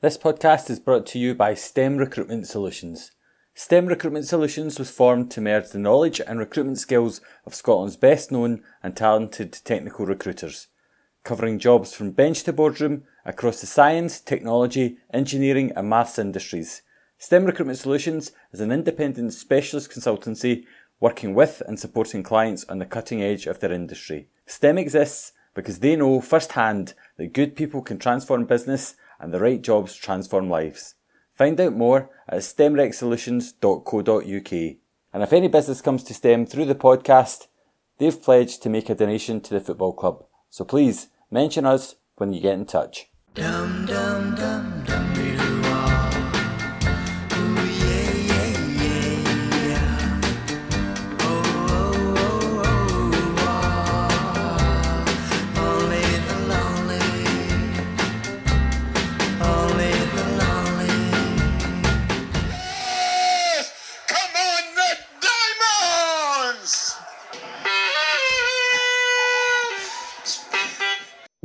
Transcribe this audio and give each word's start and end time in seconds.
This 0.00 0.16
podcast 0.16 0.70
is 0.70 0.78
brought 0.78 1.06
to 1.06 1.18
you 1.18 1.34
by 1.34 1.54
STEM 1.54 1.96
Recruitment 1.96 2.46
Solutions. 2.46 3.10
STEM 3.56 3.86
Recruitment 3.86 4.26
Solutions 4.26 4.78
was 4.78 4.92
formed 4.92 5.28
to 5.32 5.40
merge 5.40 5.70
the 5.70 5.78
knowledge 5.80 6.20
and 6.20 6.38
recruitment 6.38 6.78
skills 6.78 7.20
of 7.44 7.52
Scotland's 7.52 7.96
best 7.96 8.30
known 8.30 8.62
and 8.80 8.94
talented 8.94 9.52
technical 9.64 10.06
recruiters, 10.06 10.68
covering 11.24 11.58
jobs 11.58 11.92
from 11.92 12.12
bench 12.12 12.44
to 12.44 12.52
boardroom 12.52 13.02
across 13.24 13.60
the 13.60 13.66
science, 13.66 14.20
technology, 14.20 14.98
engineering, 15.12 15.72
and 15.74 15.90
maths 15.90 16.16
industries. 16.16 16.82
STEM 17.18 17.44
Recruitment 17.44 17.80
Solutions 17.80 18.30
is 18.52 18.60
an 18.60 18.70
independent 18.70 19.32
specialist 19.32 19.90
consultancy 19.90 20.62
working 21.00 21.34
with 21.34 21.60
and 21.66 21.76
supporting 21.76 22.22
clients 22.22 22.62
on 22.68 22.78
the 22.78 22.86
cutting 22.86 23.20
edge 23.20 23.46
of 23.46 23.58
their 23.58 23.72
industry. 23.72 24.28
STEM 24.46 24.78
exists 24.78 25.32
because 25.54 25.80
they 25.80 25.96
know 25.96 26.20
firsthand 26.20 26.94
that 27.16 27.32
good 27.32 27.56
people 27.56 27.82
can 27.82 27.98
transform 27.98 28.44
business 28.44 28.94
and 29.20 29.32
the 29.32 29.40
right 29.40 29.62
jobs 29.62 29.94
transform 29.94 30.50
lives. 30.50 30.94
Find 31.32 31.60
out 31.60 31.74
more 31.74 32.10
at 32.28 32.40
stemrecsolutions.co.uk. 32.40 34.52
And 35.12 35.22
if 35.22 35.32
any 35.32 35.48
business 35.48 35.80
comes 35.80 36.04
to 36.04 36.14
STEM 36.14 36.46
through 36.46 36.66
the 36.66 36.74
podcast, 36.74 37.48
they've 37.98 38.22
pledged 38.22 38.62
to 38.62 38.68
make 38.68 38.90
a 38.90 38.94
donation 38.94 39.40
to 39.42 39.54
the 39.54 39.60
football 39.60 39.92
club. 39.92 40.24
So 40.50 40.64
please 40.64 41.08
mention 41.30 41.64
us 41.64 41.94
when 42.16 42.32
you 42.32 42.40
get 42.40 42.54
in 42.54 42.66
touch. 42.66 43.08
Dum, 43.34 43.86
dum, 43.86 44.34
dum. 44.34 44.77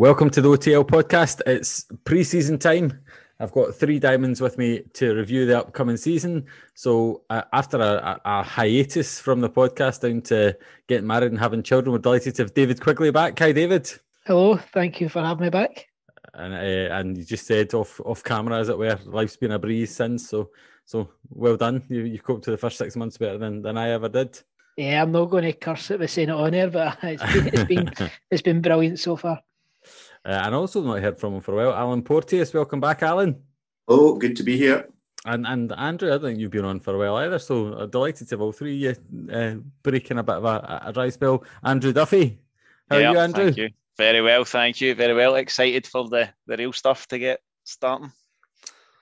Welcome 0.04 0.30
to 0.32 0.42
the 0.42 0.50
OTL 0.50 0.84
podcast. 0.84 1.40
It's 1.48 1.86
pre-season 2.04 2.59
time. 2.59 3.00
I've 3.40 3.54
got 3.54 3.73
three 3.73 4.00
diamonds 4.00 4.42
with 4.42 4.58
me 4.58 4.82
to 4.96 5.16
review 5.16 5.46
the 5.46 5.58
upcoming 5.59 5.96
season. 5.96 6.46
So 6.73 7.22
uh, 7.30 7.44
after 7.54 7.78
a, 7.78 7.82
a, 7.82 8.22
a, 8.26 8.44
hiatus 8.44 9.22
from 9.22 9.40
the 9.40 9.50
podcast 9.50 10.02
down 10.02 10.22
to 10.24 10.58
getting 10.90 11.08
married 11.08 11.31
and 11.31 11.40
having 11.40 11.64
children, 11.64 11.94
we're 11.94 12.00
delighted 12.00 12.36
to 12.36 12.42
have 12.42 12.54
David 12.54 12.81
Quigley 12.81 13.12
back. 13.12 13.40
Hi, 13.40 13.54
David. 13.54 13.94
Hello. 14.26 14.58
Thank 14.58 15.00
you 15.00 15.08
for 15.08 15.22
having 15.22 15.46
me 15.46 15.50
back. 15.50 15.88
And 16.34 16.54
uh, 16.54 16.96
and 16.96 17.18
you 17.18 17.24
just 17.24 17.48
said 17.48 17.74
off 17.74 18.02
off 18.02 18.26
camera, 18.26 18.59
as 18.59 18.68
it 18.68 18.78
were, 18.78 19.00
life's 19.06 19.38
been 19.38 19.52
a 19.52 19.59
breeze 19.59 19.96
since. 19.96 20.28
So 20.28 20.50
so 20.84 21.12
well 21.30 21.56
done. 21.56 21.81
You 21.88 22.02
you 22.02 22.20
coped 22.20 22.44
to 22.44 22.52
the 22.52 22.58
first 22.58 22.78
six 22.78 22.98
months 22.98 23.18
better 23.18 23.38
than, 23.38 23.62
than 23.62 23.78
I 23.78 23.92
ever 23.92 24.09
did. 24.09 24.38
Yeah, 24.76 25.02
I'm 25.02 25.14
not 25.14 25.30
going 25.30 25.46
to 25.46 25.54
curse 25.54 25.92
it 25.92 26.02
by 26.02 26.08
saying 26.08 26.28
it 26.28 26.36
on 26.36 26.54
air, 26.54 26.70
but 26.70 26.98
it's 27.04 27.24
been 27.24 27.48
it's 27.48 27.64
been, 27.64 28.12
it's 28.31 28.42
been 28.42 28.62
brilliant 28.62 29.00
so 29.00 29.16
far. 29.16 29.40
Uh, 30.26 30.42
and 30.44 30.56
also 30.56 30.82
not 30.82 31.02
heard 31.02 31.20
from 31.20 31.36
him 31.36 31.42
for 31.42 31.54
a 31.54 31.56
while. 31.56 31.76
Alan 31.76 32.02
Porteous, 32.02 32.54
welcome 32.54 32.80
back, 32.80 33.04
Alan. 33.04 33.42
Oh, 33.88 34.16
good 34.16 34.36
to 34.38 34.44
be 34.44 34.58
here. 34.58 34.88
And 35.26 35.48
and 35.48 35.72
Andrew, 35.74 36.14
I 36.14 36.18
think 36.18 36.40
you've 36.40 36.52
been 36.52 36.66
on 36.66 36.80
for 36.80 36.96
a 36.96 36.98
while 36.98 37.16
either, 37.18 37.40
so 37.40 37.74
uh, 37.74 37.86
delighted 37.86 38.28
to 38.28 38.36
have 38.36 38.42
all 38.42 38.52
three 38.52 38.86
of 38.88 39.00
uh, 39.32 39.56
breaking 39.82 40.18
a 40.18 40.24
bit 40.24 40.36
of 40.36 40.46
a, 40.46 40.82
a, 40.86 40.94
dry 40.94 41.10
spell. 41.10 41.46
Andrew 41.64 41.94
Duffy, 41.94 42.40
how 42.90 42.98
yeah, 42.98 43.10
are 43.10 43.14
you, 43.14 43.20
Andrew? 43.20 43.46
Thank 43.46 43.58
you. 43.58 43.70
Very 43.98 44.22
well, 44.22 44.44
thank 44.44 44.82
you. 44.82 44.96
Very 44.96 45.14
well. 45.14 45.36
Excited 45.36 45.88
for 45.88 46.10
the 46.10 46.30
the 46.46 46.58
real 46.58 46.74
stuff 46.74 47.08
to 47.08 47.20
get 47.20 47.42
starting. 47.64 48.12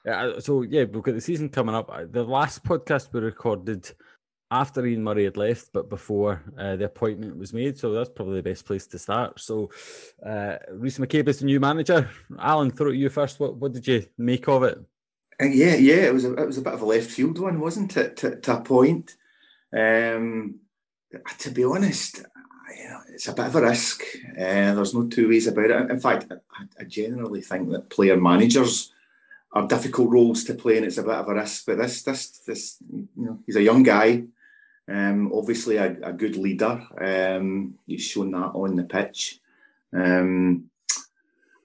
Yeah, 0.06 0.40
so 0.40 0.62
yeah, 0.62 0.84
we've 0.84 1.02
got 1.02 1.16
the 1.16 1.22
season 1.22 1.50
coming 1.50 1.76
up. 1.76 1.90
The 2.12 2.24
last 2.24 2.64
podcast 2.64 3.14
we 3.14 3.20
recorded 3.20 3.92
after 4.52 4.86
Ian 4.86 5.04
Murray 5.04 5.24
had 5.24 5.38
left, 5.38 5.70
but 5.72 5.90
before 5.90 6.44
uh, 6.60 6.76
the 6.76 6.86
appointment 6.86 7.38
was 7.38 7.54
made. 7.54 7.78
So 7.78 7.94
that's 7.94 8.10
probably 8.10 8.36
the 8.36 8.50
best 8.50 8.66
place 8.66 8.86
to 8.88 9.00
start. 9.00 9.40
So, 9.40 9.72
uh, 10.26 10.58
Rhys 10.74 10.98
McCabe 10.98 11.30
is 11.30 11.40
the 11.40 11.46
new 11.46 11.62
manager. 11.62 12.10
Alan, 12.38 12.70
throw 12.70 12.92
it 12.92 12.98
you 12.98 13.10
first. 13.10 13.40
What, 13.40 13.56
what 13.56 13.72
did 13.72 13.88
you 13.88 14.06
make 14.18 14.48
of 14.50 14.64
it? 14.64 14.78
Uh, 15.42 15.46
yeah, 15.46 15.76
yeah, 15.76 16.08
it 16.08 16.14
was 16.14 16.26
a, 16.26 16.34
it 16.34 16.46
was 16.46 16.58
a 16.58 16.62
bit 16.62 16.74
of 16.74 16.82
a 16.82 16.86
left 16.86 17.10
field 17.10 17.40
one, 17.40 17.60
wasn't 17.62 17.96
it? 17.96 18.18
To, 18.18 18.36
to 18.42 18.58
a 18.58 18.62
point. 18.62 19.16
Um, 19.76 20.60
to 21.40 21.52
be 21.52 21.64
honest, 21.64 22.18
you 22.78 22.90
know, 22.90 23.00
it's 23.14 23.28
a 23.30 23.34
bit 23.34 23.46
of 23.46 23.56
a 23.56 23.62
risk. 23.62 24.04
Uh, 24.32 24.76
there's 24.76 24.94
no 24.94 25.08
two 25.08 25.30
ways 25.30 25.48
about 25.48 25.72
it. 25.72 25.92
In 25.92 26.00
fact, 26.00 26.28
I, 26.30 26.82
I 26.82 26.84
generally 26.84 27.42
think 27.42 27.70
that 27.72 27.90
player 27.90 28.18
managers 28.18 28.92
are 29.54 29.68
difficult 29.68 30.10
roles 30.10 30.44
to 30.44 30.54
play, 30.54 30.78
and 30.78 30.86
it's 30.86 30.98
a 30.98 31.04
bit 31.04 31.12
of 31.12 31.30
a 31.30 31.34
risk. 31.34 31.66
But 31.66 31.78
this, 31.78 32.04
this, 32.04 32.28
this, 32.46 32.78
you 32.92 33.08
know, 33.16 33.40
he's 33.46 33.56
a 33.56 33.64
young 33.64 33.84
guy. 33.84 34.24
Um, 34.92 35.32
obviously, 35.34 35.78
a, 35.78 35.96
a, 36.04 36.12
good 36.12 36.36
leader. 36.36 36.86
Um, 37.00 37.76
he's 37.88 38.04
shown 38.04 38.32
that 38.32 38.52
on 38.54 38.76
the 38.76 38.84
pitch. 38.84 39.40
Um, 39.94 40.70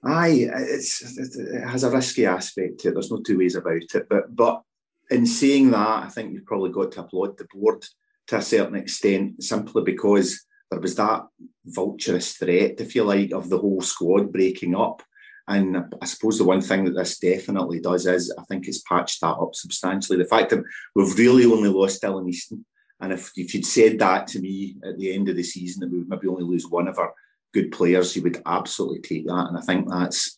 aye, 0.03 0.47
it 0.49 1.67
has 1.67 1.83
a 1.83 1.91
risky 1.91 2.25
aspect 2.25 2.79
to 2.79 2.89
it. 2.89 2.93
There's 2.93 3.11
no 3.11 3.21
two 3.21 3.37
ways 3.39 3.55
about 3.55 3.75
it. 3.75 4.07
But 4.09 4.33
but 4.33 4.61
in 5.09 5.25
saying 5.25 5.71
that, 5.71 6.03
I 6.05 6.09
think 6.09 6.31
you've 6.31 6.45
probably 6.45 6.71
got 6.71 6.93
to 6.93 7.01
applaud 7.01 7.37
the 7.37 7.47
board 7.53 7.85
to 8.27 8.37
a 8.37 8.41
certain 8.41 8.75
extent, 8.75 9.43
simply 9.43 9.83
because 9.83 10.45
there 10.71 10.79
was 10.79 10.95
that 10.95 11.27
vulturous 11.65 12.33
threat, 12.33 12.79
if 12.79 12.95
you 12.95 13.03
like, 13.03 13.31
of 13.31 13.49
the 13.49 13.57
whole 13.57 13.81
squad 13.81 14.31
breaking 14.31 14.75
up. 14.75 15.01
And 15.49 15.77
I 16.01 16.05
suppose 16.05 16.37
the 16.37 16.45
one 16.45 16.61
thing 16.61 16.85
that 16.85 16.91
this 16.91 17.19
definitely 17.19 17.81
does 17.81 18.05
is 18.05 18.33
I 18.37 18.43
think 18.43 18.67
it's 18.67 18.81
patched 18.81 19.21
that 19.21 19.35
up 19.35 19.53
substantially. 19.53 20.17
The 20.17 20.25
fact 20.25 20.49
that 20.51 20.63
we've 20.93 21.17
really 21.17 21.45
only 21.45 21.69
lost 21.69 22.01
Dylan 22.01 22.29
Easton 22.29 22.65
and 22.99 23.13
if, 23.13 23.31
if 23.35 23.53
you'd 23.53 23.65
said 23.65 23.99
that 23.99 24.27
to 24.27 24.39
me 24.39 24.77
at 24.83 24.97
the 24.97 25.13
end 25.13 25.29
of 25.29 25.35
the 25.35 25.43
season, 25.43 25.81
that 25.81 25.91
we 25.91 25.99
would 25.99 26.09
maybe 26.09 26.27
only 26.27 26.43
lose 26.43 26.67
one 26.67 26.87
of 26.87 26.97
our 26.97 27.13
good 27.53 27.71
players, 27.71 28.15
you 28.15 28.23
would 28.23 28.41
absolutely 28.45 28.99
take 28.99 29.25
that. 29.27 29.47
And 29.47 29.57
I 29.57 29.61
think 29.61 29.89
that's 29.89 30.37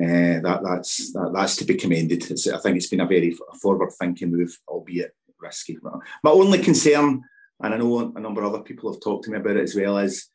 uh, 0.00 0.40
that 0.40 0.60
that's 0.64 1.12
that, 1.12 1.32
that's 1.34 1.56
to 1.56 1.64
be 1.64 1.74
commended. 1.74 2.30
It's, 2.30 2.48
I 2.48 2.58
think 2.58 2.76
it's 2.76 2.88
been 2.88 3.00
a 3.00 3.06
very 3.06 3.36
forward-thinking 3.60 4.30
move, 4.30 4.56
albeit 4.66 5.14
risky. 5.40 5.76
My 6.22 6.30
only 6.30 6.58
concern, 6.58 7.22
and 7.62 7.74
I 7.74 7.76
know 7.76 8.12
a 8.14 8.20
number 8.20 8.42
of 8.42 8.54
other 8.54 8.64
people 8.64 8.92
have 8.92 9.02
talked 9.02 9.24
to 9.24 9.30
me 9.30 9.38
about 9.38 9.56
it 9.56 9.62
as 9.62 9.74
well, 9.74 9.98
is 9.98 10.28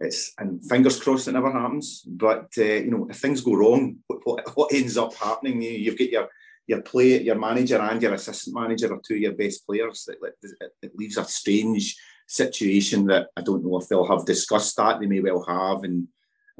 it's 0.00 0.32
and 0.38 0.62
fingers 0.68 1.00
crossed 1.00 1.28
it 1.28 1.32
never 1.32 1.52
happens. 1.52 2.02
But 2.06 2.48
uh, 2.58 2.62
you 2.64 2.90
know, 2.90 3.06
if 3.08 3.16
things 3.16 3.40
go 3.40 3.54
wrong, 3.54 3.96
what, 4.06 4.56
what 4.56 4.72
ends 4.72 4.96
up 4.98 5.14
happening? 5.14 5.62
You, 5.62 5.70
you've 5.70 5.98
got 5.98 6.10
your 6.10 6.28
your 6.66 6.82
play, 6.82 7.22
your 7.22 7.38
manager 7.38 7.80
and 7.80 8.00
your 8.00 8.14
assistant 8.14 8.56
manager 8.56 8.92
are 8.92 9.00
two 9.06 9.14
of 9.14 9.20
your 9.20 9.34
best 9.34 9.66
players. 9.66 10.08
It, 10.08 10.72
it, 10.82 10.92
leaves 10.96 11.16
a 11.18 11.24
strange 11.24 11.96
situation 12.26 13.06
that 13.06 13.28
I 13.36 13.42
don't 13.42 13.64
know 13.64 13.78
if 13.78 13.88
they'll 13.88 14.06
have 14.06 14.24
discussed 14.24 14.76
that. 14.76 15.00
They 15.00 15.06
may 15.06 15.20
well 15.20 15.44
have, 15.46 15.84
and 15.84 16.08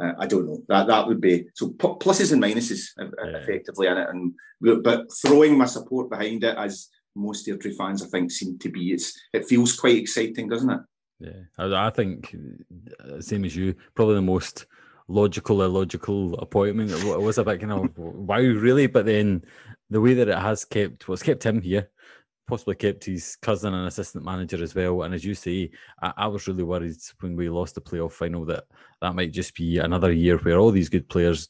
uh, 0.00 0.12
I 0.18 0.26
don't 0.26 0.46
know. 0.46 0.62
That 0.68 0.86
that 0.88 1.06
would 1.06 1.20
be 1.20 1.46
so 1.54 1.70
pluses 1.70 2.32
and 2.32 2.42
minuses 2.42 2.88
yeah. 2.98 3.38
effectively 3.38 3.86
in 3.86 3.96
it. 3.96 4.08
And 4.10 4.34
but 4.82 5.06
throwing 5.22 5.56
my 5.56 5.66
support 5.66 6.10
behind 6.10 6.44
it, 6.44 6.56
as 6.56 6.88
most 7.14 7.46
Airdrie 7.46 7.76
fans 7.76 8.02
I 8.02 8.06
think 8.06 8.30
seem 8.30 8.58
to 8.58 8.68
be, 8.70 8.92
it's 8.92 9.18
it 9.32 9.46
feels 9.46 9.78
quite 9.78 9.96
exciting, 9.96 10.48
doesn't 10.48 10.70
it? 10.70 10.80
Yeah, 11.20 11.42
I, 11.56 11.86
I 11.86 11.90
think 11.90 12.36
uh, 13.00 13.20
same 13.20 13.44
as 13.44 13.56
you, 13.56 13.74
probably 13.94 14.16
the 14.16 14.22
most 14.22 14.66
logical 15.08 15.62
illogical 15.62 16.34
appointment. 16.38 16.90
It 16.90 17.20
was 17.20 17.38
a 17.38 17.44
bit 17.44 17.60
kind 17.60 17.72
of 17.72 17.98
wow, 17.98 18.38
really, 18.38 18.86
but 18.86 19.06
then 19.06 19.44
the 19.90 20.00
way 20.00 20.14
that 20.14 20.28
it 20.28 20.38
has 20.38 20.64
kept, 20.64 21.08
what's 21.08 21.22
kept 21.22 21.44
him 21.44 21.60
here, 21.60 21.90
possibly 22.46 22.74
kept 22.74 23.04
his 23.04 23.36
cousin 23.36 23.74
and 23.74 23.86
assistant 23.86 24.24
manager 24.24 24.62
as 24.62 24.74
well. 24.74 25.02
And 25.02 25.14
as 25.14 25.24
you 25.24 25.34
say, 25.34 25.70
I, 26.02 26.12
I, 26.16 26.26
was 26.26 26.46
really 26.46 26.62
worried 26.62 26.96
when 27.20 27.36
we 27.36 27.48
lost 27.48 27.74
the 27.74 27.80
playoff 27.80 28.12
final 28.12 28.44
that 28.46 28.64
that 29.00 29.14
might 29.14 29.32
just 29.32 29.54
be 29.54 29.78
another 29.78 30.12
year 30.12 30.36
where 30.38 30.58
all 30.58 30.70
these 30.70 30.88
good 30.88 31.08
players 31.08 31.48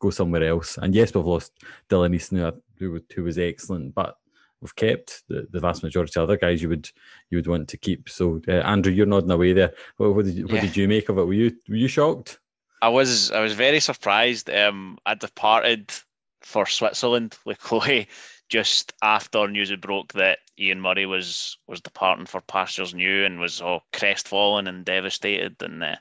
go 0.00 0.10
somewhere 0.10 0.44
else. 0.44 0.78
And 0.78 0.94
yes, 0.94 1.14
we've 1.14 1.24
lost 1.24 1.52
Dylan 1.88 2.14
Easton, 2.14 2.52
who, 2.78 3.00
who 3.14 3.24
was 3.24 3.38
excellent, 3.38 3.94
but 3.94 4.16
we've 4.60 4.74
kept 4.76 5.22
the, 5.28 5.46
the 5.50 5.60
vast 5.60 5.82
majority 5.82 6.18
of 6.18 6.24
other 6.24 6.36
guys 6.36 6.62
you 6.62 6.68
would 6.68 6.90
you 7.30 7.38
would 7.38 7.46
want 7.46 7.68
to 7.68 7.76
keep. 7.76 8.08
So 8.08 8.40
uh, 8.48 8.52
Andrew, 8.52 8.92
you're 8.92 9.06
nodding 9.06 9.30
away 9.30 9.52
there. 9.52 9.72
What, 9.96 10.14
what 10.14 10.24
did 10.24 10.34
you, 10.34 10.44
what 10.44 10.54
yeah. 10.54 10.60
did 10.62 10.76
you 10.76 10.88
make 10.88 11.08
of 11.08 11.18
it? 11.18 11.24
Were 11.24 11.34
you 11.34 11.56
were 11.68 11.76
you 11.76 11.88
shocked? 11.88 12.40
I 12.82 12.88
was 12.88 13.30
I 13.30 13.40
was 13.40 13.52
very 13.54 13.80
surprised. 13.80 14.48
Um, 14.50 14.98
I 15.04 15.14
departed 15.14 15.92
for 16.40 16.66
Switzerland 16.66 17.36
with 17.44 17.60
Chloe 17.60 18.08
just 18.48 18.92
after 19.00 19.46
news 19.46 19.74
broke 19.76 20.12
that 20.14 20.40
Ian 20.58 20.80
Murray 20.80 21.06
was 21.06 21.58
was 21.66 21.80
departing 21.80 22.26
for 22.26 22.40
pastures 22.40 22.94
new 22.94 23.24
and 23.24 23.38
was 23.38 23.60
all 23.60 23.82
crestfallen 23.92 24.66
and 24.66 24.84
devastated. 24.84 25.62
And 25.62 25.82
uh, 25.82 25.96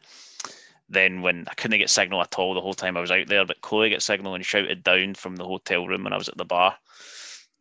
then 0.89 1.21
when 1.21 1.45
I 1.49 1.53
couldn't 1.53 1.77
get 1.79 1.89
signal 1.89 2.21
at 2.21 2.39
all 2.39 2.53
the 2.53 2.61
whole 2.61 2.73
time 2.73 2.97
I 2.97 3.01
was 3.01 3.11
out 3.11 3.27
there, 3.27 3.45
but 3.45 3.61
Chloe 3.61 3.91
got 3.91 4.01
signal 4.01 4.33
and 4.33 4.45
shouted 4.45 4.83
down 4.83 5.13
from 5.13 5.35
the 5.35 5.45
hotel 5.45 5.87
room 5.87 6.03
when 6.03 6.13
I 6.13 6.17
was 6.17 6.29
at 6.29 6.37
the 6.37 6.45
bar 6.45 6.75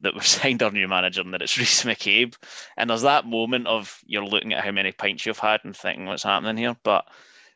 that 0.00 0.14
we've 0.14 0.26
signed 0.26 0.62
our 0.62 0.70
new 0.70 0.88
manager 0.88 1.20
and 1.20 1.34
that 1.34 1.42
it's 1.42 1.58
Rhys 1.58 1.82
McCabe. 1.82 2.34
And 2.76 2.88
there's 2.88 3.02
that 3.02 3.26
moment 3.26 3.66
of 3.66 4.00
you're 4.06 4.24
looking 4.24 4.54
at 4.54 4.64
how 4.64 4.70
many 4.70 4.92
pints 4.92 5.26
you've 5.26 5.38
had 5.38 5.60
and 5.64 5.76
thinking 5.76 6.06
what's 6.06 6.22
happening 6.22 6.56
here. 6.56 6.76
But 6.82 7.04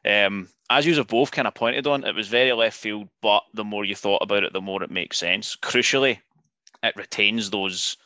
Um, 0.04 0.49
as 0.69 0.87
you 0.87 0.94
have 0.96 1.06
both 1.06 1.31
kind 1.31 1.46
of 1.46 1.54
pointed 1.54 1.87
on, 1.87 2.04
it 2.04 2.14
was 2.14 2.28
very 2.28 2.52
left 2.52 2.78
field, 2.78 3.08
but 3.20 3.44
the 3.54 3.64
more 3.64 3.84
you 3.84 3.94
thought 3.94 4.22
about 4.22 4.44
it, 4.44 4.52
the 4.52 4.60
more 4.60 4.82
it 4.82 4.90
makes 4.90 5.19
sense. 5.19 5.56
Crucially, 5.56 6.19
it 6.82 6.96
retains 6.96 7.50
those 7.50 7.96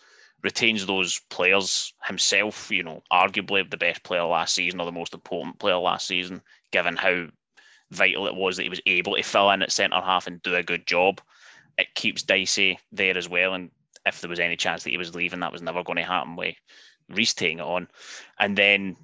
retains 0.43 0.84
those 0.84 1.20
players 1.31 1.94
himself. 2.04 2.70
You 2.70 2.82
know, 2.82 3.02
arguably 3.10 3.69
the 3.69 3.76
best 3.76 4.02
player 4.02 4.25
last 4.25 4.54
season 4.54 4.81
or 4.81 4.87
the 4.87 4.93
most 4.93 5.14
important 5.14 5.58
player 5.58 5.76
last 5.76 6.06
season, 6.06 6.43
given 6.70 6.96
how 6.96 7.26
vital 7.90 8.26
it 8.26 8.34
was 8.34 8.56
that 8.56 8.64
he 8.64 8.69
was 8.69 8.81
able 8.87 9.16
to 9.16 9.22
fill 9.22 9.50
in 9.50 9.62
at 9.62 9.72
centre 9.72 10.00
half 10.00 10.26
and 10.26 10.42
do 10.42 10.54
a 10.54 10.62
good 10.62 10.87
job. 10.87 11.20
It 11.78 11.94
keeps 11.94 12.22
Dicey 12.22 12.78
there 12.92 13.16
as 13.16 13.28
well, 13.28 13.54
and 13.54 13.70
if 14.04 14.20
there 14.20 14.31
was 14.31 14.40
any 14.40 14.56
chance 14.56 14.84
that 14.84 14.90
he 14.90 14.96
was 14.96 15.14
leaving, 15.14 15.40
that 15.40 15.52
was 15.52 15.62
never 15.62 15.82
going 15.82 15.96
to 15.96 16.02
happen 16.02 16.37
with 16.37 16.56
Rhys 17.08 17.34
taking 17.34 17.58
it 17.58 17.64
on. 17.64 17.88
And 18.38 18.56
then 18.56 18.96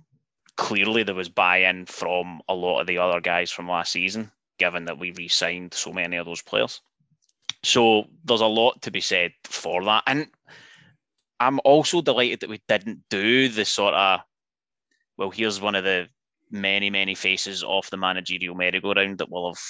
clearly 0.57 1.03
there 1.03 1.15
was 1.15 1.29
buy-in 1.29 1.87
from 1.87 2.41
a 2.49 2.55
lot 2.55 2.81
of 2.81 2.87
the 2.87 2.99
other 2.99 3.21
guys 3.21 3.51
from 3.51 3.69
last 3.69 3.93
season, 3.93 4.31
given 4.59 4.87
that 4.87 4.99
we 4.99 5.13
re-signed 5.13 5.75
so 5.75 5.93
many 5.93 6.17
of 6.17 6.27
those 6.27 6.43
players. 6.43 6.81
So 7.63 8.05
there's 8.25 8.41
a 8.41 8.47
lot 8.47 8.83
to 8.83 8.91
be 8.91 9.01
said 9.01 9.33
for 9.45 9.85
that. 9.85 10.05
And 10.07 10.27
I'm 11.39 11.61
also 11.65 12.03
delighted 12.03 12.41
that 12.41 12.51
we 12.51 12.61
didn't 12.69 13.05
do 13.09 13.49
the 13.49 13.65
sort 13.65 13.95
of 13.95 14.21
well, 15.19 15.31
here's 15.31 15.61
one 15.61 15.75
of 15.75 15.85
the 15.85 16.09
many, 16.51 16.91
many 16.91 17.15
faces 17.15 17.63
of 17.63 17.89
the 17.91 17.97
managerial 17.97 18.55
merry-go-round 18.55 19.19
that 19.19 19.31
will 19.31 19.53
have 19.53 19.61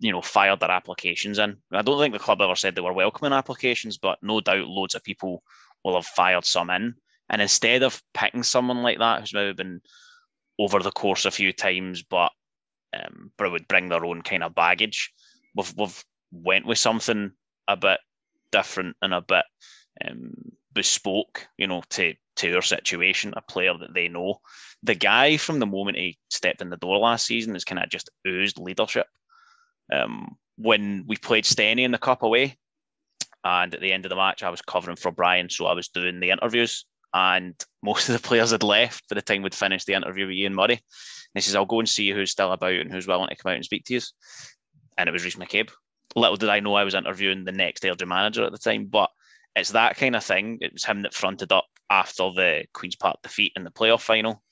you 0.00 0.12
know, 0.12 0.22
fired 0.22 0.60
their 0.60 0.70
applications 0.70 1.38
in. 1.38 1.56
I 1.72 1.82
don't 1.82 1.98
think 1.98 2.12
the 2.12 2.18
club 2.18 2.40
ever 2.40 2.56
said 2.56 2.74
they 2.74 2.80
were 2.80 2.92
welcoming 2.92 3.32
applications, 3.32 3.96
but 3.96 4.18
no 4.22 4.40
doubt 4.40 4.66
loads 4.66 4.94
of 4.94 5.04
people 5.04 5.42
will 5.84 5.94
have 5.94 6.06
fired 6.06 6.44
some 6.44 6.70
in. 6.70 6.94
And 7.30 7.40
instead 7.40 7.82
of 7.82 8.02
picking 8.12 8.42
someone 8.42 8.82
like 8.82 8.98
that 8.98 9.20
who's 9.20 9.34
maybe 9.34 9.54
been 9.54 9.80
over 10.58 10.80
the 10.80 10.90
course 10.90 11.24
a 11.24 11.30
few 11.30 11.52
times, 11.52 12.02
but 12.02 12.30
um, 12.94 13.32
but 13.36 13.50
would 13.50 13.66
bring 13.66 13.88
their 13.88 14.04
own 14.04 14.22
kind 14.22 14.44
of 14.44 14.54
baggage, 14.54 15.12
we've 15.54 15.72
we've 15.76 16.04
went 16.30 16.66
with 16.66 16.78
something 16.78 17.32
a 17.66 17.76
bit 17.76 17.98
different 18.52 18.96
and 19.02 19.14
a 19.14 19.20
bit 19.20 19.44
um, 20.06 20.32
bespoke, 20.72 21.46
you 21.56 21.66
know, 21.66 21.82
to 21.90 22.14
to 22.36 22.50
their 22.50 22.62
situation, 22.62 23.32
a 23.36 23.42
player 23.42 23.74
that 23.78 23.94
they 23.94 24.08
know. 24.08 24.40
The 24.82 24.94
guy 24.94 25.36
from 25.36 25.60
the 25.60 25.66
moment 25.66 25.96
he 25.96 26.18
stepped 26.30 26.60
in 26.60 26.70
the 26.70 26.76
door 26.76 26.98
last 26.98 27.26
season 27.26 27.54
has 27.54 27.64
kind 27.64 27.82
of 27.82 27.88
just 27.88 28.10
oozed 28.26 28.58
leadership. 28.58 29.06
Um, 29.92 30.36
when 30.56 31.04
we 31.06 31.16
played 31.16 31.44
Steny 31.44 31.84
in 31.84 31.90
the 31.90 31.98
cup 31.98 32.22
away, 32.22 32.58
and 33.44 33.74
at 33.74 33.80
the 33.80 33.92
end 33.92 34.04
of 34.04 34.10
the 34.10 34.16
match, 34.16 34.42
I 34.42 34.50
was 34.50 34.62
covering 34.62 34.96
for 34.96 35.12
Brian, 35.12 35.50
so 35.50 35.66
I 35.66 35.74
was 35.74 35.88
doing 35.88 36.20
the 36.20 36.30
interviews, 36.30 36.86
and 37.14 37.54
most 37.82 38.08
of 38.08 38.20
the 38.20 38.28
players 38.28 38.50
had 38.50 38.62
left 38.62 39.08
by 39.08 39.14
the 39.14 39.22
time 39.22 39.42
we'd 39.42 39.54
finished 39.54 39.86
the 39.86 39.94
interview 39.94 40.26
with 40.26 40.36
Ian 40.36 40.54
Murray. 40.54 40.74
And 40.74 40.80
he 41.34 41.40
says, 41.40 41.54
"I'll 41.54 41.64
go 41.64 41.78
and 41.78 41.88
see 41.88 42.10
who's 42.10 42.30
still 42.30 42.52
about 42.52 42.74
and 42.74 42.92
who's 42.92 43.06
willing 43.06 43.28
to 43.28 43.36
come 43.36 43.50
out 43.50 43.56
and 43.56 43.64
speak 43.64 43.84
to 43.86 43.94
you." 43.94 44.00
And 44.98 45.08
it 45.08 45.12
was 45.12 45.24
Rhys 45.24 45.36
McCabe. 45.36 45.70
Little 46.16 46.36
did 46.36 46.50
I 46.50 46.60
know 46.60 46.74
I 46.74 46.84
was 46.84 46.94
interviewing 46.94 47.44
the 47.44 47.52
next 47.52 47.82
Airdrie 47.82 48.06
manager 48.06 48.44
at 48.44 48.52
the 48.52 48.58
time, 48.58 48.86
but 48.86 49.10
it's 49.56 49.70
that 49.70 49.96
kind 49.96 50.14
of 50.14 50.24
thing. 50.24 50.58
It 50.60 50.72
was 50.72 50.84
him 50.84 51.02
that 51.02 51.14
fronted 51.14 51.52
up 51.52 51.66
after 51.90 52.30
the 52.30 52.64
Queens 52.72 52.96
Park 52.96 53.22
defeat 53.22 53.52
in 53.56 53.64
the 53.64 53.70
playoff 53.70 54.00
final. 54.00 54.42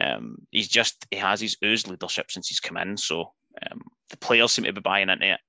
Um, 0.00 0.36
he's 0.50 0.68
just 0.68 1.06
he 1.10 1.18
has 1.18 1.40
his 1.40 1.56
oozed 1.64 1.88
leadership 1.88 2.30
since 2.30 2.48
he's 2.48 2.60
come 2.60 2.76
in, 2.76 2.96
so 2.96 3.32
um, 3.70 3.82
the 4.10 4.16
players 4.16 4.52
seem 4.52 4.64
to 4.64 4.72
be 4.72 4.80
buying 4.80 5.08
into 5.10 5.32
it. 5.32 5.40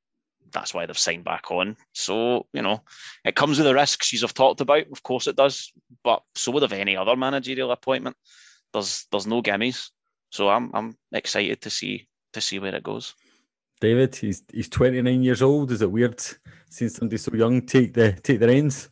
That's 0.54 0.74
why 0.74 0.86
they've 0.86 0.98
signed 0.98 1.24
back 1.24 1.52
on. 1.52 1.76
So 1.94 2.48
you 2.54 2.62
know, 2.62 2.84
it 3.26 3.36
comes 3.36 3.58
with 3.58 3.68
the 3.68 3.74
risks 3.74 4.14
you've 4.14 4.34
talked 4.34 4.62
about. 4.62 4.86
Of 4.92 5.04
course, 5.04 5.28
it 5.28 5.36
does, 5.36 5.72
but 6.04 6.24
so 6.36 6.52
would 6.52 6.64
have 6.64 6.74
any 6.74 6.96
other 6.96 7.16
managerial 7.16 7.72
appointment. 7.72 8.16
There's 8.72 9.06
there's 9.12 9.28
no 9.28 9.42
gimmies, 9.42 9.90
so 10.30 10.50
I'm 10.50 10.72
I'm 10.74 10.98
excited 11.12 11.62
to 11.62 11.70
see 11.70 12.08
to 12.34 12.42
see 12.42 12.60
where 12.60 12.76
it 12.76 12.84
goes. 12.84 13.16
David, 13.82 14.16
he's 14.16 14.44
he's 14.52 14.70
29 14.70 15.24
years 15.24 15.42
old. 15.42 15.72
Is 15.72 15.82
it 15.82 15.92
weird 15.92 16.22
seeing 16.70 16.90
somebody 16.90 17.18
so 17.18 17.34
young 17.34 17.62
take 17.66 17.94
the 17.94 18.14
take 18.14 18.40
the 18.40 18.48
reins? 18.48 18.90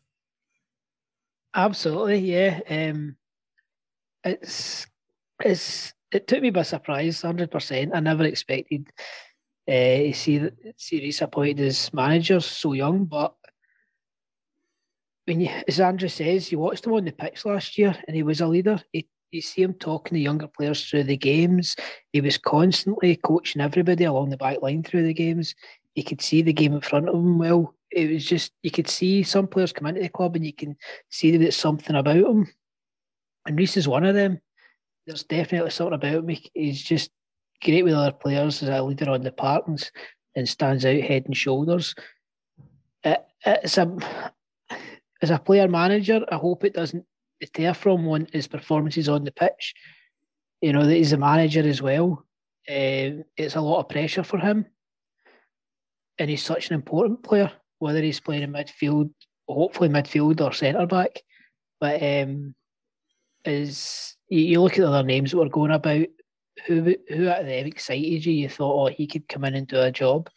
Absolutely, 1.54 2.20
yeah. 2.20 2.60
Um, 2.70 3.16
it's 4.24 4.88
it's 5.44 5.94
it 6.12 6.28
took 6.28 6.42
me 6.42 6.50
by 6.50 6.64
surprise, 6.64 7.22
hundred 7.22 7.52
percent. 7.52 7.92
I 7.94 8.00
never 8.00 8.24
expected 8.24 8.90
uh, 9.72 10.04
to 10.04 10.14
see 10.14 10.50
see 10.78 11.00
Rhys 11.00 11.22
appointed 11.22 11.62
as 11.62 11.94
manager 11.94 12.40
so 12.40 12.74
young, 12.74 13.06
but 13.06 13.34
when 15.26 15.42
you, 15.42 15.50
as 15.68 15.80
Andrew 15.80 16.10
says, 16.10 16.52
you 16.52 16.60
watched 16.60 16.86
him 16.86 16.94
on 16.94 17.06
the 17.06 17.12
pitch 17.12 17.46
last 17.46 17.78
year, 17.78 17.96
and 18.08 18.16
he 18.16 18.24
was 18.24 18.42
a 18.42 18.48
leader. 18.48 18.82
He, 18.92 19.08
you 19.32 19.42
see 19.42 19.62
him 19.62 19.76
talking 19.76 20.16
to 20.16 20.22
younger 20.22 20.48
players 20.48 20.90
through 20.90 21.06
the 21.06 21.16
games. 21.16 21.76
He 22.12 22.20
was 22.20 22.38
constantly 22.38 23.16
coaching 23.16 23.62
everybody 23.62 24.04
along 24.04 24.30
the 24.30 24.38
back 24.38 24.62
line 24.62 24.84
through 24.84 25.04
the 25.04 25.14
games. 25.14 25.56
You 25.96 26.04
could 26.04 26.22
see 26.22 26.42
the 26.42 26.54
game 26.54 26.74
in 26.74 26.82
front 26.82 27.08
of 27.08 27.16
him 27.16 27.38
well 27.38 27.76
it 27.92 28.10
was 28.10 28.26
just 28.26 28.52
you 28.64 28.72
could 28.72 28.88
see 28.88 29.24
some 29.24 29.48
players 29.48 29.74
come 29.74 29.88
into 29.88 30.02
the 30.02 30.10
club 30.10 30.36
and 30.36 30.46
you 30.46 30.54
can 30.54 30.78
see 31.10 31.32
that 31.32 31.46
it's 31.46 31.58
something 31.58 31.96
about 31.96 32.16
him. 32.16 32.48
And 33.46 33.58
Rhys 33.58 33.78
is 33.78 33.88
one 33.88 34.06
of 34.06 34.16
them. 34.16 34.40
There's 35.06 35.24
definitely 35.24 35.72
something 35.72 35.96
about 35.96 36.24
him. 36.24 36.38
He's 36.54 36.82
just 36.82 37.12
great 37.64 37.84
with 37.84 37.94
other 37.94 38.12
players 38.12 38.62
as 38.64 38.70
a 38.70 38.82
leader 38.82 39.10
on 39.10 39.24
the 39.24 39.32
park 39.32 39.64
and, 39.68 39.92
and 40.36 40.48
stands 40.48 40.86
out 40.86 41.00
head 41.02 41.26
and 41.26 41.36
shoulders. 41.36 41.96
It, 43.04 43.26
it's 43.46 43.78
a, 43.78 44.32
as 45.22 45.30
a 45.30 45.40
player 45.40 45.68
manager, 45.68 46.26
I 46.32 46.36
hope 46.36 46.64
it 46.64 46.74
doesn't 46.74 47.06
deter 47.40 47.74
from 47.74 48.06
one 48.06 48.28
his 48.32 48.48
performances 48.48 49.10
on 49.10 49.24
the 49.24 49.32
pitch. 49.32 49.74
You 50.62 50.74
know 50.74 50.86
that 50.86 50.94
he's 50.94 51.14
a 51.14 51.18
manager 51.18 51.68
as 51.68 51.82
well. 51.82 52.26
Uh, 52.70 53.26
it's 53.36 53.56
a 53.56 53.62
lot 53.62 53.80
of 53.80 53.90
pressure 53.90 54.24
for 54.24 54.38
him, 54.38 54.66
and 56.20 56.30
he's 56.30 56.44
such 56.44 56.70
an 56.70 56.76
important 56.76 57.24
player 57.24 57.52
whether 57.82 58.02
he's 58.02 58.20
playing 58.20 58.44
in 58.44 58.54
midfield, 58.54 59.12
hopefully 59.50 59.90
midfield 59.90 60.40
or 60.40 60.54
centre 60.54 60.86
back. 60.86 61.20
But 61.80 62.02
um, 62.04 62.54
is 63.44 64.16
you, 64.30 64.40
you, 64.40 64.62
look 64.62 64.74
at 64.74 64.82
the 64.82 64.88
other 64.88 65.04
names 65.04 65.32
that 65.32 65.38
were 65.38 65.50
going 65.50 65.72
about, 65.72 66.06
who 66.66 66.96
who 67.10 67.30
out 67.30 67.46
them 67.46 67.66
excited 67.66 68.26
you? 68.26 68.34
You 68.34 68.50
thought, 68.50 68.90
oh, 68.90 68.94
he 68.94 69.08
could 69.08 69.28
come 69.28 69.46
in 69.46 69.56
and 69.56 69.68
do 69.68 69.80
a 69.80 69.92
job. 69.92 70.30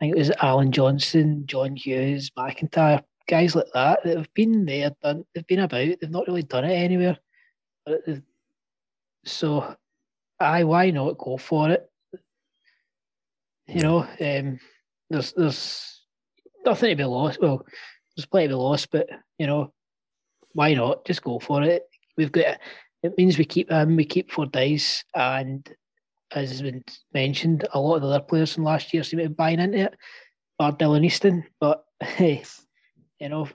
I 0.00 0.04
think 0.04 0.16
it 0.16 0.18
was 0.18 0.32
Allan 0.42 0.72
Johnston, 0.72 1.46
John 1.46 1.76
Hughes, 1.76 2.30
McIntyre, 2.36 3.02
guys 3.28 3.54
like 3.54 3.66
that 3.74 4.00
that 4.04 4.16
have 4.16 4.34
been 4.34 4.64
there, 4.64 4.90
done, 5.02 5.24
they've 5.34 5.46
been 5.46 5.60
about, 5.60 5.96
they've 6.00 6.10
not 6.10 6.26
really 6.26 6.42
done 6.42 6.64
it 6.64 6.74
anywhere. 6.74 7.16
So, 9.24 9.76
I 10.40 10.64
why 10.64 10.90
not 10.90 11.18
go 11.18 11.36
for 11.36 11.70
it? 11.70 11.88
You 13.66 13.82
know, 13.82 14.00
um, 14.20 14.60
there's 15.08 15.32
there's 15.32 16.02
nothing 16.66 16.90
to 16.90 16.96
be 16.96 17.04
lost. 17.04 17.40
Well, 17.40 17.64
there's 18.16 18.26
plenty 18.26 18.48
to 18.48 18.54
be 18.54 18.56
lost, 18.56 18.90
but 18.90 19.08
you 19.38 19.46
know, 19.46 19.72
why 20.52 20.74
not? 20.74 21.06
Just 21.06 21.22
go 21.22 21.38
for 21.38 21.62
it. 21.62 21.84
We've 22.16 22.32
got 22.32 22.58
it 23.04 23.16
means 23.18 23.38
we 23.38 23.44
keep 23.44 23.70
um 23.70 23.96
we 23.96 24.04
keep 24.04 24.32
Fordyce 24.32 25.04
and 25.14 25.70
as 26.32 26.50
has 26.50 26.62
been 26.62 26.82
mentioned, 27.12 27.66
a 27.72 27.78
lot 27.78 27.96
of 27.96 28.02
the 28.02 28.08
other 28.08 28.20
players 28.20 28.52
from 28.52 28.64
last 28.64 28.92
year 28.92 29.04
seem 29.04 29.20
to 29.20 29.28
be 29.28 29.34
buying 29.34 29.60
into 29.60 29.78
it. 29.78 29.94
Bar 30.58 30.72
Dylan 30.72 31.04
Easton, 31.04 31.44
but 31.60 31.84
hey, 32.00 32.42
you 33.20 33.28
know, 33.28 33.48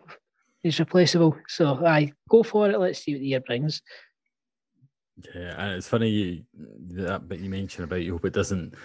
he's 0.62 0.80
replaceable. 0.80 1.36
So 1.48 1.86
I 1.86 2.14
go 2.30 2.44
for 2.44 2.70
it. 2.70 2.80
Let's 2.80 3.04
see 3.04 3.14
what 3.14 3.22
the 3.22 3.28
year 3.28 3.42
brings. 3.42 3.82
Yeah, 5.36 5.56
and 5.58 5.74
it's 5.74 5.90
funny 5.90 6.10
you, 6.10 6.44
that 6.92 7.28
bit 7.28 7.42
you 7.42 7.50
mentioned 7.50 7.84
about 7.84 8.04
you 8.04 8.14
hope 8.14 8.26
it 8.26 8.34
doesn't 8.34 8.76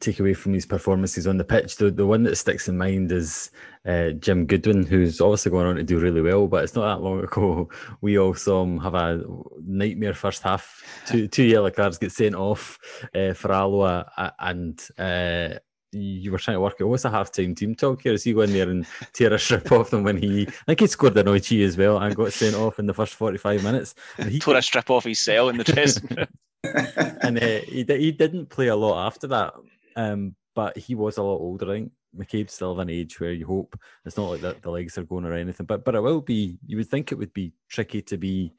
take 0.00 0.20
away 0.20 0.34
from 0.34 0.52
these 0.52 0.66
performances 0.66 1.26
on 1.26 1.36
the 1.36 1.44
pitch. 1.44 1.76
The 1.76 1.90
the 1.90 2.06
one 2.06 2.22
that 2.24 2.36
sticks 2.36 2.68
in 2.68 2.78
mind 2.78 3.12
is 3.12 3.50
uh, 3.86 4.10
Jim 4.10 4.46
Goodwin, 4.46 4.84
who's 4.84 5.20
obviously 5.20 5.50
going 5.50 5.66
on 5.66 5.76
to 5.76 5.82
do 5.82 5.98
really 5.98 6.20
well. 6.20 6.46
But 6.46 6.64
it's 6.64 6.74
not 6.74 6.96
that 6.96 7.02
long 7.02 7.22
ago 7.22 7.68
we 8.00 8.18
all 8.18 8.34
saw 8.34 8.62
him 8.62 8.78
have 8.80 8.94
a 8.94 9.22
nightmare 9.64 10.14
first 10.14 10.42
half. 10.42 10.82
Two 11.06 11.28
two 11.28 11.44
yellow 11.44 11.70
cards 11.70 11.98
get 11.98 12.12
sent 12.12 12.34
off 12.34 12.78
uh, 13.14 13.32
for 13.32 13.52
Alloa, 13.52 14.32
and 14.38 14.80
uh, 14.98 15.58
you 15.92 16.30
were 16.30 16.38
trying 16.38 16.56
to 16.56 16.60
work 16.60 16.76
out 16.80 16.88
what's 16.88 17.04
a 17.04 17.10
half 17.10 17.32
time 17.32 17.54
team 17.54 17.74
talk 17.74 18.02
here? 18.02 18.12
Is 18.12 18.24
he 18.24 18.32
going 18.32 18.52
there 18.52 18.68
and 18.68 18.86
tear 19.12 19.32
a 19.32 19.38
strip 19.38 19.70
off 19.72 19.90
them 19.90 20.04
when 20.04 20.16
he 20.16 20.46
I 20.46 20.52
think 20.66 20.80
he 20.80 20.86
scored 20.86 21.16
an 21.16 21.28
OG 21.28 21.52
as 21.52 21.76
well 21.76 21.98
and 21.98 22.14
got 22.14 22.32
sent 22.32 22.56
off 22.56 22.78
in 22.78 22.86
the 22.86 22.94
first 22.94 23.14
45 23.14 23.62
minutes. 23.62 23.94
And 24.18 24.30
he 24.30 24.38
tore 24.38 24.56
a 24.56 24.62
strip 24.62 24.90
off 24.90 25.04
his 25.04 25.20
cell 25.20 25.48
in 25.48 25.56
the 25.56 25.64
dressing 25.64 26.08
room. 26.16 26.26
And 26.64 27.38
uh, 27.38 27.60
he, 27.66 27.84
he 27.88 28.12
didn't 28.12 28.46
play 28.46 28.68
a 28.68 28.76
lot 28.76 29.06
after 29.06 29.26
that, 29.28 29.54
um, 29.96 30.34
but 30.54 30.76
he 30.76 30.94
was 30.94 31.16
a 31.16 31.22
lot 31.22 31.36
older. 31.36 31.70
I 31.70 31.74
think 31.74 31.92
McCabe's 32.16 32.54
still 32.54 32.72
of 32.72 32.78
an 32.78 32.90
age 32.90 33.20
where 33.20 33.32
you 33.32 33.46
hope 33.46 33.78
it's 34.04 34.16
not 34.16 34.30
like 34.30 34.40
that 34.40 34.62
the 34.62 34.70
legs 34.70 34.98
are 34.98 35.04
going 35.04 35.24
or 35.24 35.34
anything. 35.34 35.66
But 35.66 35.84
but 35.84 35.94
it 35.94 36.00
will 36.00 36.20
be. 36.20 36.58
You 36.66 36.76
would 36.78 36.88
think 36.88 37.12
it 37.12 37.18
would 37.18 37.32
be 37.32 37.52
tricky 37.68 38.02
to 38.02 38.16
be 38.16 38.54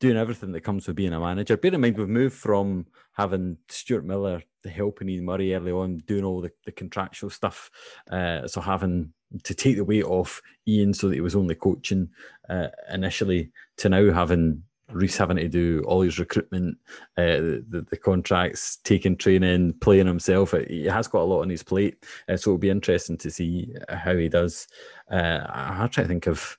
doing 0.00 0.16
everything 0.16 0.52
that 0.52 0.62
comes 0.62 0.86
with 0.86 0.96
being 0.96 1.12
a 1.12 1.20
manager. 1.20 1.56
Bear 1.56 1.74
in 1.74 1.80
mind 1.80 1.96
we've 1.96 2.08
moved 2.08 2.36
from 2.36 2.86
having 3.12 3.58
Stuart 3.68 4.04
Miller 4.04 4.42
helping 4.68 5.08
Ian 5.08 5.24
Murray 5.24 5.54
early 5.54 5.72
on, 5.72 5.98
doing 5.98 6.24
all 6.24 6.40
the, 6.40 6.50
the 6.64 6.72
contractual 6.72 7.30
stuff, 7.30 7.70
uh, 8.10 8.46
so 8.46 8.60
having 8.60 9.12
to 9.44 9.54
take 9.54 9.76
the 9.76 9.84
weight 9.84 10.04
off 10.04 10.40
Ian 10.66 10.94
so 10.94 11.08
that 11.08 11.14
he 11.14 11.20
was 11.20 11.36
only 11.36 11.54
coaching 11.54 12.08
uh, 12.48 12.68
initially, 12.92 13.50
to 13.76 13.88
now 13.88 14.12
having 14.12 14.62
Rhys 14.90 15.16
having 15.16 15.36
to 15.36 15.48
do 15.48 15.82
all 15.86 16.00
his 16.00 16.18
recruitment, 16.18 16.78
uh, 17.16 17.62
the, 17.68 17.86
the 17.90 17.96
contracts, 17.96 18.78
taking 18.84 19.16
training, 19.16 19.74
playing 19.74 20.06
himself. 20.06 20.54
He 20.68 20.84
has 20.84 21.08
got 21.08 21.22
a 21.22 21.24
lot 21.24 21.42
on 21.42 21.50
his 21.50 21.62
plate, 21.62 22.04
uh, 22.28 22.36
so 22.36 22.50
it'll 22.50 22.58
be 22.58 22.70
interesting 22.70 23.18
to 23.18 23.30
see 23.30 23.74
how 23.88 24.16
he 24.16 24.28
does. 24.28 24.66
Uh, 25.10 25.46
I'm 25.48 25.88
trying 25.88 26.06
to 26.06 26.08
think 26.08 26.26
of 26.26 26.58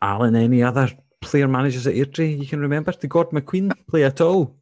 Alan. 0.00 0.36
Any 0.36 0.62
other 0.62 0.90
player 1.20 1.48
managers 1.48 1.86
at 1.86 1.94
Airdrie 1.94 2.38
you 2.38 2.46
can 2.46 2.60
remember? 2.60 2.92
Did 2.92 3.10
Gordon 3.10 3.40
McQueen 3.40 3.72
play 3.88 4.04
at 4.04 4.20
all? 4.20 4.56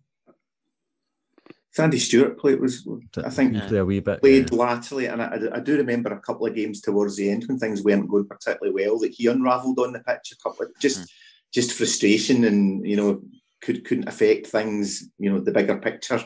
Sandy 1.74 1.98
Stewart 1.98 2.38
played 2.38 2.60
was 2.60 2.86
I 3.16 3.30
think 3.30 3.60
play 3.64 3.78
a 3.78 3.84
wee 3.84 3.98
bit 3.98 4.20
played 4.20 4.52
yeah. 4.52 4.56
latterly, 4.56 5.06
and 5.06 5.20
I, 5.20 5.40
I, 5.54 5.58
do 5.58 5.76
remember 5.76 6.12
a 6.12 6.20
couple 6.20 6.46
of 6.46 6.54
games 6.54 6.80
towards 6.80 7.16
the 7.16 7.28
end 7.28 7.46
when 7.48 7.58
things 7.58 7.82
weren't 7.82 8.08
going 8.08 8.28
particularly 8.28 8.72
well 8.72 8.96
that 9.00 9.12
he 9.12 9.26
unravelled 9.26 9.80
on 9.80 9.92
the 9.92 9.98
pitch 9.98 10.32
a 10.32 10.36
couple 10.36 10.66
of 10.66 10.72
just 10.78 11.00
mm. 11.00 11.06
Just 11.54 11.72
frustration 11.72 12.44
and 12.44 12.86
you 12.86 12.96
know 12.96 13.22
could 13.62 13.84
couldn't 13.84 14.08
affect 14.08 14.46
things 14.46 15.08
you 15.18 15.30
know 15.30 15.38
the 15.38 15.52
bigger 15.52 15.76
picture 15.76 16.22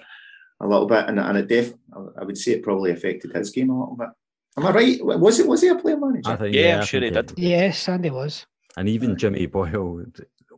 a 0.60 0.66
little 0.66 0.86
bit 0.86 1.04
and, 1.06 1.20
and 1.20 1.38
it 1.38 1.48
def 1.48 1.72
I 2.20 2.24
would 2.24 2.38
say 2.38 2.52
it 2.52 2.62
probably 2.62 2.90
affected 2.90 3.32
his 3.34 3.50
game 3.50 3.70
a 3.70 3.78
little 3.78 3.96
bit. 3.96 4.08
Am 4.56 4.66
I 4.66 4.70
right? 4.72 4.98
Was 5.04 5.38
it 5.38 5.46
was 5.46 5.62
he 5.62 5.68
a 5.68 5.76
player 5.76 5.96
manager? 5.96 6.36
Think, 6.36 6.54
yeah, 6.54 6.62
yeah, 6.62 6.78
I'm 6.78 6.84
sure 6.84 7.00
he 7.00 7.10
did. 7.10 7.32
Yes, 7.36 7.78
Sandy 7.78 8.10
was. 8.10 8.44
And 8.76 8.88
even 8.88 9.16
Jimmy 9.16 9.46
Boyle 9.46 10.04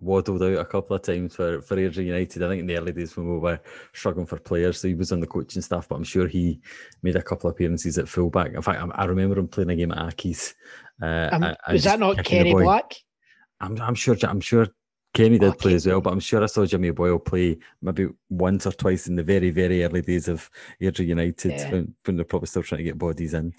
waddled 0.00 0.42
out 0.42 0.58
a 0.58 0.64
couple 0.64 0.96
of 0.96 1.02
times 1.02 1.36
for, 1.36 1.60
for 1.60 1.76
Airdrie 1.76 2.06
United. 2.06 2.42
I 2.42 2.48
think 2.48 2.60
in 2.60 2.66
the 2.66 2.78
early 2.78 2.92
days 2.92 3.16
when 3.16 3.30
we 3.30 3.38
were 3.38 3.60
struggling 3.92 4.26
for 4.26 4.38
players, 4.38 4.80
so 4.80 4.88
he 4.88 4.94
was 4.94 5.12
on 5.12 5.20
the 5.20 5.26
coaching 5.26 5.62
staff, 5.62 5.88
but 5.88 5.96
I'm 5.96 6.04
sure 6.04 6.26
he 6.26 6.60
made 7.02 7.16
a 7.16 7.22
couple 7.22 7.50
of 7.50 7.54
appearances 7.54 7.98
at 7.98 8.08
fullback. 8.08 8.54
In 8.54 8.62
fact, 8.62 8.80
I, 8.80 9.02
I 9.02 9.04
remember 9.04 9.38
him 9.38 9.48
playing 9.48 9.70
a 9.70 9.76
game 9.76 9.92
at 9.92 9.98
Accies. 9.98 10.54
Uh, 11.02 11.28
um, 11.32 11.56
was 11.70 11.84
that 11.84 12.00
not 12.00 12.24
Kenny 12.24 12.54
Black? 12.54 12.94
I'm, 13.60 13.80
I'm 13.80 13.94
sure. 13.94 14.16
I'm 14.22 14.40
sure 14.40 14.66
Kenny 15.12 15.38
did 15.38 15.58
play 15.58 15.74
as 15.74 15.86
well, 15.86 16.00
but 16.00 16.12
I'm 16.12 16.20
sure 16.20 16.42
I 16.42 16.46
saw 16.46 16.64
Jimmy 16.64 16.90
Boyle 16.90 17.18
play 17.18 17.58
maybe 17.82 18.08
once 18.28 18.66
or 18.66 18.72
twice 18.72 19.08
in 19.08 19.16
the 19.16 19.24
very, 19.24 19.50
very 19.50 19.82
early 19.82 20.02
days 20.02 20.28
of 20.28 20.48
Airdrie 20.80 21.06
United 21.06 21.50
yeah. 21.50 21.70
when, 21.70 21.94
when, 22.04 22.16
they're 22.16 22.24
probably 22.24 22.46
still 22.46 22.62
trying 22.62 22.78
to 22.78 22.84
get 22.84 22.98
bodies 22.98 23.34
in. 23.34 23.52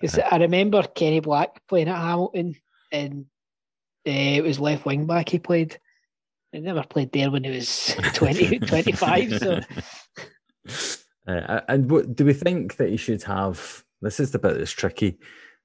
Because 0.00 0.18
uh, 0.18 0.28
I 0.30 0.38
remember 0.38 0.82
Kenny 0.82 1.20
Black 1.20 1.60
playing 1.68 1.88
at 1.88 2.00
Hamilton, 2.00 2.56
and 2.90 3.26
uh, 4.06 4.10
it 4.10 4.42
was 4.42 4.58
left 4.58 4.86
wing 4.86 5.06
back 5.06 5.28
he 5.28 5.38
played. 5.38 5.78
He 6.52 6.60
never 6.60 6.84
played 6.84 7.12
there 7.12 7.30
when 7.30 7.44
he 7.44 7.50
was 7.50 7.94
20, 8.14 8.60
25. 8.60 9.38
So. 9.38 9.60
Uh, 11.26 11.60
and 11.68 11.90
what, 11.90 12.14
do 12.14 12.22
we 12.22 12.34
think 12.34 12.76
that 12.76 12.90
he 12.90 12.98
should 12.98 13.22
have? 13.22 13.82
This 14.02 14.20
is 14.20 14.30
the 14.32 14.38
bit 14.38 14.58
that's 14.58 14.72
tricky. 14.72 15.18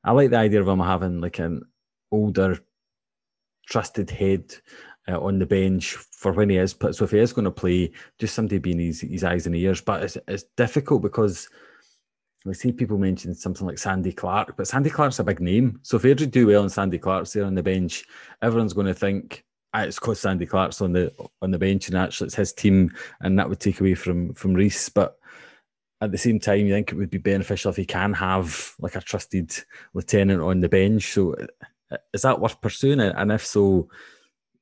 I 0.05 0.13
like 0.13 0.29
the 0.29 0.37
idea 0.37 0.61
of 0.61 0.67
him 0.69 0.79
having 0.79 1.19
like 1.19 1.39
an 1.39 1.63
older, 2.11 2.59
trusted 3.69 4.09
head 4.09 4.53
uh, 5.07 5.19
on 5.19 5.39
the 5.39 5.45
bench 5.45 5.95
for 6.11 6.31
when 6.31 6.49
he 6.49 6.57
is. 6.57 6.73
Put 6.73 6.95
so 6.95 7.05
if 7.05 7.11
he 7.11 7.19
is 7.19 7.33
going 7.33 7.45
to 7.45 7.51
play, 7.51 7.91
just 8.17 8.35
somebody 8.35 8.57
being 8.57 8.79
his, 8.79 9.01
his 9.01 9.23
eyes 9.23 9.45
and 9.45 9.55
ears. 9.55 9.81
But 9.81 10.03
it's, 10.03 10.17
it's 10.27 10.45
difficult 10.57 11.01
because 11.01 11.49
I 12.47 12.53
see 12.53 12.71
people 12.71 12.97
mention 12.97 13.33
something 13.35 13.67
like 13.67 13.77
Sandy 13.77 14.13
Clark, 14.13 14.55
but 14.57 14.67
Sandy 14.67 14.89
Clark's 14.89 15.19
a 15.19 15.23
big 15.23 15.39
name. 15.39 15.79
So 15.83 15.97
if 15.97 16.03
Airdrie 16.03 16.31
do 16.31 16.47
well 16.47 16.61
and 16.61 16.71
Sandy 16.71 16.97
Clark's 16.97 17.33
there 17.33 17.45
on 17.45 17.55
the 17.55 17.63
bench, 17.63 18.05
everyone's 18.41 18.73
going 18.73 18.87
to 18.87 18.93
think 18.93 19.45
Ah, 19.73 19.83
it's 19.83 19.99
because 19.99 20.19
Sandy 20.19 20.47
Clark's 20.47 20.81
on 20.81 20.93
the 20.93 21.13
on 21.41 21.51
the 21.51 21.59
bench 21.59 21.87
and 21.87 21.97
actually 21.97 22.27
it's 22.27 22.35
his 22.35 22.53
team, 22.53 22.91
and 23.21 23.37
that 23.37 23.47
would 23.47 23.59
take 23.59 23.79
away 23.79 23.93
from 23.93 24.33
from 24.33 24.53
Rhys. 24.53 24.89
But 24.89 25.17
at 26.01 26.11
the 26.11 26.17
same 26.17 26.39
time, 26.39 26.65
you 26.65 26.73
think 26.73 26.91
it 26.91 26.95
would 26.95 27.11
be 27.11 27.19
beneficial 27.19 27.69
if 27.69 27.77
he 27.77 27.85
can 27.85 28.13
have 28.13 28.73
like 28.79 28.95
a 28.95 29.01
trusted 29.01 29.53
lieutenant 29.93 30.41
on 30.41 30.61
the 30.61 30.69
bench. 30.69 31.13
So 31.13 31.35
is 32.13 32.21
that 32.21 32.39
worth 32.39 32.61
pursuing? 32.61 32.99
And 32.99 33.31
if 33.31 33.45
so, 33.45 33.89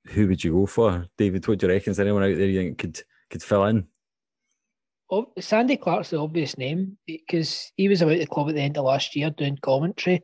who 0.07 0.27
would 0.27 0.43
you 0.43 0.53
go 0.53 0.65
for, 0.65 1.05
David? 1.17 1.47
What 1.47 1.59
do 1.59 1.67
you 1.67 1.73
reckon? 1.73 1.91
Is 1.91 1.99
anyone 1.99 2.23
out 2.23 2.35
there 2.37 2.47
you 2.47 2.59
think 2.59 2.77
could 2.77 3.01
could 3.29 3.43
fill 3.43 3.65
in? 3.65 3.87
Oh, 5.09 5.31
Sandy 5.39 5.77
Clark's 5.77 6.09
the 6.09 6.19
obvious 6.19 6.57
name 6.57 6.97
because 7.05 7.71
he 7.77 7.87
was 7.87 8.01
about 8.01 8.17
the 8.17 8.27
club 8.27 8.49
at 8.49 8.55
the 8.55 8.61
end 8.61 8.77
of 8.77 8.83
last 8.83 9.15
year 9.15 9.29
doing 9.29 9.57
commentary 9.61 10.21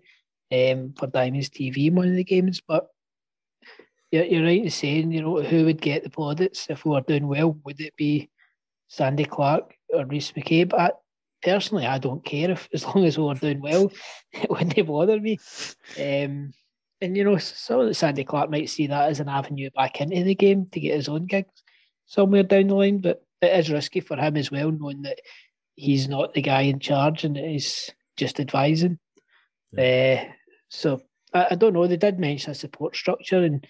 um, 0.51 0.93
for 0.97 1.07
Diamonds 1.07 1.49
TV 1.49 1.87
in 1.87 1.95
one 1.95 2.09
of 2.09 2.15
the 2.15 2.23
games. 2.23 2.61
But 2.65 2.87
you're, 4.11 4.25
you're 4.25 4.43
right 4.43 4.63
in 4.63 4.69
saying, 4.69 5.11
you 5.11 5.21
know, 5.21 5.41
who 5.41 5.65
would 5.65 5.81
get 5.81 6.03
the 6.03 6.09
plaudits 6.09 6.67
if 6.69 6.83
we 6.83 6.91
were 6.91 7.01
doing 7.01 7.27
well? 7.27 7.57
Would 7.63 7.79
it 7.79 7.95
be 7.95 8.29
Sandy 8.89 9.25
Clark 9.25 9.73
or 9.89 10.05
Rhys 10.05 10.33
McCabe? 10.33 10.73
I, 10.73 10.91
personally, 11.41 11.85
I 11.85 11.97
don't 11.97 12.23
care 12.25 12.51
if 12.51 12.67
as 12.73 12.83
long 12.85 13.05
as 13.05 13.17
we 13.17 13.23
were 13.23 13.35
doing 13.35 13.61
well, 13.61 13.89
it 14.33 14.49
wouldn't 14.49 14.87
bother 14.87 15.19
me. 15.19 15.39
Um, 15.97 16.53
and 17.03 17.17
you 17.17 17.23
know, 17.25 17.37
some 17.37 17.81
of 17.81 17.87
the 17.87 17.93
Sandy 17.93 18.23
Clark 18.23 18.49
might 18.49 18.69
see 18.69 18.87
that 18.87 19.09
as 19.09 19.19
an 19.19 19.27
avenue 19.27 19.69
back 19.71 19.99
into 19.99 20.23
the 20.23 20.35
game 20.35 20.67
to 20.71 20.79
get 20.79 20.95
his 20.95 21.09
own 21.09 21.25
gigs 21.25 21.63
somewhere 22.05 22.43
down 22.43 22.67
the 22.67 22.75
line. 22.75 22.99
But 22.99 23.23
it 23.41 23.59
is 23.59 23.69
risky 23.69 23.99
for 23.99 24.15
him 24.15 24.37
as 24.37 24.49
well, 24.49 24.71
knowing 24.71 25.01
that 25.01 25.19
he's 25.75 26.07
not 26.07 26.33
the 26.33 26.41
guy 26.41 26.61
in 26.61 26.79
charge 26.79 27.25
and 27.25 27.35
he's 27.35 27.89
just 28.15 28.39
advising. 28.39 28.99
Yeah. 29.73 30.23
Uh, 30.27 30.31
so 30.69 31.01
I, 31.33 31.47
I, 31.51 31.55
don't 31.55 31.73
know. 31.73 31.87
They 31.87 31.97
did 31.97 32.19
mention 32.19 32.51
a 32.51 32.55
support 32.55 32.95
structure, 32.95 33.43
and 33.43 33.67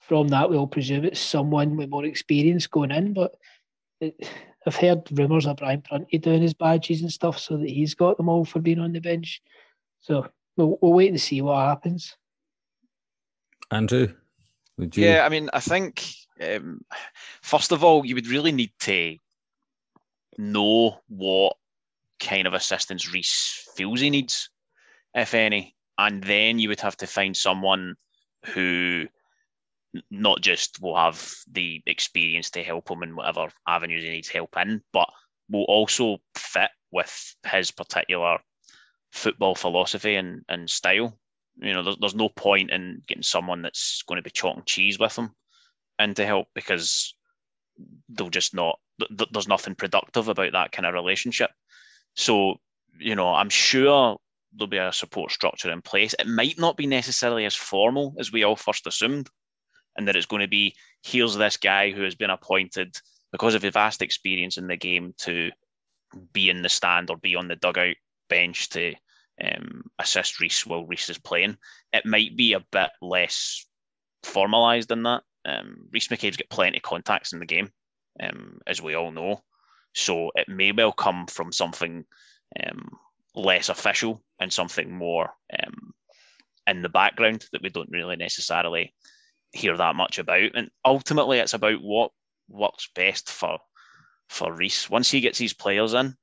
from 0.00 0.28
that, 0.28 0.48
we 0.48 0.56
all 0.56 0.68
presume 0.68 1.04
it's 1.04 1.20
someone 1.20 1.76
with 1.76 1.90
more 1.90 2.04
experience 2.04 2.68
going 2.68 2.92
in. 2.92 3.12
But 3.12 3.32
it, 4.00 4.14
I've 4.66 4.76
heard 4.76 5.08
rumours 5.10 5.46
of 5.46 5.56
Brian 5.56 5.82
Prunty 5.82 6.18
doing 6.18 6.42
his 6.42 6.54
badges 6.54 7.02
and 7.02 7.12
stuff 7.12 7.38
so 7.38 7.56
that 7.56 7.68
he's 7.68 7.94
got 7.94 8.18
them 8.18 8.28
all 8.28 8.44
for 8.44 8.60
being 8.60 8.78
on 8.78 8.92
the 8.92 9.00
bench. 9.00 9.42
So 10.00 10.28
we'll, 10.56 10.78
we'll 10.80 10.92
wait 10.92 11.10
and 11.10 11.20
see 11.20 11.42
what 11.42 11.66
happens. 11.66 12.16
Andrew, 13.70 14.08
you? 14.96 15.08
Yeah, 15.08 15.24
I 15.24 15.28
mean, 15.28 15.50
I 15.52 15.60
think 15.60 16.04
um, 16.40 16.80
first 17.42 17.72
of 17.72 17.84
all, 17.84 18.04
you 18.04 18.14
would 18.14 18.28
really 18.28 18.52
need 18.52 18.72
to 18.80 19.16
know 20.36 21.00
what 21.08 21.56
kind 22.20 22.46
of 22.46 22.54
assistance 22.54 23.12
Rhys 23.12 23.64
feels 23.76 24.00
he 24.00 24.10
needs, 24.10 24.50
if 25.14 25.34
any, 25.34 25.74
and 25.98 26.22
then 26.22 26.58
you 26.58 26.68
would 26.68 26.80
have 26.80 26.96
to 26.98 27.06
find 27.06 27.36
someone 27.36 27.96
who 28.46 29.06
not 30.10 30.40
just 30.40 30.80
will 30.80 30.96
have 30.96 31.32
the 31.50 31.82
experience 31.86 32.50
to 32.50 32.62
help 32.62 32.90
him 32.90 33.02
in 33.02 33.16
whatever 33.16 33.48
avenues 33.66 34.04
he 34.04 34.10
needs 34.10 34.28
help 34.28 34.56
in, 34.56 34.82
but 34.92 35.08
will 35.50 35.64
also 35.64 36.18
fit 36.34 36.70
with 36.90 37.34
his 37.50 37.70
particular 37.70 38.38
football 39.10 39.54
philosophy 39.54 40.16
and, 40.16 40.44
and 40.48 40.68
style. 40.68 41.18
You 41.60 41.74
know, 41.74 41.82
there's, 41.82 41.96
there's 41.98 42.14
no 42.14 42.28
point 42.28 42.70
in 42.70 43.02
getting 43.06 43.22
someone 43.22 43.62
that's 43.62 44.02
going 44.06 44.16
to 44.16 44.22
be 44.22 44.30
chalking 44.30 44.62
cheese 44.66 44.98
with 44.98 45.14
them 45.16 45.34
and 45.98 46.14
to 46.16 46.24
help 46.24 46.48
because 46.54 47.14
they'll 48.08 48.30
just 48.30 48.54
not, 48.54 48.78
th- 49.00 49.30
there's 49.32 49.48
nothing 49.48 49.74
productive 49.74 50.28
about 50.28 50.52
that 50.52 50.72
kind 50.72 50.86
of 50.86 50.94
relationship. 50.94 51.50
So, 52.14 52.56
you 52.98 53.14
know, 53.14 53.34
I'm 53.34 53.50
sure 53.50 54.18
there'll 54.54 54.68
be 54.68 54.78
a 54.78 54.92
support 54.92 55.30
structure 55.30 55.70
in 55.70 55.82
place. 55.82 56.14
It 56.18 56.26
might 56.26 56.58
not 56.58 56.76
be 56.76 56.86
necessarily 56.86 57.44
as 57.44 57.54
formal 57.54 58.14
as 58.18 58.32
we 58.32 58.44
all 58.44 58.56
first 58.56 58.86
assumed, 58.86 59.28
and 59.96 60.06
that 60.06 60.16
it's 60.16 60.26
going 60.26 60.42
to 60.42 60.48
be 60.48 60.74
here's 61.02 61.36
this 61.36 61.56
guy 61.56 61.90
who 61.90 62.02
has 62.02 62.14
been 62.14 62.30
appointed 62.30 62.96
because 63.32 63.54
of 63.54 63.62
his 63.62 63.72
vast 63.72 64.02
experience 64.02 64.56
in 64.56 64.66
the 64.66 64.76
game 64.76 65.14
to 65.18 65.50
be 66.32 66.48
in 66.48 66.62
the 66.62 66.68
stand 66.68 67.10
or 67.10 67.16
be 67.16 67.34
on 67.36 67.48
the 67.48 67.56
dugout 67.56 67.96
bench 68.28 68.68
to 68.70 68.94
um, 69.42 69.84
assist 69.98 70.40
Rhys 70.40 70.66
while 70.66 70.86
Rhys 70.86 71.08
is 71.10 71.18
playing. 71.18 71.56
It 71.92 72.06
might 72.06 72.36
be 72.36 72.52
a 72.52 72.64
bit 72.72 72.90
less 73.00 73.66
formalised 74.24 74.88
than 74.88 75.04
that. 75.04 75.22
Um, 75.44 75.88
Rhys 75.92 76.08
McCabe's 76.08 76.36
got 76.36 76.50
plenty 76.50 76.78
of 76.78 76.82
contacts 76.82 77.32
in 77.32 77.38
the 77.38 77.46
game, 77.46 77.70
um, 78.20 78.60
as 78.66 78.82
we 78.82 78.94
all 78.94 79.10
know. 79.10 79.42
So 79.94 80.30
it 80.34 80.48
may 80.48 80.72
well 80.72 80.92
come 80.92 81.26
from 81.26 81.52
something 81.52 82.04
um, 82.62 82.90
less 83.34 83.68
official 83.68 84.22
and 84.40 84.52
something 84.52 84.92
more 84.92 85.30
um, 85.58 85.92
in 86.66 86.82
the 86.82 86.88
background 86.88 87.46
that 87.52 87.62
we 87.62 87.70
don't 87.70 87.90
really 87.90 88.16
necessarily 88.16 88.94
hear 89.52 89.76
that 89.76 89.96
much 89.96 90.18
about. 90.18 90.50
And 90.54 90.70
ultimately, 90.84 91.38
it's 91.38 91.54
about 91.54 91.80
what 91.80 92.10
works 92.48 92.88
best 92.94 93.30
for 93.30 93.58
for 94.28 94.52
Rhys. 94.52 94.90
Once 94.90 95.10
he 95.10 95.20
gets 95.20 95.38
his 95.38 95.54
players 95.54 95.94
in, 95.94 96.14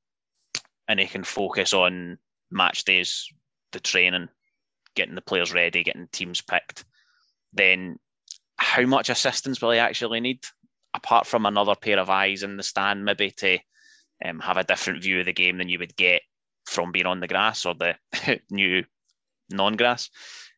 and 0.88 1.00
he 1.00 1.07
can 1.07 1.24
focus 1.24 1.74
on 1.74 2.17
match 2.51 2.83
days, 2.85 3.27
the 3.71 3.79
training, 3.79 4.29
getting 4.95 5.15
the 5.15 5.21
players 5.21 5.53
ready, 5.53 5.83
getting 5.83 6.07
teams 6.11 6.41
picked, 6.41 6.85
then 7.53 7.97
how 8.57 8.83
much 8.83 9.09
assistance 9.09 9.61
will 9.61 9.71
he 9.71 9.79
actually 9.79 10.19
need? 10.19 10.43
Apart 10.93 11.27
from 11.27 11.45
another 11.45 11.75
pair 11.75 11.99
of 11.99 12.09
eyes 12.09 12.43
in 12.43 12.57
the 12.57 12.63
stand, 12.63 13.03
maybe 13.03 13.31
to 13.31 13.59
um, 14.23 14.39
have 14.39 14.57
a 14.57 14.63
different 14.63 15.03
view 15.03 15.19
of 15.19 15.25
the 15.25 15.33
game 15.33 15.57
than 15.57 15.67
you 15.67 15.79
would 15.79 15.95
get 15.95 16.21
from 16.65 16.91
being 16.91 17.05
on 17.05 17.19
the 17.19 17.27
grass 17.27 17.65
or 17.65 17.75
the 17.75 17.95
new 18.49 18.83
non-grass. 19.49 20.09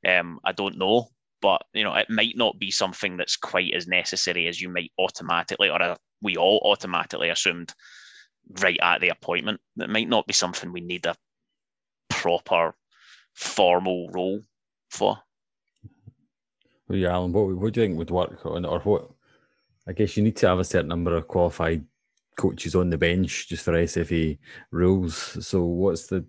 Um, 0.08 0.40
I 0.46 0.52
don't 0.52 0.78
know, 0.78 1.08
but 1.42 1.64
you 1.74 1.84
know 1.84 1.94
it 1.96 2.10
might 2.10 2.36
not 2.36 2.60
be 2.60 2.72
something 2.72 3.18
that's 3.18 3.36
quite 3.36 3.74
as 3.74 3.88
necessary 3.88 4.48
as 4.48 4.62
you 4.62 4.70
might 4.70 4.92
automatically 5.00 5.70
or 5.70 5.82
uh, 5.82 5.96
we 6.22 6.36
all 6.36 6.62
automatically 6.66 7.30
assumed 7.30 7.74
right 8.62 8.80
at 8.82 9.02
the 9.02 9.10
appointment 9.10 9.60
it 9.78 9.90
might 9.90 10.08
not 10.08 10.26
be 10.26 10.34
something 10.34 10.72
we 10.72 10.82
need 10.82 11.06
a 11.06 11.16
proper 12.10 12.76
formal 13.34 14.10
role 14.10 14.42
for 14.90 15.18
well, 16.88 16.98
yeah 16.98 17.12
alan 17.12 17.32
what, 17.32 17.56
what 17.56 17.74
do 17.74 17.82
you 17.82 17.88
think 17.88 17.98
would 17.98 18.12
work 18.12 18.46
on 18.46 18.66
or 18.66 18.80
what 18.80 19.10
I 19.88 19.94
guess 19.94 20.18
you 20.18 20.24
need 20.24 20.36
to 20.38 20.48
have 20.50 20.60
a 20.60 20.66
certain 20.66 20.90
number 20.90 21.16
of 21.16 21.28
qualified 21.28 21.86
coaches 22.38 22.76
on 22.76 22.90
the 22.90 22.98
bench 22.98 23.48
just 23.48 23.64
for 23.64 23.74
SFA 23.74 24.38
rules. 24.72 25.46
So 25.46 25.64
what's 25.64 26.08
the 26.08 26.26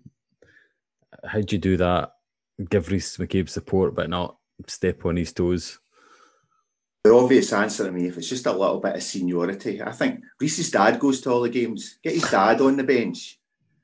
how 1.25 1.41
do 1.41 1.55
you 1.55 1.59
do 1.59 1.77
that? 1.77 2.13
Give 2.69 2.89
Rhys 2.89 3.17
McCabe 3.17 3.49
support 3.49 3.95
but 3.95 4.09
not 4.09 4.37
step 4.67 5.05
on 5.05 5.17
his 5.17 5.33
toes. 5.33 5.79
The 7.03 7.13
obvious 7.13 7.53
answer 7.53 7.85
to 7.85 7.91
me, 7.91 8.07
if 8.07 8.17
it's 8.17 8.29
just 8.29 8.45
a 8.45 8.51
little 8.51 8.79
bit 8.79 8.95
of 8.95 9.03
seniority, 9.03 9.81
I 9.81 9.91
think 9.91 10.21
Rhys's 10.39 10.71
dad 10.71 10.99
goes 10.99 11.21
to 11.21 11.31
all 11.31 11.41
the 11.41 11.49
games. 11.49 11.97
Get 12.03 12.13
his 12.13 12.29
dad 12.29 12.59
on 12.59 12.75
the 12.75 12.83
bench. 12.83 13.39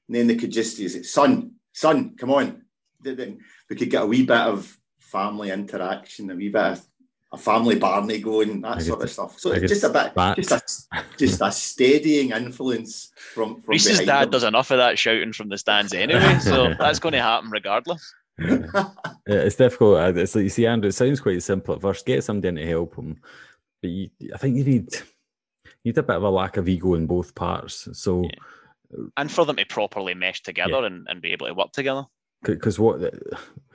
And 0.07 0.15
then 0.15 0.27
they 0.27 0.35
could 0.35 0.51
just 0.51 0.77
use 0.77 0.95
it, 0.95 1.05
son, 1.05 1.53
son, 1.75 2.15
come 2.15 2.31
on. 2.31 2.63
We 3.03 3.75
could 3.75 3.89
get 3.89 4.01
a 4.01 4.05
wee 4.05 4.25
bit 4.25 4.37
of 4.37 4.77
family 4.97 5.51
interaction, 5.51 6.31
a 6.31 6.35
wee 6.35 6.49
bit 6.49 6.61
of 6.61 6.85
a 7.31 7.37
family 7.37 7.75
Barney 7.75 8.19
going, 8.19 8.61
that 8.61 8.81
sort 8.81 9.03
of 9.03 9.09
stuff. 9.09 9.39
So 9.39 9.51
it's 9.51 9.71
just 9.71 9.83
a 9.83 9.89
bit, 9.89 10.13
just 10.35 10.51
a, 10.51 11.03
just 11.17 11.41
a 11.41 11.51
steadying 11.51 12.31
influence 12.31 13.11
from. 13.15 13.61
from 13.61 13.73
Rhys's 13.73 14.05
dad 14.05 14.31
does 14.31 14.43
enough 14.43 14.71
of 14.71 14.77
that 14.77 14.97
shouting 14.97 15.33
from 15.33 15.49
the 15.49 15.57
stands 15.57 15.93
anyway, 15.93 16.39
so 16.39 16.73
that's 16.79 16.99
going 16.99 17.13
to 17.13 17.21
happen 17.21 17.51
regardless. 17.51 18.13
yeah, 18.39 18.89
it's 19.27 19.55
difficult. 19.55 19.97
Uh, 19.97 20.13
it's 20.15 20.35
like 20.35 20.43
you 20.43 20.49
see, 20.49 20.65
Andrew. 20.65 20.89
It 20.89 20.93
sounds 20.93 21.19
quite 21.19 21.43
simple 21.43 21.75
at 21.75 21.81
first. 21.81 22.05
Get 22.05 22.23
somebody 22.23 22.47
in 22.49 22.55
to 22.55 22.67
help 22.67 22.95
him, 22.95 23.21
but 23.81 23.91
you, 23.91 24.09
I 24.33 24.37
think 24.37 24.57
you 24.57 24.63
need 24.63 24.93
you 25.83 25.91
need 25.91 25.97
a 25.97 26.03
bit 26.03 26.15
of 26.15 26.23
a 26.23 26.29
lack 26.29 26.57
of 26.57 26.67
ego 26.67 26.95
in 26.95 27.05
both 27.05 27.35
parts. 27.35 27.87
So, 27.93 28.23
yeah. 28.23 28.29
And 29.17 29.31
for 29.31 29.45
them 29.45 29.55
to 29.55 29.65
properly 29.65 30.13
mesh 30.13 30.41
together 30.41 30.79
yeah. 30.81 30.85
and, 30.85 31.07
and 31.09 31.21
be 31.21 31.31
able 31.31 31.47
to 31.47 31.53
work 31.53 31.71
together 31.71 32.05
because 32.43 32.79
what 32.79 33.01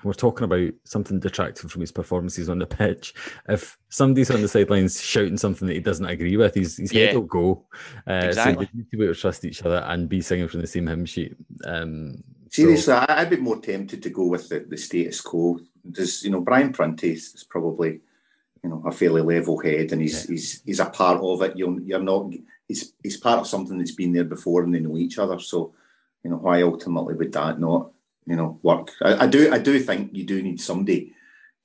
we're 0.03 0.13
talking 0.13 0.45
about 0.45 0.73
something 0.85 1.21
detracting 1.21 1.69
from 1.69 1.81
his 1.81 1.93
performances 1.93 2.49
on 2.49 2.59
the 2.59 2.67
pitch. 2.67 3.15
If 3.49 3.77
somebody's 3.89 4.31
on 4.31 4.41
the 4.41 4.49
sidelines 4.49 5.03
shouting 5.03 5.37
something 5.37 5.69
that 5.69 5.75
he 5.75 5.81
doesn't 5.81 6.07
agree 6.07 6.37
with, 6.37 6.55
his, 6.55 6.77
his 6.77 6.93
yeah. 6.93 7.07
head 7.07 7.17
will 7.17 7.23
go. 7.23 7.67
Uh, 8.09 8.23
exactly. 8.25 8.67
So 8.67 8.71
they 8.73 8.79
need 8.79 8.91
to 8.91 8.97
be 8.97 9.05
able 9.05 9.15
to 9.15 9.21
trust 9.21 9.45
each 9.45 9.63
other 9.63 9.85
and 9.87 10.09
be 10.09 10.21
singing 10.21 10.49
from 10.49 10.61
the 10.61 10.67
same 10.67 10.87
hymn 10.87 11.05
sheet. 11.05 11.35
Um, 11.65 12.23
Seriously, 12.49 12.83
so, 12.83 13.05
I'd 13.09 13.31
be 13.31 13.37
more 13.37 13.61
tempted 13.61 14.03
to 14.03 14.11
go 14.11 14.27
with 14.27 14.49
the, 14.49 14.61
the 14.61 14.77
status 14.77 15.21
quo. 15.21 15.61
Does 15.89 16.25
you 16.25 16.31
know 16.31 16.41
Brian 16.41 16.73
Prunty 16.73 17.13
is 17.13 17.47
probably 17.49 18.01
you 18.63 18.71
know 18.71 18.83
a 18.85 18.91
fairly 18.91 19.23
level 19.23 19.59
head, 19.61 19.93
and 19.93 20.03
he's 20.03 20.25
yeah. 20.25 20.33
he's 20.33 20.63
he's 20.63 20.81
a 20.81 20.87
part 20.87 21.21
of 21.23 21.43
it. 21.43 21.57
You're 21.57 21.81
you're 21.81 22.03
not. 22.03 22.33
He's 22.71 22.93
he's 23.03 23.17
part 23.17 23.41
of 23.41 23.47
something 23.49 23.79
that's 23.79 23.95
been 24.01 24.13
there 24.13 24.25
before, 24.25 24.63
and 24.63 24.73
they 24.73 24.81
know 24.81 24.97
each 24.97 25.19
other. 25.19 25.39
So 25.41 25.75
you 26.23 26.31
know 26.31 26.37
why 26.37 26.63
ultimately 26.63 27.15
would 27.15 27.33
that 27.33 27.59
not 27.59 27.91
you 28.27 28.37
know 28.37 28.61
work? 28.63 28.93
I, 29.03 29.25
I 29.25 29.27
do 29.27 29.53
I 29.53 29.59
do 29.59 29.81
think 29.81 30.11
you 30.13 30.25
do 30.25 30.41
need 30.41 30.61
somebody 30.61 31.15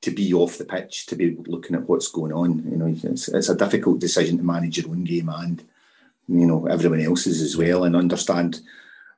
to 0.01 0.11
be 0.11 0.33
off 0.33 0.57
the 0.57 0.65
pitch 0.65 1.05
to 1.07 1.15
be 1.15 1.37
looking 1.47 1.75
at 1.75 1.87
what's 1.87 2.09
going 2.09 2.33
on. 2.33 2.63
You 2.69 2.77
know, 2.77 2.87
it's, 2.87 3.27
it's 3.27 3.49
a 3.49 3.55
difficult 3.55 3.99
decision 3.99 4.37
to 4.37 4.43
manage 4.43 4.77
your 4.77 4.89
own 4.89 5.03
game 5.03 5.29
and 5.29 5.63
you 6.27 6.47
know 6.47 6.65
everyone 6.65 7.01
else's 7.01 7.41
as 7.41 7.55
well, 7.55 7.83
and 7.83 7.95
understand 7.95 8.61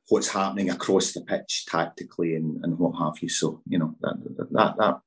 what's 0.10 0.29
happening 0.29 0.70
across 0.70 1.12
the 1.12 1.22
pitch 1.22 1.65
tactically 1.67 2.36
and, 2.36 2.63
and 2.63 2.79
what 2.79 2.98
have 2.98 3.22
you. 3.22 3.29
So, 3.29 3.62
you 3.67 3.77
know, 3.77 3.96
that, 4.01 4.15
that, 4.51 4.77
that, 4.77 5.01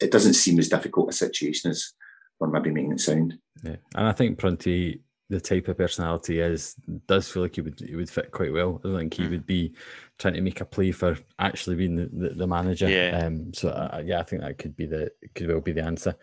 it 0.00 0.10
doesn't 0.10 0.34
seem 0.34 0.58
as 0.58 0.68
difficult 0.68 1.10
a 1.10 1.12
situation 1.12 1.70
as 1.70 1.92
we're 2.38 2.48
maybe 2.48 2.70
making 2.70 2.92
it 2.92 3.00
sound. 3.00 3.38
Yeah. 3.62 3.76
And 3.96 4.06
I 4.06 4.12
think 4.12 4.38
Prunty, 4.38 5.00
the 5.34 5.40
type 5.40 5.68
of 5.68 5.76
personality 5.76 6.38
is, 6.38 6.76
does 7.06 7.28
feel 7.28 7.42
like 7.42 7.56
he 7.56 7.60
would 7.60 7.80
he 7.80 7.96
would 7.96 8.08
fit 8.08 8.30
quite 8.30 8.52
well. 8.52 8.80
I 8.84 8.88
don't 8.88 8.98
think 8.98 9.14
he 9.14 9.24
mm. 9.24 9.30
would 9.30 9.46
be 9.46 9.74
trying 10.18 10.34
to 10.34 10.40
make 10.40 10.60
a 10.60 10.64
play 10.64 10.92
for 10.92 11.16
actually 11.38 11.76
being 11.76 11.96
the, 11.96 12.08
the, 12.12 12.34
the 12.34 12.46
manager. 12.46 12.88
Yeah. 12.88 13.24
Um, 13.24 13.52
so 13.52 13.70
uh, 13.70 14.00
yeah, 14.04 14.20
I 14.20 14.22
think 14.22 14.42
that 14.42 14.58
could 14.58 14.76
be 14.76 14.86
the 14.86 15.10
could 15.34 15.48
well 15.48 15.60
be 15.60 15.72
the 15.72 15.84
answer. 15.84 16.16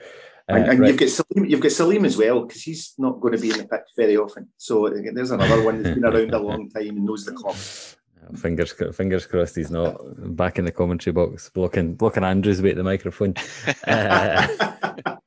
Uh, 0.50 0.56
and, 0.56 0.68
and 0.70 0.80
right. 0.80 0.88
you've 0.90 1.00
got 1.00 1.10
Salim, 1.10 1.46
you've 1.46 1.60
got 1.60 1.72
Salim 1.72 2.06
as 2.06 2.18
well 2.18 2.46
because 2.46 2.64
he's 2.64 2.94
not 2.98 3.20
going 3.20 3.36
to 3.36 3.42
be 3.42 3.52
in 3.52 3.58
the 3.58 3.68
pitch 3.68 3.82
very 3.98 4.18
often. 4.18 4.48
So 4.58 4.90
there's 4.90 5.32
another 5.32 5.62
one 5.64 5.84
that's 5.84 5.96
been 5.96 6.06
around 6.06 6.34
a 6.34 6.40
long 6.40 6.70
time 6.70 6.88
and 6.88 7.06
knows 7.06 7.26
the 7.26 7.34
club. 7.34 7.56
Fingers 8.36 8.74
fingers 8.94 9.26
crossed 9.26 9.56
he's 9.56 9.72
not 9.72 9.98
back 10.38 10.60
in 10.60 10.64
the 10.64 10.72
commentary 10.72 11.12
box 11.12 11.50
blocking 11.50 11.96
blocking 11.96 12.24
Andrew's 12.24 12.62
way 12.62 12.70
at 12.70 12.76
the 12.78 12.84
microphone. 12.84 13.34
uh, 13.88 15.18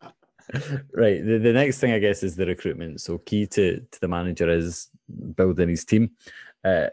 right. 0.92 1.25
The, 1.25 1.38
the 1.38 1.52
next 1.52 1.78
thing 1.78 1.92
I 1.92 1.99
guess 1.99 2.23
is 2.23 2.36
the 2.36 2.47
recruitment. 2.47 3.00
So 3.00 3.19
key 3.19 3.47
to, 3.49 3.80
to 3.80 4.00
the 4.00 4.08
manager 4.08 4.49
is 4.49 4.88
building 5.34 5.69
his 5.69 5.84
team. 5.84 6.10
Uh, 6.64 6.88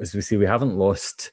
as 0.00 0.14
we 0.14 0.20
see, 0.20 0.36
we 0.36 0.46
haven't 0.46 0.76
lost. 0.76 1.32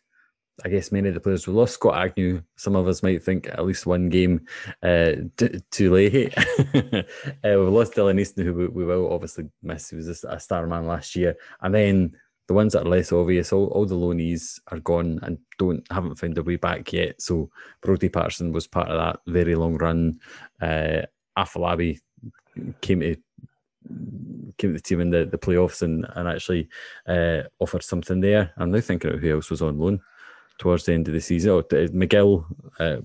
I 0.63 0.69
guess 0.69 0.91
many 0.91 1.09
of 1.09 1.13
the 1.13 1.19
players 1.19 1.47
we 1.47 1.53
lost 1.53 1.73
Scott 1.73 1.97
Agnew. 1.97 2.41
Some 2.55 2.77
of 2.77 2.88
us 2.88 3.03
might 3.03 3.21
think 3.21 3.49
at 3.49 3.65
least 3.65 3.85
one 3.85 4.07
game 4.07 4.45
uh, 4.81 5.11
t- 5.35 5.59
too 5.69 5.93
late. 5.93 6.33
uh, 6.38 7.03
we've 7.43 7.67
lost 7.67 7.93
Dylan 7.93 8.19
Easton, 8.19 8.45
who 8.45 8.53
we, 8.53 8.67
we, 8.67 8.85
will 8.85 9.11
obviously 9.11 9.49
miss. 9.61 9.89
He 9.89 9.97
was 9.97 10.23
a 10.23 10.39
star 10.39 10.65
man 10.65 10.88
last 10.88 11.13
year, 11.13 11.35
and 11.59 11.75
then 11.75 12.15
the 12.47 12.53
ones 12.53 12.73
that 12.73 12.83
are 12.83 12.89
less 12.89 13.11
obvious, 13.11 13.51
all, 13.51 13.67
all 13.67 13.85
the 13.85 13.95
loanees 13.95 14.59
are 14.67 14.79
gone 14.79 15.19
and 15.23 15.38
don't 15.57 15.85
haven't 15.91 16.15
found 16.15 16.35
their 16.35 16.43
way 16.43 16.57
back 16.57 16.93
yet. 16.93 17.21
So 17.21 17.49
Brodie 17.81 18.09
Patterson 18.09 18.51
was 18.51 18.67
part 18.67 18.89
of 18.89 18.97
that 18.97 19.19
very 19.31 19.55
long 19.55 19.77
run. 19.77 20.19
Uh, 20.61 21.01
Afolabi 21.38 22.00
came 22.82 23.00
to 23.02 23.15
came 24.58 24.71
to 24.71 24.74
the 24.74 24.80
team 24.80 25.02
in 25.02 25.10
the, 25.12 25.26
the 25.26 25.38
playoffs 25.38 25.82
and, 25.82 26.06
and 26.15 26.28
actually 26.28 26.67
uh, 27.08 27.41
offered 27.60 27.84
something 27.84 28.19
there. 28.19 28.52
I'm 28.58 28.71
now 28.71 28.80
thinking 28.80 29.13
of 29.13 29.19
who 29.19 29.36
else 29.36 29.50
was 29.50 29.62
on 29.62 29.78
loan 29.78 30.02
towards 30.58 30.86
the 30.86 30.93
end 30.93 31.08
of 31.08 31.13
the 31.13 31.21
season. 31.21 31.52
Oh, 31.52 31.62
McGill 31.62 32.45
uh, 32.80 32.98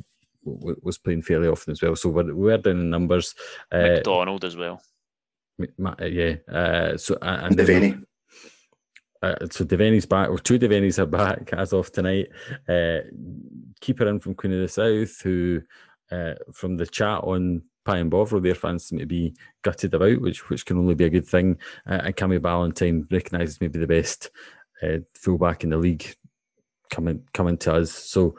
w- 0.44 0.80
was 0.82 0.98
playing 0.98 1.22
fairly 1.22 1.48
often 1.48 1.72
as 1.72 1.82
well. 1.82 1.96
So 1.96 2.08
we're, 2.08 2.34
we're 2.34 2.58
down 2.58 2.80
in 2.80 2.90
numbers. 2.90 3.34
Uh, 3.70 3.78
McDonald 3.78 4.44
as 4.44 4.56
well. 4.56 4.80
Uh, 5.60 6.04
yeah. 6.04 6.36
Uh, 6.50 6.96
so 6.96 7.18
and 7.20 7.56
Devaney. 7.56 8.02
Uh, 9.22 9.34
so 9.50 9.64
Devaney's 9.64 10.06
back, 10.06 10.30
or 10.30 10.38
two 10.38 10.58
Devaney's 10.58 10.98
are 10.98 11.06
back 11.06 11.52
as 11.56 11.72
of 11.72 11.92
tonight. 11.92 12.28
Uh, 12.68 13.00
keeper 13.80 14.08
in 14.08 14.18
from 14.18 14.34
Queen 14.34 14.54
of 14.54 14.60
the 14.60 14.68
South, 14.68 15.20
who 15.22 15.60
uh, 16.10 16.34
from 16.52 16.76
the 16.76 16.86
chat 16.86 17.18
on 17.24 17.62
Pie 17.84 17.98
and 17.98 18.10
Bovril, 18.10 18.40
their 18.40 18.54
fans 18.54 18.84
seem 18.84 18.98
to 18.98 19.06
be 19.06 19.34
gutted 19.62 19.94
about, 19.94 20.20
which 20.20 20.48
which 20.50 20.66
can 20.66 20.78
only 20.78 20.94
be 20.94 21.04
a 21.04 21.10
good 21.10 21.26
thing. 21.26 21.58
Uh, 21.88 22.00
and 22.04 22.16
Cammy 22.16 22.40
Ballantyne 22.40 23.06
recognises 23.10 23.60
maybe 23.60 23.78
the 23.78 23.86
best 23.86 24.30
uh, 24.82 24.98
fullback 25.14 25.64
in 25.64 25.70
the 25.70 25.76
league 25.76 26.14
coming 26.90 27.22
coming 27.32 27.56
to 27.58 27.74
us. 27.74 27.92
So 27.92 28.36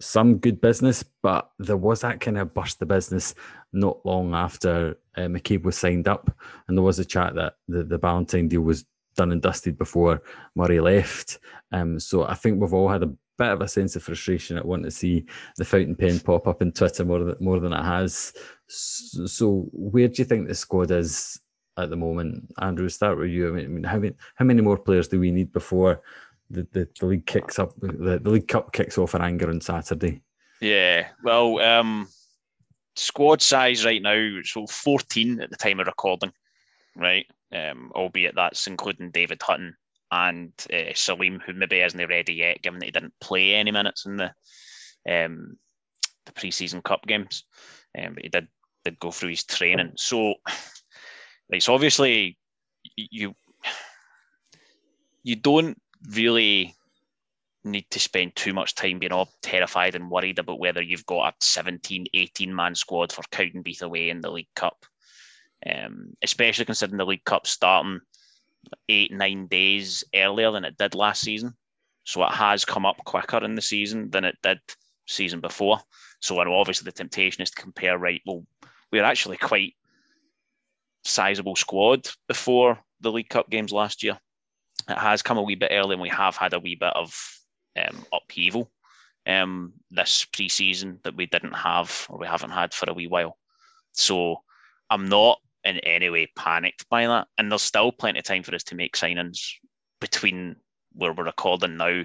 some 0.00 0.38
good 0.38 0.60
business, 0.60 1.02
but 1.22 1.50
there 1.58 1.76
was 1.76 2.02
that 2.02 2.20
kind 2.20 2.38
of 2.38 2.54
burst 2.54 2.78
the 2.78 2.86
business 2.86 3.34
not 3.72 4.04
long 4.06 4.34
after 4.34 4.96
uh, 5.16 5.22
McCabe 5.22 5.64
was 5.64 5.76
signed 5.76 6.08
up, 6.08 6.30
and 6.66 6.76
there 6.76 6.84
was 6.84 6.98
a 6.98 7.04
chat 7.04 7.34
that 7.34 7.54
the, 7.66 7.82
the 7.82 7.98
Ballantyne 7.98 8.48
deal 8.48 8.60
was 8.60 8.84
done 9.16 9.32
and 9.32 9.42
dusted 9.42 9.76
before 9.76 10.22
Murray 10.54 10.80
left. 10.80 11.40
Um, 11.72 11.98
so 11.98 12.24
I 12.24 12.34
think 12.34 12.60
we've 12.60 12.72
all 12.72 12.88
had 12.88 13.02
a 13.02 13.12
bit 13.38 13.48
of 13.48 13.60
a 13.60 13.68
sense 13.68 13.96
of 13.96 14.02
frustration 14.02 14.56
at 14.56 14.64
wanting 14.64 14.84
to 14.84 14.90
see 14.90 15.26
the 15.56 15.64
fountain 15.64 15.94
pen 15.94 16.20
pop 16.20 16.46
up 16.46 16.62
in 16.62 16.72
Twitter 16.72 17.04
more 17.04 17.18
than, 17.24 17.36
more 17.40 17.60
than 17.60 17.72
it 17.72 17.82
has. 17.82 18.32
So, 18.68 19.68
where 19.72 20.08
do 20.08 20.14
you 20.20 20.24
think 20.24 20.46
the 20.46 20.54
squad 20.54 20.90
is 20.90 21.40
at 21.76 21.90
the 21.90 21.96
moment? 21.96 22.52
Andrew, 22.58 22.88
start 22.88 23.18
with 23.18 23.30
you. 23.30 23.48
I 23.48 23.66
mean, 23.66 23.84
how 23.84 23.98
many, 23.98 24.14
how 24.34 24.44
many 24.44 24.62
more 24.62 24.78
players 24.78 25.08
do 25.08 25.18
we 25.18 25.30
need 25.30 25.52
before 25.52 26.02
the, 26.50 26.66
the, 26.72 26.88
the 26.98 27.06
league 27.06 27.26
kicks 27.26 27.58
up, 27.58 27.74
the, 27.80 28.18
the 28.22 28.30
League 28.30 28.48
Cup 28.48 28.72
kicks 28.72 28.98
off 28.98 29.14
in 29.14 29.22
anger 29.22 29.48
on 29.48 29.60
Saturday? 29.60 30.22
Yeah, 30.60 31.08
well, 31.22 31.60
um, 31.60 32.08
squad 32.96 33.40
size 33.40 33.84
right 33.84 34.02
now, 34.02 34.40
so 34.44 34.66
14 34.66 35.40
at 35.40 35.50
the 35.50 35.56
time 35.56 35.80
of 35.80 35.86
recording, 35.86 36.32
right? 36.96 37.26
um, 37.52 37.92
albeit 37.94 38.34
that's 38.34 38.66
including 38.66 39.10
David 39.10 39.40
Hutton 39.42 39.76
and 40.10 40.52
uh, 40.72 40.92
Salim, 40.94 41.40
who 41.40 41.52
maybe 41.52 41.80
isn't 41.80 42.08
ready 42.08 42.34
yet, 42.34 42.62
given 42.62 42.80
that 42.80 42.86
he 42.86 42.92
didn't 42.92 43.14
play 43.20 43.54
any 43.54 43.70
minutes 43.70 44.06
in 44.06 44.16
the 44.16 44.32
um, 45.08 45.56
the 46.26 46.32
preseason 46.32 46.82
cup 46.82 47.06
games, 47.06 47.44
um, 47.98 48.14
but 48.14 48.22
he 48.22 48.28
did 48.28 48.48
did 48.84 48.98
go 48.98 49.10
through 49.10 49.30
his 49.30 49.44
training. 49.44 49.92
So, 49.96 50.34
so 51.58 51.74
obviously, 51.74 52.38
you 52.96 53.34
you 55.22 55.36
don't 55.36 55.80
really 56.14 56.74
need 57.64 57.90
to 57.90 58.00
spend 58.00 58.34
too 58.34 58.54
much 58.54 58.74
time 58.74 58.98
being 58.98 59.12
all 59.12 59.28
terrified 59.42 59.94
and 59.94 60.10
worried 60.10 60.38
about 60.38 60.60
whether 60.60 60.80
you've 60.80 61.04
got 61.04 61.28
a 61.28 61.34
17, 61.40 62.06
18 62.14 62.54
man 62.54 62.74
squad 62.74 63.12
for 63.12 63.22
Cowdenbeath 63.32 63.82
away 63.82 64.08
in 64.08 64.20
the 64.20 64.30
League 64.30 64.48
Cup 64.54 64.86
um, 65.66 66.16
especially 66.22 66.64
considering 66.64 66.98
the 66.98 67.06
League 67.06 67.24
Cup 67.24 67.46
starting 67.46 68.00
eight, 68.88 69.12
nine 69.12 69.46
days 69.46 70.04
earlier 70.14 70.50
than 70.50 70.64
it 70.64 70.78
did 70.78 70.94
last 70.94 71.22
season. 71.22 71.54
So 72.04 72.24
it 72.24 72.32
has 72.32 72.64
come 72.64 72.86
up 72.86 72.96
quicker 73.04 73.44
in 73.44 73.54
the 73.54 73.62
season 73.62 74.10
than 74.10 74.24
it 74.24 74.36
did 74.42 74.60
season 75.06 75.40
before. 75.40 75.80
So 76.20 76.40
obviously 76.40 76.84
the 76.84 76.92
temptation 76.92 77.42
is 77.42 77.50
to 77.50 77.62
compare, 77.62 77.98
right? 77.98 78.22
Well, 78.24 78.44
we 78.92 79.00
are 79.00 79.04
actually 79.04 79.36
quite 79.36 79.74
sizable 81.04 81.56
squad 81.56 82.08
before 82.26 82.78
the 83.00 83.12
League 83.12 83.28
Cup 83.28 83.48
games 83.50 83.72
last 83.72 84.02
year. 84.02 84.18
It 84.88 84.98
has 84.98 85.22
come 85.22 85.38
a 85.38 85.42
wee 85.42 85.54
bit 85.54 85.72
early, 85.72 85.94
and 85.94 86.02
we 86.02 86.08
have 86.08 86.36
had 86.36 86.54
a 86.54 86.60
wee 86.60 86.76
bit 86.76 86.92
of 86.94 87.14
um, 87.76 88.04
upheaval 88.12 88.70
um, 89.28 89.74
this 89.90 90.24
pre-season 90.24 91.00
that 91.04 91.14
we 91.14 91.26
didn't 91.26 91.52
have 91.52 92.06
or 92.08 92.18
we 92.18 92.26
haven't 92.26 92.50
had 92.50 92.72
for 92.72 92.90
a 92.90 92.94
wee 92.94 93.06
while. 93.06 93.36
So 93.92 94.42
I'm 94.88 95.08
not 95.08 95.38
in 95.64 95.78
any 95.80 96.08
way 96.08 96.28
panicked 96.34 96.88
by 96.88 97.06
that. 97.06 97.28
And 97.36 97.50
there's 97.50 97.62
still 97.62 97.92
plenty 97.92 98.20
of 98.20 98.24
time 98.24 98.42
for 98.42 98.54
us 98.54 98.64
to 98.64 98.74
make 98.74 98.96
signings 98.96 99.52
between 100.00 100.56
where 100.92 101.12
we're 101.12 101.24
recording 101.24 101.76
now 101.76 102.02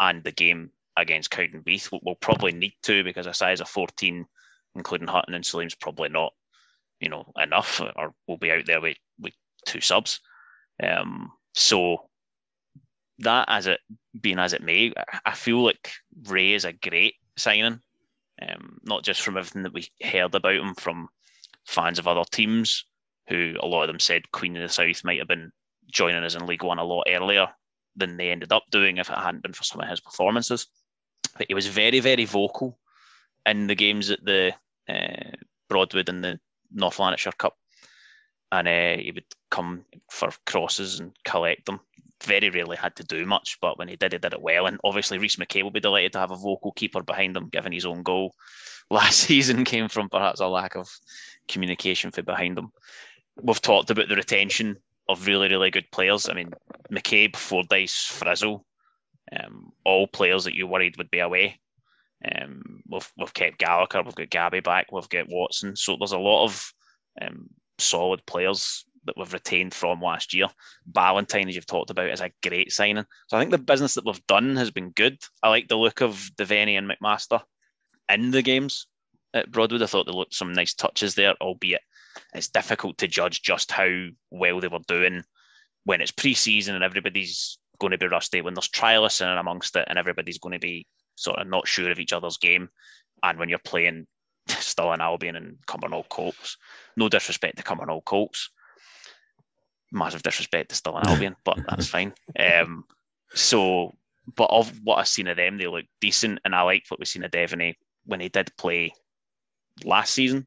and 0.00 0.24
the 0.24 0.32
game 0.32 0.70
against 0.96 1.30
Cowdenbeath. 1.30 1.90
We'll 2.02 2.14
probably 2.16 2.52
need 2.52 2.74
to 2.84 3.04
because 3.04 3.26
a 3.26 3.34
size 3.34 3.60
of 3.60 3.68
14, 3.68 4.24
including 4.74 5.08
Hutton 5.08 5.34
and 5.34 5.44
Salim's 5.44 5.74
probably 5.74 6.08
not, 6.08 6.32
you 7.00 7.08
know, 7.08 7.32
enough, 7.40 7.80
or 7.96 8.14
we'll 8.26 8.38
be 8.38 8.50
out 8.50 8.66
there 8.66 8.80
with, 8.80 8.96
with 9.20 9.34
two 9.66 9.80
subs. 9.80 10.20
Um, 10.82 11.30
so 11.54 12.08
that 13.20 13.46
as 13.48 13.66
it 13.66 13.80
being 14.20 14.38
as 14.38 14.52
it 14.52 14.62
may, 14.62 14.92
I 15.24 15.34
feel 15.34 15.64
like 15.64 15.92
Ray 16.24 16.52
is 16.52 16.64
a 16.64 16.72
great 16.72 17.14
signing. 17.36 17.80
Um, 18.42 18.78
not 18.82 19.04
just 19.04 19.22
from 19.22 19.36
everything 19.36 19.62
that 19.62 19.72
we 19.72 19.88
heard 20.02 20.34
about 20.34 20.56
him 20.56 20.74
from 20.74 21.08
fans 21.66 21.98
of 21.98 22.08
other 22.08 22.24
teams, 22.30 22.84
who 23.28 23.54
a 23.60 23.66
lot 23.66 23.82
of 23.82 23.88
them 23.88 24.00
said 24.00 24.30
Queen 24.32 24.56
of 24.56 24.62
the 24.62 24.68
South 24.68 25.04
might 25.04 25.18
have 25.18 25.28
been 25.28 25.52
joining 25.90 26.24
us 26.24 26.34
in 26.34 26.46
League 26.46 26.64
One 26.64 26.78
a 26.78 26.84
lot 26.84 27.06
earlier 27.08 27.48
than 27.96 28.16
they 28.16 28.30
ended 28.30 28.52
up 28.52 28.64
doing 28.70 28.96
if 28.96 29.08
it 29.08 29.16
hadn't 29.16 29.42
been 29.42 29.52
for 29.52 29.62
some 29.62 29.80
of 29.80 29.88
his 29.88 30.00
performances. 30.00 30.66
But 31.38 31.46
he 31.48 31.54
was 31.54 31.68
very, 31.68 32.00
very 32.00 32.24
vocal 32.24 32.78
in 33.46 33.66
the 33.66 33.74
games 33.74 34.10
at 34.10 34.24
the 34.24 34.54
uh, 34.88 35.30
Broadwood 35.68 36.08
and 36.08 36.24
the 36.24 36.40
North 36.72 36.98
Lanarkshire 36.98 37.32
Cup. 37.32 37.56
And 38.52 38.68
uh, 38.68 39.02
he 39.02 39.12
would 39.12 39.24
come 39.50 39.84
for 40.10 40.30
crosses 40.46 41.00
and 41.00 41.12
collect 41.24 41.66
them. 41.66 41.80
Very 42.22 42.48
rarely 42.50 42.76
had 42.76 42.96
to 42.96 43.04
do 43.04 43.26
much, 43.26 43.58
but 43.60 43.78
when 43.78 43.88
he 43.88 43.96
did, 43.96 44.12
he 44.12 44.18
did 44.18 44.32
it 44.32 44.40
well. 44.40 44.66
And 44.66 44.78
obviously, 44.84 45.18
Rhys 45.18 45.36
McCabe 45.36 45.64
will 45.64 45.70
be 45.70 45.80
delighted 45.80 46.12
to 46.12 46.20
have 46.20 46.30
a 46.30 46.36
vocal 46.36 46.72
keeper 46.72 47.02
behind 47.02 47.36
him, 47.36 47.48
given 47.48 47.72
his 47.72 47.84
own 47.84 48.02
goal 48.02 48.34
last 48.90 49.20
season 49.20 49.64
came 49.64 49.88
from 49.88 50.08
perhaps 50.08 50.40
a 50.40 50.46
lack 50.46 50.76
of 50.76 50.90
communication 51.48 52.10
for 52.10 52.22
behind 52.22 52.58
him. 52.58 52.70
We've 53.42 53.60
talked 53.60 53.90
about 53.90 54.08
the 54.08 54.16
retention 54.16 54.76
of 55.08 55.26
really, 55.26 55.48
really 55.48 55.70
good 55.70 55.90
players. 55.90 56.28
I 56.28 56.34
mean, 56.34 56.52
McCabe, 56.90 57.36
Fordyce, 57.36 58.10
Frizzell, 58.10 58.62
um, 59.38 59.72
all 59.84 60.06
players 60.06 60.44
that 60.44 60.54
you 60.54 60.66
worried 60.66 60.96
would 60.96 61.10
be 61.10 61.18
away. 61.18 61.60
Um, 62.24 62.82
we've, 62.88 63.10
we've 63.18 63.34
kept 63.34 63.58
Gallagher, 63.58 64.02
we've 64.02 64.14
got 64.14 64.30
Gabby 64.30 64.60
back, 64.60 64.92
we've 64.92 65.08
got 65.08 65.28
Watson. 65.28 65.76
So 65.76 65.96
there's 65.98 66.12
a 66.12 66.18
lot 66.18 66.44
of 66.44 66.72
um, 67.20 67.48
solid 67.78 68.24
players 68.26 68.84
that 69.06 69.16
we've 69.18 69.32
retained 69.32 69.74
from 69.74 70.00
last 70.00 70.32
year. 70.32 70.46
Ballantyne, 70.86 71.48
as 71.48 71.54
you've 71.54 71.66
talked 71.66 71.90
about, 71.90 72.10
is 72.10 72.20
a 72.20 72.30
great 72.42 72.72
signing. 72.72 73.04
So 73.28 73.36
I 73.36 73.40
think 73.40 73.50
the 73.50 73.58
business 73.58 73.94
that 73.94 74.06
we've 74.06 74.26
done 74.26 74.56
has 74.56 74.70
been 74.70 74.90
good. 74.90 75.18
I 75.42 75.48
like 75.50 75.68
the 75.68 75.76
look 75.76 76.00
of 76.00 76.30
Devaney 76.36 76.78
and 76.78 76.90
McMaster 76.90 77.42
in 78.08 78.30
the 78.30 78.42
games 78.42 78.86
at 79.34 79.50
Broadwood. 79.50 79.82
I 79.82 79.86
thought 79.86 80.06
they 80.06 80.12
looked 80.12 80.34
some 80.34 80.52
nice 80.52 80.74
touches 80.74 81.14
there, 81.14 81.34
albeit 81.40 81.82
it's 82.32 82.48
difficult 82.48 82.98
to 82.98 83.08
judge 83.08 83.42
just 83.42 83.72
how 83.72 84.06
well 84.30 84.60
they 84.60 84.68
were 84.68 84.78
doing 84.86 85.24
when 85.84 86.00
it's 86.00 86.12
pre-season 86.12 86.74
and 86.74 86.84
everybody's 86.84 87.58
going 87.78 87.90
to 87.90 87.98
be 87.98 88.06
rusty. 88.06 88.40
When 88.40 88.54
there's 88.54 88.68
trialists 88.68 89.20
in 89.20 89.28
and 89.28 89.38
amongst 89.38 89.76
it, 89.76 89.84
and 89.88 89.98
everybody's 89.98 90.38
going 90.38 90.54
to 90.54 90.58
be 90.58 90.86
sort 91.16 91.38
of 91.38 91.46
not 91.46 91.68
sure 91.68 91.90
of 91.90 91.98
each 91.98 92.12
other's 92.12 92.38
game, 92.38 92.68
and 93.22 93.38
when 93.38 93.48
you're 93.48 93.58
playing 93.58 94.06
Stirling 94.48 95.00
Albion 95.00 95.36
and 95.36 95.56
Cumbernauld 95.66 96.08
Colts, 96.08 96.56
no 96.96 97.08
disrespect 97.08 97.56
to 97.56 97.62
Cumbernauld 97.62 98.04
Colts, 98.04 98.50
massive 99.92 100.22
disrespect 100.22 100.70
to 100.70 100.76
Stirling 100.76 101.04
Albion, 101.06 101.36
but 101.44 101.58
that's 101.68 101.88
fine. 101.88 102.12
Um, 102.38 102.84
so, 103.32 103.92
but 104.36 104.50
of 104.50 104.72
what 104.82 104.98
I've 104.98 105.08
seen 105.08 105.28
of 105.28 105.36
them, 105.36 105.58
they 105.58 105.66
look 105.66 105.86
decent, 106.00 106.40
and 106.44 106.54
I 106.54 106.62
liked 106.62 106.90
what 106.90 107.00
we've 107.00 107.08
seen 107.08 107.24
of 107.24 107.30
Devaney 107.30 107.74
when 108.06 108.20
he 108.20 108.28
did 108.28 108.54
play 108.56 108.92
last 109.84 110.14
season 110.14 110.46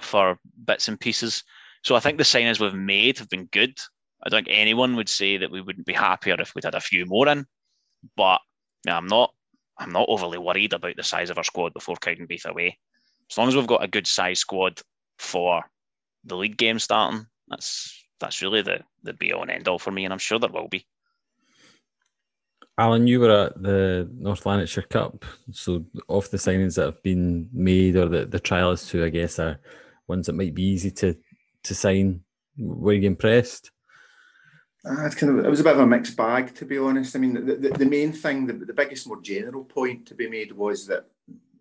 for 0.00 0.38
bits 0.66 0.88
and 0.88 0.98
pieces. 0.98 1.44
So 1.82 1.94
I 1.94 2.00
think 2.00 2.18
the 2.18 2.24
signings 2.24 2.60
we've 2.60 2.74
made 2.74 3.18
have 3.18 3.28
been 3.28 3.46
good. 3.46 3.78
I 4.22 4.28
don't 4.28 4.44
think 4.44 4.56
anyone 4.56 4.96
would 4.96 5.08
say 5.08 5.38
that 5.38 5.50
we 5.50 5.60
wouldn't 5.60 5.86
be 5.86 5.94
happier 5.94 6.36
if 6.38 6.54
we'd 6.54 6.64
had 6.64 6.74
a 6.74 6.80
few 6.80 7.06
more 7.06 7.28
in, 7.28 7.46
but 8.16 8.40
I'm 8.86 9.06
not. 9.06 9.32
I'm 9.80 9.92
not 9.92 10.06
overly 10.08 10.38
worried 10.38 10.74
about 10.74 10.96
the 10.96 11.02
size 11.02 11.30
of 11.30 11.38
our 11.38 11.44
squad 11.44 11.72
before 11.72 11.96
Cowdenbeath 11.96 12.44
away. 12.44 12.78
As 13.30 13.38
long 13.38 13.48
as 13.48 13.56
we've 13.56 13.66
got 13.66 13.82
a 13.82 13.88
good 13.88 14.06
size 14.06 14.38
squad 14.38 14.80
for 15.18 15.64
the 16.24 16.36
league 16.36 16.58
game 16.58 16.78
starting, 16.78 17.26
that's 17.48 17.96
that's 18.20 18.42
really 18.42 18.60
the 18.60 18.80
the 19.02 19.14
be 19.14 19.32
all 19.32 19.42
and 19.42 19.50
end 19.50 19.68
all 19.68 19.78
for 19.78 19.90
me, 19.90 20.04
and 20.04 20.12
I'm 20.12 20.18
sure 20.18 20.38
there 20.38 20.50
will 20.50 20.68
be. 20.68 20.86
Alan, 22.76 23.06
you 23.06 23.20
were 23.20 23.46
at 23.46 23.62
the 23.62 24.08
North 24.12 24.44
Lanarkshire 24.44 24.82
Cup, 24.82 25.24
so 25.50 25.84
of 26.08 26.30
the 26.30 26.36
signings 26.36 26.76
that 26.76 26.86
have 26.86 27.02
been 27.02 27.48
made 27.52 27.96
or 27.96 28.08
the, 28.08 28.26
the 28.26 28.40
trialists 28.40 28.90
who 28.90 29.04
I 29.04 29.08
guess 29.08 29.38
are 29.38 29.60
ones 30.08 30.26
that 30.26 30.34
might 30.34 30.54
be 30.54 30.62
easy 30.62 30.90
to 30.90 31.16
to 31.64 31.74
sign, 31.74 32.20
were 32.58 32.92
you 32.92 33.06
impressed? 33.06 33.70
Uh, 34.84 35.10
kind 35.10 35.38
of, 35.38 35.44
it 35.44 35.50
was 35.50 35.60
a 35.60 35.64
bit 35.64 35.74
of 35.74 35.80
a 35.80 35.86
mixed 35.86 36.16
bag, 36.16 36.54
to 36.54 36.64
be 36.64 36.78
honest. 36.78 37.14
I 37.14 37.18
mean, 37.18 37.34
the, 37.34 37.54
the, 37.54 37.68
the 37.70 37.86
main 37.86 38.12
thing, 38.12 38.46
the, 38.46 38.54
the 38.54 38.72
biggest, 38.72 39.06
more 39.06 39.20
general 39.20 39.64
point 39.64 40.06
to 40.06 40.14
be 40.14 40.28
made 40.28 40.52
was 40.52 40.86
that 40.86 41.06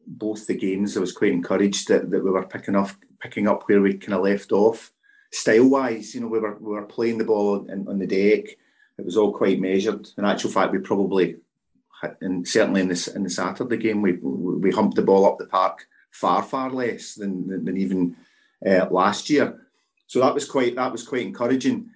both 0.08 0.48
the 0.48 0.56
games, 0.56 0.96
I 0.96 1.02
was 1.02 1.12
quite 1.12 1.34
encouraged 1.34 1.90
that, 1.90 2.10
that 2.12 2.24
we 2.24 2.32
were 2.32 2.46
picking 2.46 2.76
off, 2.76 2.98
picking 3.20 3.48
up 3.48 3.68
where 3.68 3.82
we 3.82 3.96
kind 3.96 4.14
of 4.14 4.24
left 4.24 4.52
off, 4.52 4.92
style 5.32 5.70
wise. 5.70 6.16
You 6.16 6.22
know, 6.22 6.28
we 6.28 6.40
were 6.40 6.58
we 6.60 6.72
were 6.72 6.86
playing 6.86 7.18
the 7.18 7.26
ball 7.26 7.68
on, 7.70 7.88
on 7.88 8.00
the 8.00 8.08
deck 8.08 8.56
it 9.00 9.06
was 9.06 9.18
all 9.18 9.32
quite 9.32 9.62
measured. 9.62 10.10
In 10.18 10.26
actual 10.26 10.52
fact, 10.52 10.74
we 10.74 10.80
probably, 10.80 11.38
and 12.22 12.48
certainly 12.48 12.82
in 12.82 12.90
this 12.90 13.08
in 13.08 13.24
the 13.24 13.30
Saturday 13.30 13.78
game, 13.78 14.02
we 14.02 14.14
we 14.14 14.72
humped 14.72 14.96
the 14.96 15.02
ball 15.02 15.26
up 15.26 15.38
the 15.38 15.46
park 15.46 15.88
far 16.12 16.44
far 16.44 16.70
less 16.70 17.16
than 17.16 17.48
than, 17.48 17.66
than 17.66 17.78
even 17.78 18.16
uh, 18.66 18.88
last 18.92 19.30
year. 19.30 19.66
So 20.08 20.20
that 20.20 20.34
was 20.34 20.46
quite 20.46 20.76
that 20.76 20.92
was 20.92 21.08
quite 21.08 21.26
encouraging. 21.26 21.90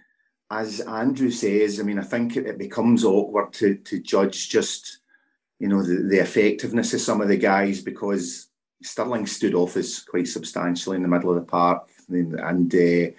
As 0.56 0.82
Andrew 0.82 1.32
says, 1.32 1.80
I 1.80 1.84
mean, 1.84 1.98
I 1.98 2.04
think 2.04 2.38
it, 2.38 2.46
it 2.46 2.58
becomes 2.60 3.04
awkward 3.04 3.54
to 3.54 3.76
to 3.76 4.00
judge 4.00 4.50
just 4.50 5.00
you 5.60 5.68
know 5.68 5.82
the, 5.82 6.08
the 6.08 6.20
effectiveness 6.20 6.94
of 6.94 7.02
some 7.02 7.22
of 7.22 7.28
the 7.28 7.38
guys 7.38 7.82
because 7.82 8.50
Stirling 8.84 9.26
stood 9.26 9.56
off 9.56 9.78
us 9.78 10.04
quite 10.04 10.28
substantially 10.28 10.98
in 10.98 11.04
the 11.04 11.08
middle 11.08 11.30
of 11.30 11.38
the 11.38 11.50
park, 11.50 11.90
and, 12.10 12.40
and 12.40 12.76
uh, 12.76 13.12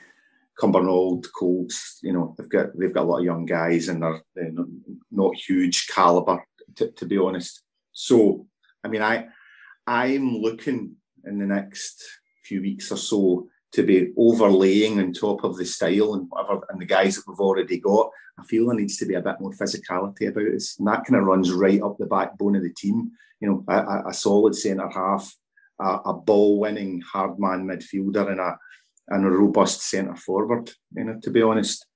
Cumbernauld, 0.61 1.27
Colts, 1.37 1.99
you 2.03 2.13
know, 2.13 2.35
they've 2.37 2.49
got 2.49 2.79
they've 2.79 2.95
got 2.95 3.05
a 3.05 3.09
lot 3.11 3.19
of 3.19 3.25
young 3.25 3.47
guys 3.47 3.89
and 3.89 4.03
they're, 4.03 4.23
they're 4.35 4.53
not 5.11 5.35
huge 5.35 5.89
caliber, 5.89 6.45
to, 6.77 6.91
to 6.93 7.07
be 7.07 7.19
honest. 7.19 7.63
So, 7.93 8.47
I 8.85 8.89
mean, 8.89 9.03
I 9.03 9.27
I'm 9.87 10.37
looking 10.37 10.97
in 11.25 11.39
the 11.39 11.47
next 11.47 12.05
few 12.45 12.61
weeks 12.61 12.93
or 12.93 12.99
so 12.99 13.49
to 13.75 13.83
be 13.83 14.13
overlaying 14.17 15.01
on 15.01 15.13
top 15.13 15.43
of 15.45 15.57
the 15.57 15.65
style 15.65 16.15
and 16.15 16.27
whatever 16.29 16.61
and 16.71 16.81
the 16.81 16.87
guys 16.87 17.17
that 17.17 17.25
we've 17.27 17.41
already 17.41 17.79
got. 17.79 18.11
I 18.39 18.45
feel 18.45 18.67
there 18.67 18.77
needs 18.77 18.97
to 18.99 19.07
be 19.07 19.15
a 19.15 19.21
bit 19.21 19.41
more 19.41 19.53
physicality 19.53 20.29
about 20.29 20.55
us, 20.55 20.77
and 20.79 20.89
that 20.89 21.05
kind 21.05 21.21
of 21.21 21.25
runs 21.25 21.53
right 21.53 21.83
up 21.83 21.97
the 21.99 22.07
backbone 22.07 22.57
of 22.57 22.63
the 22.63 22.73
team. 22.73 23.13
You 23.41 23.49
know, 23.49 23.65
a, 23.69 24.09
a 24.09 24.15
solid 24.15 24.55
centre 24.55 24.89
half, 24.89 25.33
a, 25.81 25.99
a 26.07 26.15
ball-winning 26.15 27.03
hard 27.03 27.39
man 27.39 27.67
midfielder, 27.67 28.31
and 28.31 28.41
a 28.41 28.57
and 29.09 29.25
a 29.25 29.31
robust 29.31 29.83
centre 29.83 30.17
forward. 30.17 30.71
You 30.97 31.05
know, 31.05 31.21
to 31.23 31.31
be 31.31 31.43
honest, 31.43 31.87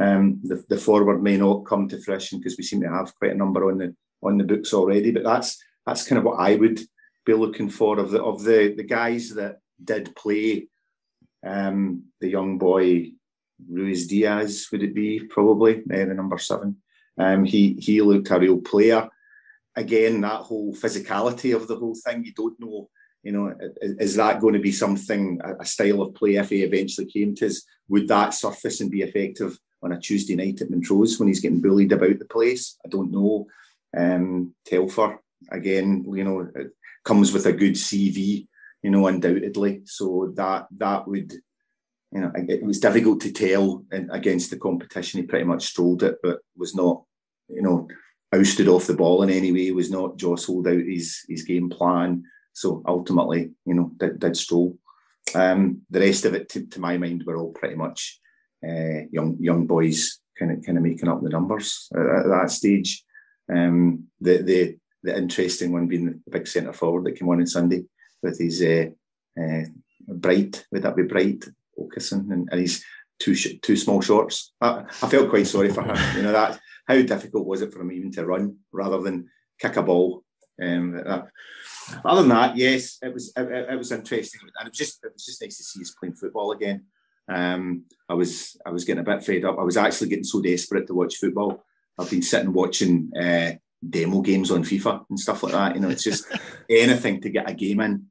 um, 0.00 0.40
the, 0.44 0.62
the 0.68 0.76
forward 0.76 1.22
may 1.22 1.36
not 1.36 1.66
come 1.66 1.88
to 1.88 2.00
fruition 2.00 2.38
because 2.38 2.56
we 2.56 2.64
seem 2.64 2.80
to 2.82 2.90
have 2.90 3.14
quite 3.16 3.32
a 3.32 3.36
number 3.36 3.70
on 3.70 3.78
the 3.78 3.94
on 4.22 4.38
the 4.38 4.44
books 4.44 4.72
already. 4.72 5.12
But 5.12 5.24
that's 5.24 5.56
that's 5.86 6.06
kind 6.06 6.18
of 6.18 6.24
what 6.24 6.40
I 6.40 6.56
would 6.56 6.80
be 7.24 7.34
looking 7.34 7.70
for 7.70 7.98
of 7.98 8.10
the 8.10 8.22
of 8.22 8.44
the 8.44 8.74
the 8.76 8.84
guys 8.84 9.30
that 9.34 9.58
did 9.82 10.14
play. 10.16 10.68
Um, 11.44 12.04
the 12.20 12.28
young 12.28 12.58
boy 12.58 13.12
Ruiz 13.68 14.06
Diaz 14.06 14.68
would 14.70 14.82
it 14.82 14.94
be 14.94 15.20
probably 15.20 15.78
uh, 15.78 16.04
the 16.04 16.14
number 16.14 16.38
seven. 16.38 16.76
Um, 17.18 17.44
he 17.44 17.74
he 17.80 18.00
looked 18.02 18.30
a 18.30 18.38
real 18.38 18.58
player. 18.58 19.08
Again, 19.76 20.20
that 20.22 20.42
whole 20.42 20.74
physicality 20.74 21.54
of 21.54 21.68
the 21.68 21.76
whole 21.76 21.94
thing, 21.94 22.24
you 22.24 22.32
don't 22.32 22.58
know 22.58 22.88
you 23.22 23.32
know, 23.32 23.54
is 23.82 24.16
that 24.16 24.40
going 24.40 24.54
to 24.54 24.60
be 24.60 24.72
something, 24.72 25.38
a 25.60 25.64
style 25.66 26.00
of 26.00 26.14
play 26.14 26.36
if 26.36 26.48
he 26.48 26.62
eventually 26.62 27.06
came 27.06 27.34
to 27.34 27.46
us? 27.46 27.62
Would 27.88 28.08
that 28.08 28.32
surface 28.32 28.80
and 28.80 28.90
be 28.90 29.02
effective 29.02 29.58
on 29.82 29.92
a 29.92 30.00
Tuesday 30.00 30.34
night 30.34 30.62
at 30.62 30.70
Montrose 30.70 31.18
when 31.18 31.28
he's 31.28 31.40
getting 31.40 31.60
bullied 31.60 31.92
about 31.92 32.18
the 32.18 32.24
place? 32.24 32.78
I 32.84 32.88
don't 32.88 33.10
know. 33.10 33.46
Um, 33.94 34.54
Telfer, 34.64 35.20
again, 35.50 36.06
you 36.08 36.24
know, 36.24 36.50
comes 37.04 37.32
with 37.32 37.44
a 37.44 37.52
good 37.52 37.74
CV, 37.74 38.46
you 38.82 38.90
know, 38.90 39.06
undoubtedly. 39.06 39.82
So 39.84 40.32
that 40.36 40.66
that 40.76 41.06
would, 41.08 41.32
you 42.12 42.20
know, 42.20 42.32
it 42.34 42.62
was 42.62 42.80
difficult 42.80 43.20
to 43.22 43.32
tell 43.32 43.84
against 43.90 44.50
the 44.50 44.58
competition. 44.58 45.20
He 45.20 45.26
pretty 45.26 45.44
much 45.44 45.64
strolled 45.64 46.02
it, 46.02 46.16
but 46.22 46.38
was 46.56 46.74
not, 46.74 47.02
you 47.48 47.62
know, 47.62 47.88
ousted 48.32 48.68
off 48.68 48.86
the 48.86 48.94
ball 48.94 49.22
in 49.22 49.30
any 49.30 49.52
way. 49.52 49.70
Was 49.70 49.90
not 49.90 50.16
jostled 50.16 50.68
out 50.68 50.84
his 50.84 51.24
his 51.28 51.44
game 51.44 51.68
plan 51.68 52.24
so 52.58 52.82
ultimately, 52.88 53.52
you 53.64 53.74
know, 53.74 53.92
did, 53.98 54.18
did 54.18 54.36
stroll. 54.36 54.76
Um, 55.32 55.82
the 55.90 56.00
rest 56.00 56.24
of 56.24 56.34
it, 56.34 56.48
to, 56.48 56.66
to, 56.66 56.80
my 56.80 56.98
mind, 56.98 57.22
were 57.24 57.36
all 57.36 57.52
pretty 57.52 57.76
much 57.76 58.18
uh, 58.66 59.06
young 59.12 59.36
young 59.38 59.68
boys, 59.68 60.18
kind 60.36 60.50
of 60.50 60.66
kind 60.66 60.76
of 60.76 60.82
making 60.82 61.08
up 61.08 61.22
the 61.22 61.28
numbers 61.28 61.88
at, 61.94 62.04
at 62.04 62.26
that 62.26 62.50
stage. 62.50 63.04
Um, 63.48 64.08
the 64.20 64.38
the 64.42 64.76
the 65.04 65.16
interesting 65.16 65.70
one 65.70 65.86
being 65.86 66.06
the 66.06 66.30
big 66.30 66.48
centre 66.48 66.72
forward 66.72 67.04
that 67.04 67.16
came 67.16 67.28
on 67.28 67.38
on 67.38 67.46
Sunday 67.46 67.84
with 68.22 68.38
his 68.38 68.62
uh, 68.62 68.86
uh, 69.40 69.64
bright. 70.06 70.66
Would 70.72 70.82
that 70.82 70.96
be 70.96 71.02
bright? 71.02 71.44
Åkesson 71.78 72.32
and, 72.32 72.48
and 72.50 72.60
he's 72.60 72.84
two 73.18 73.34
two 73.34 73.76
small 73.76 74.00
shorts. 74.00 74.52
I, 74.60 74.84
I, 75.02 75.08
felt 75.08 75.30
quite 75.30 75.46
sorry 75.46 75.70
for 75.70 75.82
him. 75.82 75.96
You 76.16 76.22
know 76.22 76.32
that 76.32 76.60
how 76.86 77.00
difficult 77.02 77.46
was 77.46 77.62
it 77.62 77.72
for 77.72 77.80
him 77.80 77.92
even 77.92 78.10
to 78.12 78.26
run 78.26 78.56
rather 78.72 79.00
than 79.00 79.28
kick 79.60 79.76
a 79.76 79.82
ball. 79.82 80.24
Um, 80.60 81.00
uh, 81.06 81.22
other 82.04 82.22
than 82.22 82.30
that, 82.30 82.56
yes, 82.56 82.98
it 83.02 83.12
was 83.12 83.32
it, 83.36 83.48
it, 83.70 83.78
was 83.78 83.92
interesting, 83.92 84.40
and 84.42 84.66
it 84.66 84.70
was 84.70 84.78
just 84.78 85.04
it 85.04 85.12
was 85.12 85.24
just 85.24 85.40
nice 85.40 85.56
to 85.58 85.64
see 85.64 85.80
us 85.80 85.94
playing 85.98 86.14
football 86.14 86.52
again. 86.52 86.84
Um, 87.28 87.84
I 88.08 88.14
was 88.14 88.56
I 88.66 88.70
was 88.70 88.84
getting 88.84 89.02
a 89.02 89.04
bit 89.04 89.24
fed 89.24 89.44
up. 89.44 89.58
I 89.58 89.62
was 89.62 89.76
actually 89.76 90.08
getting 90.08 90.24
so 90.24 90.40
desperate 90.40 90.86
to 90.86 90.94
watch 90.94 91.16
football. 91.16 91.64
I've 91.98 92.10
been 92.10 92.22
sitting 92.22 92.52
watching 92.52 93.10
uh, 93.16 93.52
demo 93.86 94.20
games 94.20 94.50
on 94.50 94.64
FIFA 94.64 95.04
and 95.08 95.18
stuff 95.18 95.42
like 95.42 95.52
that. 95.52 95.74
You 95.74 95.80
know, 95.80 95.90
it's 95.90 96.04
just 96.04 96.26
anything 96.70 97.20
to 97.20 97.30
get 97.30 97.50
a 97.50 97.54
game 97.54 97.80
in. 97.80 98.06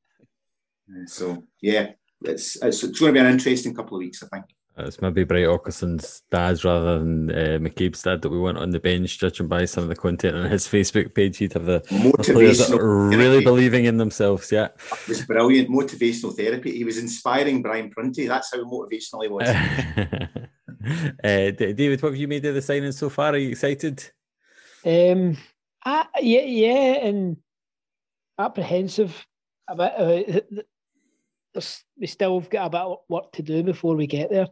Uh, 0.89 1.05
so 1.05 1.43
yeah, 1.61 1.91
it's, 2.23 2.55
it's 2.61 2.83
it's 2.83 2.99
going 2.99 3.13
to 3.13 3.19
be 3.19 3.25
an 3.25 3.31
interesting 3.31 3.73
couple 3.73 3.97
of 3.97 3.99
weeks, 3.99 4.23
I 4.23 4.27
think. 4.27 4.45
It's 4.79 5.01
maybe 5.01 5.23
Bright 5.23 5.47
Åkesson's 5.47 6.21
dad 6.29 6.63
rather 6.63 6.99
than 6.99 7.31
uh, 7.31 7.57
McCabe's 7.59 8.03
dad 8.03 8.21
that 8.21 8.29
we 8.29 8.37
want 8.37 8.59
on 8.59 8.69
the 8.69 8.79
bench, 8.79 9.17
judging 9.17 9.47
by 9.47 9.65
some 9.65 9.81
of 9.81 9.89
the 9.89 9.95
content 9.95 10.35
on 10.35 10.51
his 10.51 10.67
Facebook 10.67 11.15
page. 11.15 11.37
He'd 11.37 11.53
have 11.53 11.65
the, 11.65 11.79
the 11.89 12.23
players 12.23 12.59
that 12.59 12.77
are 12.77 13.07
really 13.07 13.43
believing 13.43 13.85
in 13.85 13.97
themselves. 13.97 14.51
Yeah, 14.51 14.67
it 14.91 15.07
was 15.07 15.25
brilliant 15.25 15.69
motivational 15.69 16.35
therapy. 16.35 16.77
He 16.77 16.83
was 16.83 16.99
inspiring 16.99 17.63
Brian 17.63 17.89
Prunty. 17.89 18.27
That's 18.27 18.53
how 18.53 18.63
motivational 18.65 19.23
he 19.23 19.29
was. 19.29 19.47
uh, 21.23 21.51
David, 21.57 22.03
what 22.03 22.11
have 22.11 22.19
you 22.19 22.27
made 22.27 22.45
of 22.45 22.53
the 22.53 22.61
signing 22.61 22.91
so 22.91 23.09
far? 23.09 23.33
Are 23.33 23.37
you 23.37 23.49
excited? 23.49 24.11
Um, 24.85 25.37
I, 25.87 26.05
yeah, 26.19 26.41
yeah, 26.41 27.05
and 27.05 27.37
apprehensive 28.37 29.25
about. 29.69 29.97
Uh, 29.97 30.41
we 31.97 32.07
still 32.07 32.39
have 32.39 32.49
got 32.49 32.67
a 32.67 32.69
bit 32.69 32.81
of 32.81 32.97
work 33.07 33.31
to 33.31 33.41
do 33.41 33.63
before 33.63 33.95
we 33.95 34.05
get 34.05 34.29
there. 34.29 34.47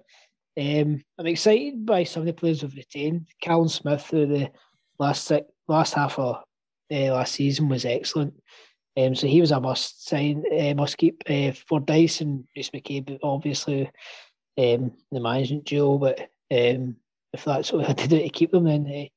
Um, 0.58 1.04
I'm 1.20 1.28
excited 1.28 1.86
by 1.86 2.06
some 2.06 2.22
of 2.22 2.28
the 2.28 2.34
players 2.34 2.64
we've 2.64 2.74
retained. 2.74 3.28
Callum 3.42 3.68
Smith 3.68 4.06
through 4.06 4.28
the 4.28 4.52
last 4.98 5.26
six, 5.26 5.46
last 5.68 5.94
half 5.94 6.18
of 6.18 6.38
uh, 6.92 6.96
last 6.96 7.34
season 7.34 7.68
was 7.68 7.84
excellent. 7.84 8.34
Um, 8.98 9.14
so 9.14 9.28
he 9.28 9.42
was 9.42 9.52
a 9.52 9.60
must 9.60 10.08
sign, 10.08 10.46
uh, 10.58 10.74
must 10.74 10.98
keep 10.98 11.22
uh, 11.30 11.52
Fordyce 11.68 12.22
and 12.22 12.46
Rhys 12.56 12.70
McCabe, 12.70 13.20
obviously 13.22 13.92
um, 14.58 14.94
the 15.12 15.20
management 15.20 15.66
duo. 15.66 15.98
But 15.98 16.22
um, 16.50 16.96
if 17.34 17.44
that's 17.44 17.74
what 17.74 17.80
we 17.80 17.86
had 17.86 17.98
to 17.98 18.08
do 18.08 18.20
to 18.20 18.30
keep 18.30 18.52
them, 18.52 18.64
then 18.64 19.10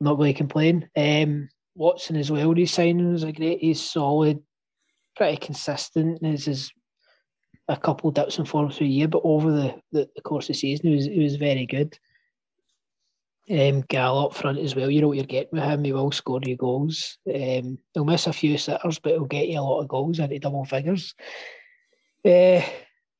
not 0.00 0.18
really 0.18 0.34
complain. 0.34 0.88
Um, 0.96 1.48
Watson 1.74 2.16
as 2.16 2.30
well, 2.30 2.52
he's 2.52 2.72
signing 2.72 3.12
was 3.12 3.22
a 3.22 3.32
great. 3.32 3.60
He's 3.60 3.80
solid, 3.80 4.40
pretty 5.16 5.36
consistent. 5.36 6.24
Is 6.24 6.46
his 6.46 6.72
a 7.68 7.76
couple 7.76 8.08
of 8.08 8.14
dips 8.14 8.38
in 8.38 8.44
form 8.44 8.70
through 8.70 8.86
the 8.86 8.92
year, 8.92 9.08
but 9.08 9.22
over 9.24 9.52
the, 9.52 9.74
the, 9.92 10.08
the, 10.16 10.22
course 10.22 10.46
of 10.46 10.54
the 10.54 10.54
season, 10.54 10.88
he 10.88 10.94
was 10.96 11.04
he 11.04 11.22
was 11.22 11.36
very 11.36 11.66
good. 11.66 11.98
Um, 13.50 13.82
Gal 13.82 14.18
up 14.18 14.34
front 14.34 14.58
as 14.58 14.74
well. 14.74 14.90
You 14.90 15.00
know 15.00 15.08
what 15.08 15.16
you're 15.16 15.26
getting 15.26 15.50
with 15.52 15.62
him. 15.62 15.84
He 15.84 15.92
will 15.92 16.12
score 16.12 16.40
you 16.42 16.56
goals. 16.56 17.16
Um, 17.26 17.78
he'll 17.94 18.04
miss 18.04 18.26
a 18.26 18.32
few 18.32 18.58
sitters, 18.58 18.98
but 18.98 19.12
he'll 19.12 19.24
get 19.24 19.48
you 19.48 19.58
a 19.58 19.62
lot 19.62 19.80
of 19.80 19.88
goals 19.88 20.18
into 20.18 20.38
double 20.38 20.64
figures. 20.64 21.14
Uh, 22.24 22.60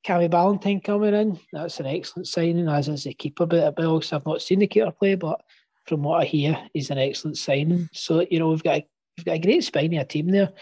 Cammy 0.07 0.31
Ballantyne 0.31 0.81
coming 0.81 1.15
in. 1.15 1.39
That's 1.53 1.81
an 1.81 1.87
excellent 1.87 2.27
signing, 2.27 2.69
as 2.69 2.89
is 2.89 3.05
the 3.05 3.15
keeper. 3.15 3.47
But 3.47 3.61
at 3.61 3.77
Bills, 3.77 4.13
I've 4.13 4.27
not 4.27 4.43
seen 4.43 4.59
the 4.59 4.67
keeper 4.67 4.93
play, 4.93 5.15
but 5.15 5.41
from 5.89 6.03
what 6.03 6.21
I 6.21 6.25
hear, 6.25 6.69
he's 6.75 6.91
an 6.91 6.99
excellent 6.99 7.39
signing. 7.39 7.89
So 7.93 8.25
you 8.31 8.39
know 8.39 8.51
we've 8.51 8.63
got 8.63 8.79
a, 8.79 8.87
we've 9.17 9.27
got 9.27 9.37
a 9.37 9.41
great 9.41 9.65
spine 9.65 9.95
of 9.95 10.03
a 10.03 10.05
team 10.05 10.29
there. 10.29 10.53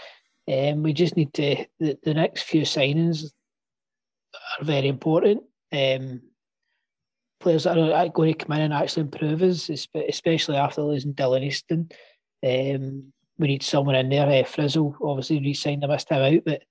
Um, 0.48 0.82
we 0.82 0.92
just 0.92 1.16
need 1.16 1.34
to 1.34 1.66
the, 1.80 1.98
the 2.02 2.14
next 2.14 2.44
few 2.44 2.62
signings 2.62 3.24
are 4.60 4.64
very 4.64 4.88
important. 4.88 5.42
Um, 5.72 6.22
players 7.40 7.64
that 7.64 7.76
are 7.76 8.08
going 8.08 8.32
to 8.34 8.44
come 8.44 8.56
in 8.56 8.62
and 8.62 8.72
actually 8.72 9.02
improve 9.02 9.42
us, 9.42 9.68
especially 10.08 10.56
after 10.56 10.82
losing 10.82 11.14
Dylan 11.14 11.44
Easton. 11.44 11.90
Um, 12.44 13.12
we 13.38 13.48
need 13.48 13.62
someone 13.62 13.94
in 13.94 14.08
there. 14.08 14.26
Uh, 14.26 14.44
Frizzell 14.44 14.94
obviously 15.02 15.40
re-signed 15.40 15.82
the 15.82 15.88
missed 15.88 16.08
time 16.08 16.36
out, 16.36 16.42
but 16.44 16.62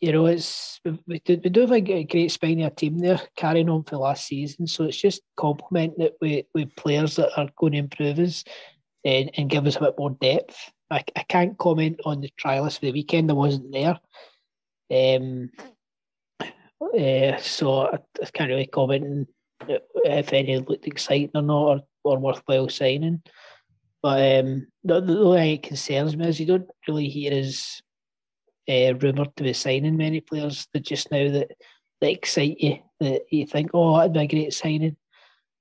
you 0.00 0.12
know 0.12 0.26
it's 0.26 0.80
we 1.06 1.18
do, 1.20 1.40
we 1.42 1.50
do 1.50 1.62
have 1.62 1.72
a 1.72 2.04
great 2.04 2.30
spiny 2.30 2.68
team 2.70 2.98
there 2.98 3.20
carrying 3.36 3.68
on 3.68 3.82
for 3.84 3.96
last 3.96 4.26
season. 4.26 4.66
So 4.66 4.84
it's 4.84 5.00
just 5.00 5.22
complementing 5.36 6.06
it 6.06 6.16
with, 6.20 6.46
with 6.54 6.74
players 6.76 7.16
that 7.16 7.36
are 7.36 7.48
going 7.58 7.72
to 7.72 7.78
improve 7.78 8.18
us 8.18 8.44
and, 9.04 9.30
and 9.36 9.50
give 9.50 9.66
us 9.66 9.76
a 9.76 9.80
bit 9.80 9.94
more 9.98 10.10
depth. 10.10 10.56
I, 10.90 11.02
I 11.16 11.22
can't 11.24 11.58
comment 11.58 12.00
on 12.04 12.20
the 12.20 12.30
trialist 12.40 12.78
for 12.78 12.86
the 12.86 12.92
weekend. 12.92 13.30
I 13.30 13.34
wasn't 13.34 13.72
there. 13.72 13.98
Um, 14.90 15.50
uh, 16.40 17.36
so 17.38 17.80
I, 17.80 17.98
I, 18.22 18.26
can't 18.32 18.48
really 18.48 18.66
comment 18.66 19.28
if 19.68 20.32
any 20.32 20.58
looked 20.58 20.86
exciting 20.86 21.30
or 21.34 21.42
not 21.42 21.64
or, 21.64 21.80
or 22.04 22.18
worthwhile 22.18 22.68
signing. 22.68 23.22
But 24.02 24.44
um, 24.44 24.68
the, 24.84 25.00
the 25.00 25.18
only 25.18 25.38
thing 25.38 25.56
that 25.56 25.62
concerns 25.64 26.16
me 26.16 26.28
is 26.28 26.40
you 26.40 26.46
don't 26.46 26.70
really 26.86 27.08
hear 27.08 27.32
is 27.32 27.82
uh, 28.68 28.94
rumoured 28.94 29.34
to 29.36 29.44
be 29.44 29.52
signing 29.52 29.96
many 29.96 30.20
players 30.20 30.66
that 30.72 30.84
just 30.84 31.10
now 31.10 31.30
that, 31.30 31.50
that 32.00 32.10
excite 32.10 32.60
you, 32.60 32.78
that 33.00 33.22
you 33.30 33.46
think, 33.46 33.70
oh, 33.74 33.96
that'd 33.96 34.12
be 34.12 34.20
a 34.20 34.26
great 34.26 34.52
signing. 34.52 34.96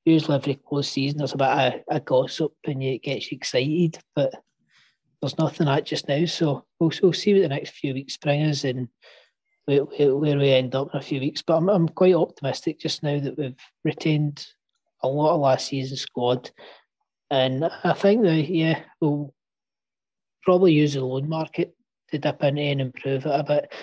Usually 0.06 0.36
every 0.36 0.56
close 0.56 0.89
season 0.89 1.17
there's 1.17 1.34
a 1.34 1.38
bit 1.38 1.48
of 1.48 1.74
a 1.89 2.00
gossip 2.00 2.54
and 2.65 2.82
it 2.82 3.04
gets 3.04 3.32
you 3.32 3.36
excited, 3.36 4.00
but 4.15 4.34
there's 5.22 5.38
nothing 5.38 5.65
that 5.65 5.86
just 5.86 6.08
now. 6.08 6.26
So 6.26 6.65
we'll, 6.80 6.91
we'll 7.02 7.13
see 7.13 7.34
what 7.34 7.41
the 7.41 7.50
next 7.50 7.72
few 7.72 7.93
weeks 7.93 8.17
bring 8.17 8.43
us 8.43 8.63
and 8.63 8.88
where, 9.65 9.84
where 9.84 10.38
we 10.38 10.52
end 10.52 10.76
up 10.76 10.89
in 10.93 11.00
a 11.00 11.04
few 11.04 11.20
weeks. 11.20 11.41
But 11.41 11.58
I'm, 11.58 11.70
I'm 11.70 11.89
quite 11.89 12.13
optimistic 12.13 12.80
just 12.80 13.04
now 13.04 13.20
that 13.20 13.38
we've 13.38 13.56
retained 13.84 14.46
a 15.04 15.08
lot 15.08 15.34
of 15.34 15.41
last 15.41 15.67
season's 15.67 16.02
squad. 16.02 16.52
And 17.30 17.65
I 17.84 17.93
think 17.93 18.24
that, 18.24 18.48
yeah, 18.50 18.82
we'll 19.02 19.34
probably 20.43 20.74
use 20.74 20.93
the 20.93 21.04
loan 21.04 21.28
market 21.28 21.76
to 22.12 22.17
dip 22.17 22.43
into 22.43 22.62
and 22.62 22.82
improve 22.82 23.26
it 23.26 23.39
a 23.39 23.43
bit 23.43 23.74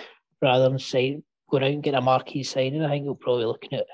rather 0.40 0.68
than 0.68 0.78
say 0.78 1.22
going 1.50 1.62
out 1.62 1.70
and 1.70 1.82
get 1.82 1.94
a 1.94 2.00
marquee 2.00 2.42
signing. 2.42 2.84
I 2.84 2.90
think 2.90 3.04
we'll 3.04 3.14
probably 3.14 3.44
looking 3.44 3.78
at 3.78 3.86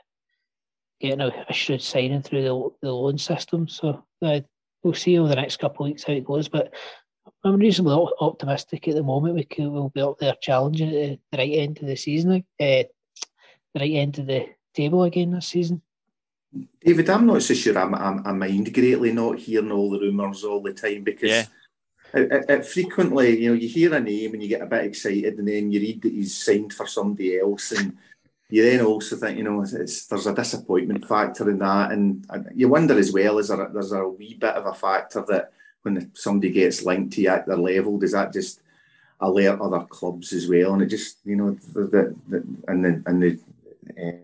getting 1.00 1.20
a, 1.20 1.32
a 1.48 1.52
should 1.52 1.82
signing 1.82 2.22
through 2.22 2.42
the, 2.42 2.68
the 2.82 2.92
loan 2.92 3.18
system. 3.18 3.68
So 3.68 4.04
uh, 4.22 4.40
we'll 4.82 4.94
see 4.94 5.18
over 5.18 5.28
the 5.28 5.36
next 5.36 5.58
couple 5.58 5.84
of 5.84 5.90
weeks 5.90 6.04
how 6.04 6.12
it 6.12 6.24
goes. 6.24 6.48
But 6.48 6.72
I'm 7.44 7.56
reasonably 7.56 8.06
optimistic 8.20 8.88
at 8.88 8.94
the 8.94 9.02
moment. 9.02 9.34
We 9.34 9.44
can, 9.44 9.72
we'll 9.72 9.88
be 9.88 10.02
up 10.02 10.18
there 10.18 10.34
challenging 10.40 10.94
at 10.94 11.18
the 11.32 11.38
right 11.38 11.52
end 11.54 11.78
of 11.78 11.86
the 11.86 11.96
season, 11.96 12.32
uh, 12.32 12.42
the 12.58 12.86
right 13.76 13.94
end 13.94 14.18
of 14.18 14.26
the 14.26 14.46
table 14.74 15.04
again 15.04 15.32
this 15.32 15.48
season. 15.48 15.82
David, 16.84 17.08
I'm 17.08 17.26
not 17.26 17.42
so 17.42 17.54
sure 17.54 17.78
I'm, 17.78 17.94
I'm, 17.94 18.26
I 18.26 18.32
mind 18.32 18.74
greatly 18.74 19.12
not 19.12 19.38
hearing 19.38 19.70
all 19.70 19.88
the 19.88 20.00
rumours 20.00 20.44
all 20.44 20.60
the 20.60 20.72
time 20.72 21.04
because 21.04 21.30
yeah. 21.30 21.44
It, 22.14 22.44
it, 22.48 22.66
frequently, 22.66 23.40
you 23.40 23.50
know, 23.50 23.54
you 23.54 23.68
hear 23.68 23.94
a 23.94 24.00
name 24.00 24.34
and 24.34 24.42
you 24.42 24.48
get 24.48 24.62
a 24.62 24.66
bit 24.66 24.84
excited 24.84 25.38
and 25.38 25.48
then 25.48 25.70
you 25.70 25.80
read 25.80 26.02
that 26.02 26.12
he's 26.12 26.36
signed 26.36 26.72
for 26.72 26.86
somebody 26.86 27.38
else 27.38 27.72
and 27.72 27.96
you 28.48 28.64
then 28.64 28.84
also 28.84 29.16
think, 29.16 29.38
you 29.38 29.44
know, 29.44 29.64
there's 29.64 30.26
a 30.26 30.34
disappointment 30.34 31.06
factor 31.06 31.48
in 31.48 31.58
that 31.58 31.92
and, 31.92 32.26
and 32.30 32.48
you 32.54 32.68
wonder 32.68 32.98
as 32.98 33.12
well, 33.12 33.38
is 33.38 33.48
there, 33.48 33.70
there's 33.72 33.92
a 33.92 34.06
wee 34.08 34.34
bit 34.34 34.54
of 34.54 34.66
a 34.66 34.74
factor 34.74 35.24
that 35.28 35.52
when 35.82 36.10
somebody 36.14 36.50
gets 36.50 36.84
linked 36.84 37.14
to 37.14 37.22
you 37.22 37.28
at 37.28 37.46
their 37.46 37.56
level, 37.56 37.98
does 37.98 38.12
that 38.12 38.32
just 38.32 38.60
alert 39.20 39.60
other 39.60 39.80
clubs 39.88 40.32
as 40.32 40.48
well? 40.48 40.74
And 40.74 40.82
it 40.82 40.86
just, 40.86 41.18
you 41.24 41.36
know, 41.36 41.52
the, 41.72 41.82
the, 41.82 42.16
the 42.28 42.44
and 42.68 42.84
the, 42.84 43.02
and 43.06 43.22
the 43.22 43.38
uh, 43.98 44.18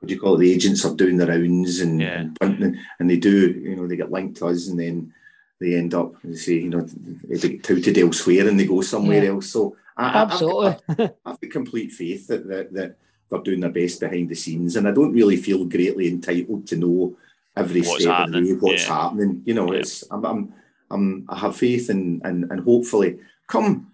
what 0.00 0.08
do 0.08 0.14
you 0.14 0.20
call 0.20 0.34
it? 0.36 0.40
The 0.40 0.52
agents 0.52 0.84
are 0.84 0.94
doing 0.94 1.16
the 1.16 1.26
rounds 1.26 1.80
and, 1.80 2.00
yeah. 2.00 2.24
and, 2.40 2.78
and 2.98 3.10
they 3.10 3.18
do, 3.18 3.50
you 3.50 3.76
know, 3.76 3.86
they 3.86 3.96
get 3.96 4.10
linked 4.10 4.38
to 4.38 4.46
us 4.46 4.68
and 4.68 4.80
then 4.80 5.12
they 5.60 5.74
end 5.74 5.94
up, 5.94 6.14
they 6.22 6.34
say, 6.34 6.54
you 6.54 6.70
know, 6.70 6.80
they 6.80 7.36
get 7.38 7.62
touted 7.62 7.98
elsewhere 7.98 8.48
and 8.48 8.58
they 8.58 8.66
go 8.66 8.80
somewhere 8.80 9.22
yeah. 9.22 9.30
else. 9.30 9.50
So 9.50 9.76
I, 9.96 10.22
Absolutely. 10.22 10.76
I've, 10.88 10.96
got, 10.96 11.16
I've 11.26 11.40
got 11.40 11.50
complete 11.50 11.92
faith 11.92 12.26
that, 12.28 12.48
that, 12.48 12.72
that 12.72 12.96
they're 13.30 13.42
doing 13.42 13.60
their 13.60 13.70
best 13.70 14.00
behind 14.00 14.28
the 14.28 14.34
scenes. 14.34 14.76
And 14.76 14.88
I 14.88 14.92
don't 14.92 15.12
really 15.12 15.36
feel 15.36 15.64
greatly 15.64 16.08
entitled 16.08 16.66
to 16.68 16.76
know 16.76 17.16
every 17.56 17.82
what's 17.82 18.02
step 18.02 18.14
happening. 18.14 18.42
of 18.42 18.46
the 18.46 18.54
way 18.54 18.72
what's 18.72 18.86
yeah. 18.86 19.02
happening. 19.02 19.42
You 19.44 19.54
know, 19.54 19.72
yeah. 19.72 19.80
it's 19.80 20.04
I'm, 20.10 20.24
I'm 20.24 20.54
I'm, 20.90 21.26
I 21.28 21.38
have 21.38 21.56
faith 21.56 21.88
and 21.88 22.20
and 22.24 22.50
and 22.50 22.64
hopefully 22.64 23.18
come 23.46 23.90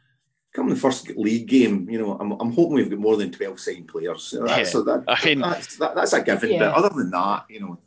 come 0.57 0.71
the 0.71 0.77
first 0.77 1.11
league 1.17 1.47
game, 1.47 1.89
you 1.89 1.99
know, 1.99 2.17
I'm, 2.19 2.33
I'm 2.33 2.51
hoping 2.51 2.77
we've 2.77 2.89
got 2.89 2.99
more 2.99 3.17
than 3.17 3.31
12 3.31 3.61
signed 3.61 3.89
players. 3.89 4.35
Yeah. 4.35 4.65
So 4.65 4.83
that, 4.85 5.05
I 5.07 5.23
mean, 5.25 5.41
that's, 5.41 5.77
that, 5.77 5.95
that's 5.95 6.15
a 6.15 6.23
given. 6.23 6.53
Yeah. 6.53 6.61
But 6.61 6.75
other 6.75 6.89
than 6.97 7.11
that, 7.11 7.45
you 7.51 7.61
know, 7.61 7.79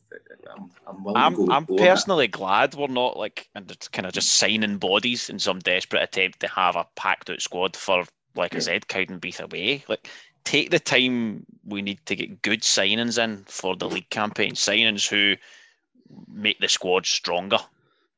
I'm, 0.50 0.72
I'm, 0.88 1.16
I'm, 1.16 1.52
I'm 1.52 1.66
personally 1.66 2.28
that. 2.28 2.38
glad 2.38 2.76
we're 2.76 2.88
not 2.88 3.18
like 3.18 3.50
kind 3.54 4.06
of 4.06 4.14
just 4.14 4.36
signing 4.36 4.78
bodies 4.78 5.30
in 5.30 5.40
some 5.40 5.60
desperate 5.60 6.04
attempt 6.04 6.40
to 6.40 6.48
have 6.48 6.76
a 6.76 6.88
packed 6.96 7.30
out 7.30 7.42
squad 7.42 7.76
for, 7.76 8.06
like 8.36 8.54
yeah. 8.54 8.58
I 8.58 8.62
said, 8.62 8.88
Cowdenbeath 8.88 9.40
away. 9.40 9.84
Like, 9.88 10.10
take 10.44 10.72
the 10.72 10.80
time 10.80 11.46
we 11.66 11.82
need 11.82 12.04
to 12.08 12.16
get 12.16 12.42
good 12.42 12.62
signings 12.62 13.22
in 13.24 13.44
for 13.46 13.76
the 13.76 13.88
league 13.88 14.10
campaign, 14.10 14.54
signings 14.54 15.08
who 15.08 15.36
make 16.28 16.60
the 16.60 16.68
squad 16.68 17.06
stronger 17.06 17.60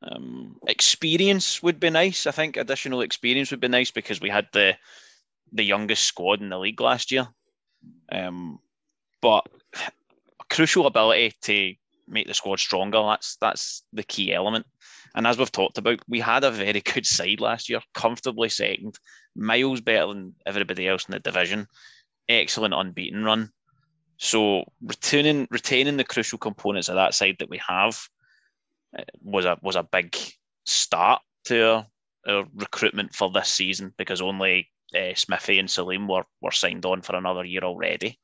um, 0.04 0.58
experience 0.68 1.62
would 1.62 1.80
be 1.80 1.90
nice. 1.90 2.26
I 2.26 2.32
think 2.32 2.58
additional 2.58 3.02
experience 3.02 3.52
would 3.52 3.60
be 3.60 3.68
nice 3.68 3.92
because 3.92 4.22
we 4.22 4.30
had 4.30 4.48
the 4.52 4.78
the 5.54 5.64
youngest 5.64 6.06
squad 6.06 6.42
in 6.42 6.50
the 6.50 6.58
league 6.58 6.82
last 6.82 7.12
year. 7.12 7.28
Um, 8.12 8.60
but 9.22 9.48
crucial 10.50 10.88
ability 10.88 11.34
to 11.42 11.76
make 12.08 12.28
the 12.28 12.34
squad 12.34 12.60
stronger. 12.60 13.02
That's 13.02 13.38
that's 13.42 13.84
the 13.94 14.04
key 14.04 14.34
element. 14.34 14.66
And 15.16 15.28
as 15.28 15.38
we've 15.38 15.52
talked 15.52 15.78
about, 15.78 16.00
we 16.08 16.20
had 16.20 16.44
a 16.44 16.52
very 16.52 16.82
good 16.94 17.06
side 17.06 17.40
last 17.40 17.70
year, 17.70 17.82
comfortably 17.94 18.50
second, 18.50 18.98
miles 19.36 19.82
better 19.82 20.08
than 20.08 20.36
everybody 20.46 20.88
else 20.88 21.06
in 21.06 21.14
the 21.14 21.20
division. 21.20 21.68
Excellent 22.30 22.74
unbeaten 22.74 23.24
run. 23.24 23.52
So 24.18 24.66
retaining 24.82 25.48
retaining 25.50 25.98
the 25.98 26.04
crucial 26.04 26.38
components 26.38 26.90
of 26.90 26.96
that 26.96 27.16
side 27.16 27.38
that 27.40 27.50
we 27.50 27.60
have 27.68 28.00
uh, 28.98 29.04
was 29.24 29.46
a 29.46 29.58
was 29.62 29.76
a 29.76 29.84
big 29.84 30.16
start 30.66 31.22
to 31.46 31.68
our, 31.68 31.88
our 32.28 32.46
recruitment 32.56 33.16
for 33.16 33.32
this 33.32 33.50
season 33.50 33.94
because 33.98 34.22
only 34.22 34.70
uh, 34.96 35.16
Smithy 35.16 35.58
and 35.58 35.70
Salim 35.70 36.08
were 36.08 36.26
were 36.42 36.52
signed 36.52 36.86
on 36.86 37.02
for 37.02 37.16
another 37.16 37.44
year 37.44 37.64
already. 37.64 38.20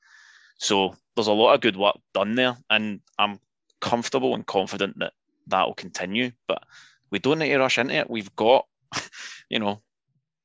So 0.59 0.95
there's 1.15 1.27
a 1.27 1.33
lot 1.33 1.55
of 1.55 1.61
good 1.61 1.77
work 1.77 1.97
done 2.13 2.35
there, 2.35 2.57
and 2.69 3.01
I'm 3.17 3.39
comfortable 3.81 4.35
and 4.35 4.45
confident 4.45 4.99
that 4.99 5.13
that 5.47 5.65
will 5.65 5.73
continue. 5.73 6.31
But 6.47 6.63
we 7.11 7.19
don't 7.19 7.39
need 7.39 7.49
to 7.49 7.59
rush 7.59 7.77
into 7.77 7.95
it. 7.95 8.09
We've 8.09 8.35
got, 8.35 8.65
you 9.49 9.59
know, 9.59 9.81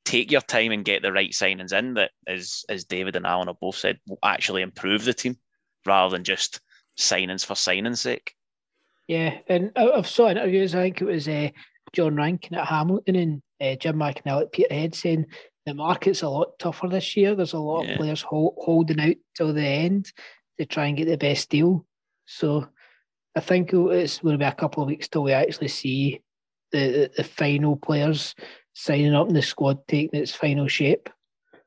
take 0.05 0.31
your 0.31 0.41
time 0.41 0.73
and 0.73 0.85
get 0.85 1.03
the 1.03 1.13
right 1.13 1.31
signings 1.31 1.73
in 1.73 1.95
that, 1.95 2.11
as 2.27 2.65
as 2.69 2.85
David 2.85 3.17
and 3.17 3.27
Alan 3.27 3.49
have 3.49 3.61
both 3.61 3.77
said, 3.77 3.99
will 4.07 4.19
actually 4.23 4.63
improve 4.63 5.05
the 5.05 5.15
team 5.15 5.37
rather 5.87 6.15
than 6.15 6.25
just 6.25 6.61
signings 6.99 7.45
for 7.45 7.55
signing's 7.55 8.01
sake. 8.01 8.35
Yeah, 9.09 9.39
and 9.49 9.73
I've 9.77 10.09
saw 10.09 10.31
interviews. 10.31 10.75
I 10.75 10.83
think 10.83 11.01
it 11.01 11.07
was 11.07 11.29
uh, 11.29 11.51
John 11.93 12.17
Rankin 12.17 12.57
at 12.57 12.67
Hamilton 12.67 13.17
and 13.17 13.43
uh, 13.61 13.77
Jim 13.77 13.97
McInally 13.97 14.43
at 14.43 14.53
Peterhead 14.53 14.95
saying 14.95 15.27
the 15.67 15.75
market's 15.75 16.23
a 16.23 16.29
lot 16.29 16.59
tougher 16.59 16.89
this 16.89 17.17
year. 17.17 17.35
There's 17.35 17.53
a 17.53 17.59
lot 17.59 17.85
yeah. 17.85 17.93
of 17.93 17.99
players 17.99 18.23
hold, 18.23 18.55
holding 18.59 19.01
out 19.01 19.17
till 19.37 19.53
the 19.53 19.63
end 19.63 20.13
to 20.59 20.67
try 20.67 20.87
and 20.87 20.97
get 20.97 21.07
the 21.07 21.17
best 21.17 21.51
deal. 21.51 21.87
So 22.27 22.69
I 23.35 23.41
think 23.41 23.73
it's 23.73 24.19
going 24.19 24.35
to 24.35 24.39
be 24.39 24.45
a 24.45 24.53
couple 24.53 24.83
of 24.83 24.89
weeks 24.89 25.09
till 25.09 25.23
we 25.23 25.33
actually 25.33 25.69
see 25.69 26.21
the, 26.71 26.79
the, 26.79 27.11
the 27.19 27.25
final 27.25 27.77
players 27.77 28.35
signing 28.75 29.15
up 29.15 29.29
in 29.29 29.35
the 29.35 29.43
squad 29.43 29.87
taking 29.89 30.21
its 30.21 30.35
final 30.35 30.69
shape. 30.69 31.09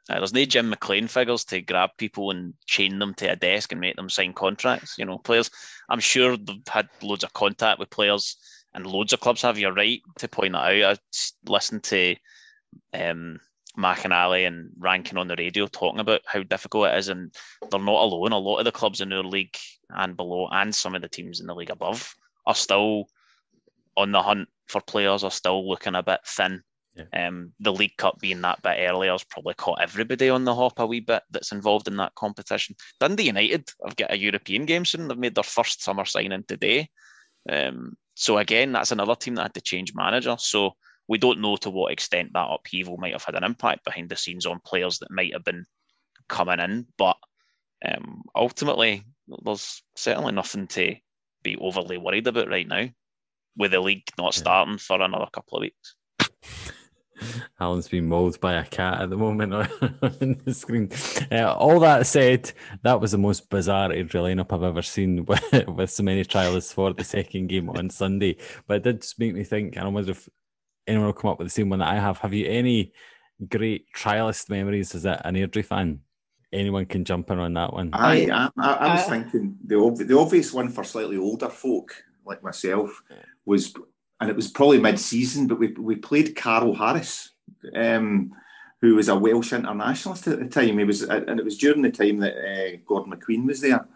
Uh, 0.10 0.20
there's 0.20 0.34
no 0.34 0.46
Jim 0.46 0.70
McLean 0.70 1.08
figures 1.08 1.44
to 1.46 1.62
grab 1.62 1.90
people 1.98 2.30
and 2.30 2.54
chain 2.68 3.00
them 3.00 3.16
to 3.16 3.26
a 3.28 3.36
desk 3.36 3.72
and 3.72 3.82
make 3.82 3.96
them 3.96 4.10
sign 4.10 4.34
contracts. 4.34 4.96
You 5.00 5.06
know, 5.06 5.18
players. 5.18 5.50
I'm 5.90 6.00
sure 6.00 6.38
they've 6.38 6.58
had 6.68 6.90
loads 7.02 7.24
of 7.24 7.34
contact 7.34 7.80
with 7.80 7.90
players, 7.90 8.38
and 8.76 8.86
loads 8.86 9.14
of 9.14 9.20
clubs 9.20 9.42
have. 9.42 9.58
You're 9.58 9.74
right 9.74 10.02
to 10.20 10.28
point 10.28 10.54
that 10.54 10.84
out. 10.84 11.00
I 11.00 11.52
listened 11.52 11.84
to 11.86 12.16
um, 12.94 13.40
McInally 13.76 14.46
and 14.46 14.70
Rankin 14.78 15.18
on 15.18 15.28
the 15.28 15.36
radio 15.38 15.66
talking 15.66 16.00
about 16.00 16.22
how 16.28 16.44
difficult 16.44 16.90
it 16.90 16.98
is, 17.00 17.08
and 17.08 17.34
they're 17.72 17.80
not 17.80 18.04
alone. 18.04 18.32
A 18.32 18.38
lot 18.38 18.60
of 18.60 18.66
the 18.66 18.72
clubs 18.72 19.02
in 19.02 19.10
their 19.10 19.24
league 19.24 19.58
and 19.90 20.18
below, 20.18 20.48
and 20.52 20.74
some 20.74 20.96
of 20.96 21.02
the 21.02 21.10
teams 21.10 21.40
in 21.40 21.48
the 21.48 21.56
league 21.56 21.70
above, 21.70 22.16
are 22.46 22.56
still 22.56 23.08
on 23.98 24.12
the 24.12 24.22
hunt 24.22 24.48
for 24.68 24.82
players, 24.82 25.24
are 25.24 25.32
still 25.32 25.68
looking 25.68 25.96
a 25.96 26.04
bit 26.04 26.20
thin. 26.26 26.62
Yeah. 26.96 27.28
Um, 27.28 27.52
the 27.60 27.74
League 27.74 27.98
Cup 27.98 28.20
being 28.20 28.42
that 28.42 28.62
bit 28.62 28.78
earlier 28.80 29.12
has 29.12 29.24
probably 29.26 29.54
caught 29.56 29.82
everybody 29.82 30.30
on 30.30 30.46
the 30.46 30.56
hop 30.56 30.80
a 30.80 30.88
wee 30.88 31.02
bit 31.02 31.24
that's 31.30 31.52
involved 31.52 31.90
in 31.90 31.98
that 31.98 32.16
competition. 32.16 32.76
Dundee 33.02 33.24
United 33.24 33.70
have 33.86 33.98
got 33.98 34.14
a 34.14 34.18
European 34.18 34.66
game 34.66 34.86
soon. 34.86 35.08
They've 35.08 35.18
made 35.18 35.36
their 35.36 35.44
first 35.44 35.84
summer 35.84 36.06
signing 36.06 36.46
today. 36.48 36.90
Um, 37.50 37.98
so 38.16 38.38
again, 38.38 38.72
that's 38.72 38.94
another 38.94 39.16
team 39.16 39.36
that 39.36 39.44
had 39.44 39.54
to 39.56 39.62
change 39.62 39.94
manager. 39.94 40.38
So 40.40 40.76
we 41.08 41.18
don't 41.18 41.42
know 41.42 41.58
to 41.58 41.70
what 41.70 41.92
extent 41.92 42.32
that 42.34 42.50
upheaval 42.50 42.98
might 42.98 43.12
have 43.12 43.26
had 43.26 43.36
an 43.36 43.44
impact 43.44 43.84
behind 43.84 44.10
the 44.10 44.16
scenes 44.16 44.46
on 44.46 44.62
players 44.66 45.00
that 45.00 45.12
might 45.12 45.34
have 45.34 45.44
been 45.44 45.66
coming 46.30 46.60
in. 46.60 46.88
But 46.98 47.18
um, 47.86 48.22
ultimately, 48.34 49.04
there's 49.28 49.84
certainly 49.96 50.32
nothing 50.32 50.68
to 50.68 50.96
be 51.44 51.58
overly 51.58 51.98
worried 51.98 52.28
about 52.28 52.50
right 52.50 52.68
now, 52.68 52.88
with 53.58 53.72
the 53.72 53.80
league 53.80 54.04
not 54.18 54.34
starting 54.34 54.78
for 54.78 55.02
another 55.02 55.28
couple 55.32 55.58
of 55.58 55.62
weeks. 55.62 55.96
Alan's 57.60 57.88
being 57.88 58.08
mauled 58.08 58.40
by 58.40 58.54
a 58.54 58.66
cat 58.66 59.02
at 59.02 59.10
the 59.10 59.18
moment 59.18 59.54
on 60.02 60.42
the 60.44 60.54
screen. 60.54 60.90
Uh, 61.32 61.54
all 61.54 61.80
that 61.80 62.06
said, 62.08 62.52
that 62.84 63.00
was 63.00 63.12
the 63.12 63.18
most 63.18 63.50
bizarre 63.50 63.90
Airdrie 63.90 64.36
lineup 64.36 64.54
I've 64.54 64.64
ever 64.64 64.82
seen 64.82 65.26
with, 65.26 65.68
with 65.68 65.90
so 65.90 66.04
many 66.04 66.24
trialists 66.24 66.74
for 66.74 66.94
the 66.94 67.04
second 67.04 67.48
game 67.48 67.70
on 67.70 67.90
Sunday. 67.90 68.38
But 68.68 68.78
it 68.78 68.84
did 68.84 69.06
make 69.18 69.34
me 69.34 69.44
think, 69.44 69.76
and 69.76 69.86
I 69.86 69.90
wonder 69.90 70.12
if 70.12 70.28
anyone 70.88 71.08
will 71.08 71.14
come 71.14 71.32
up 71.32 71.40
with 71.40 71.48
the 71.48 71.52
same 71.52 71.70
one 71.70 71.80
that 71.80 71.90
I 71.90 71.96
have. 71.96 72.20
Have 72.20 72.34
you 72.34 72.48
any 72.48 72.92
great 73.50 73.86
trialist 73.96 74.50
memories 74.50 74.94
as 74.96 75.06
an 75.06 75.36
Airdrie 75.36 75.66
fan? 75.66 76.02
Anyone 76.56 76.86
can 76.86 77.06
jump 77.06 77.30
in 77.32 77.40
on 77.40 77.54
that 77.54 77.74
one. 77.74 77.92
I 77.94 78.30
I, 78.32 78.50
I, 78.58 78.74
I 78.74 78.96
was 78.96 79.06
thinking 79.06 79.58
the 79.66 79.78
ob- 79.78 79.98
the 79.98 80.18
obvious 80.18 80.54
one 80.54 80.70
for 80.70 80.84
slightly 80.84 81.18
older 81.18 81.50
folk 81.50 81.94
like 82.26 82.44
myself 82.44 83.04
was, 83.46 83.74
and 84.20 84.30
it 84.30 84.36
was 84.36 84.50
probably 84.50 84.80
mid 84.80 85.00
season, 85.00 85.48
but 85.48 85.60
we 85.60 85.74
we 85.74 85.96
played 85.98 86.36
Carl 86.36 86.74
Harris. 86.74 87.32
Um, 87.76 88.32
who 88.82 88.96
was 88.96 89.10
a 89.10 89.16
Welsh 89.16 89.54
internationalist 89.54 90.28
at 90.28 90.40
the 90.40 90.48
time. 90.48 90.78
He 90.78 90.84
was, 90.84 91.02
and 91.02 91.40
it 91.40 91.46
was 91.46 91.58
during 91.58 91.82
the 91.82 91.92
time 91.92 92.20
that 92.20 92.36
uh, 92.36 92.78
Gordon 92.86 93.14
McQueen 93.14 93.46
was 93.46 93.62
there. 93.62 93.88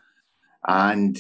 And 0.67 1.19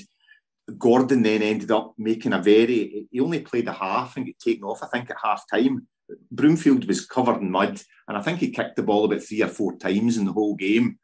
Gordon 0.77 1.21
then 1.21 1.41
ended 1.41 1.71
up 1.71 1.93
making 1.97 2.33
a 2.33 2.41
very, 2.41 3.07
he 3.11 3.19
only 3.19 3.41
played 3.41 3.67
a 3.67 3.73
half 3.73 4.17
and 4.17 4.25
got 4.25 4.39
taken 4.39 4.63
off, 4.63 4.83
I 4.83 4.87
think, 4.87 5.09
at 5.09 5.17
half 5.23 5.43
time. 5.51 5.87
Broomfield 6.31 6.87
was 6.87 7.05
covered 7.05 7.41
in 7.41 7.51
mud, 7.51 7.81
and 8.07 8.17
I 8.17 8.21
think 8.21 8.39
he 8.39 8.49
kicked 8.49 8.75
the 8.75 8.83
ball 8.83 9.05
about 9.05 9.21
three 9.21 9.43
or 9.43 9.47
four 9.47 9.77
times 9.77 10.17
in 10.17 10.25
the 10.25 10.33
whole 10.33 10.55
game. 10.55 10.97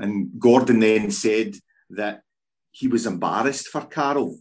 And 0.00 0.30
Gordon 0.38 0.80
then 0.80 1.10
said 1.10 1.54
that 1.90 2.22
he 2.70 2.88
was 2.88 3.06
embarrassed 3.06 3.68
for 3.68 3.82
Carol. 3.82 4.38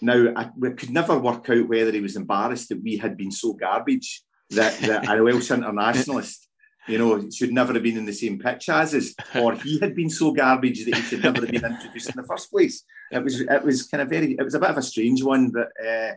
Now, 0.00 0.32
I, 0.36 0.50
we 0.56 0.72
could 0.72 0.90
never 0.90 1.18
work 1.18 1.48
out 1.50 1.68
whether 1.68 1.92
he 1.92 2.00
was 2.00 2.16
embarrassed 2.16 2.68
that 2.68 2.82
we 2.82 2.96
had 2.96 3.16
been 3.16 3.30
so 3.30 3.54
garbage 3.54 4.22
that, 4.50 4.78
that 4.80 5.08
a 5.08 5.22
Welsh 5.22 5.50
internationalist 5.50 6.46
you 6.86 6.98
know, 6.98 7.28
should 7.30 7.52
never 7.52 7.72
have 7.72 7.82
been 7.82 7.98
in 7.98 8.04
the 8.04 8.12
same 8.12 8.38
pitch 8.38 8.68
as 8.68 8.94
us, 8.94 9.14
or 9.34 9.54
he 9.54 9.78
had 9.80 9.94
been 9.94 10.10
so 10.10 10.30
garbage 10.32 10.84
that 10.84 10.94
he 10.94 11.02
should 11.02 11.22
never 11.22 11.40
have 11.40 11.50
been 11.50 11.64
introduced 11.64 12.10
in 12.10 12.14
the 12.16 12.26
first 12.26 12.50
place. 12.50 12.84
It 13.10 13.22
was 13.22 13.40
it 13.40 13.64
was 13.64 13.86
kind 13.88 14.02
of 14.02 14.08
very 14.08 14.36
it 14.38 14.42
was 14.42 14.54
a 14.54 14.60
bit 14.60 14.70
of 14.70 14.78
a 14.78 14.82
strange 14.82 15.22
one, 15.22 15.50
but 15.50 15.68
uh, 15.84 16.12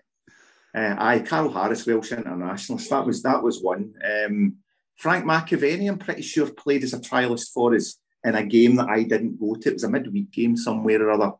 uh, 0.77 1.19
Carl 1.25 1.51
Harris, 1.51 1.85
Welsh 1.85 2.11
internationalist. 2.11 2.89
That 2.89 3.05
was 3.05 3.23
that 3.23 3.41
was 3.41 3.61
one. 3.61 3.93
Um, 4.03 4.57
Frank 4.95 5.25
McAvenny, 5.25 5.89
I'm 5.89 5.97
pretty 5.97 6.21
sure, 6.21 6.51
played 6.51 6.83
as 6.83 6.93
a 6.93 6.99
trialist 6.99 7.51
for 7.51 7.73
us 7.73 7.97
in 8.29 8.35
a 8.35 8.45
game 8.45 8.75
that 8.77 8.89
I 8.89 9.03
didn't 9.03 9.39
go 9.39 9.55
to. 9.55 9.69
It 9.69 9.73
was 9.73 9.83
a 9.83 9.89
midweek 9.89 10.31
game 10.31 10.55
somewhere 10.55 11.01
or 11.01 11.11
other, 11.11 11.33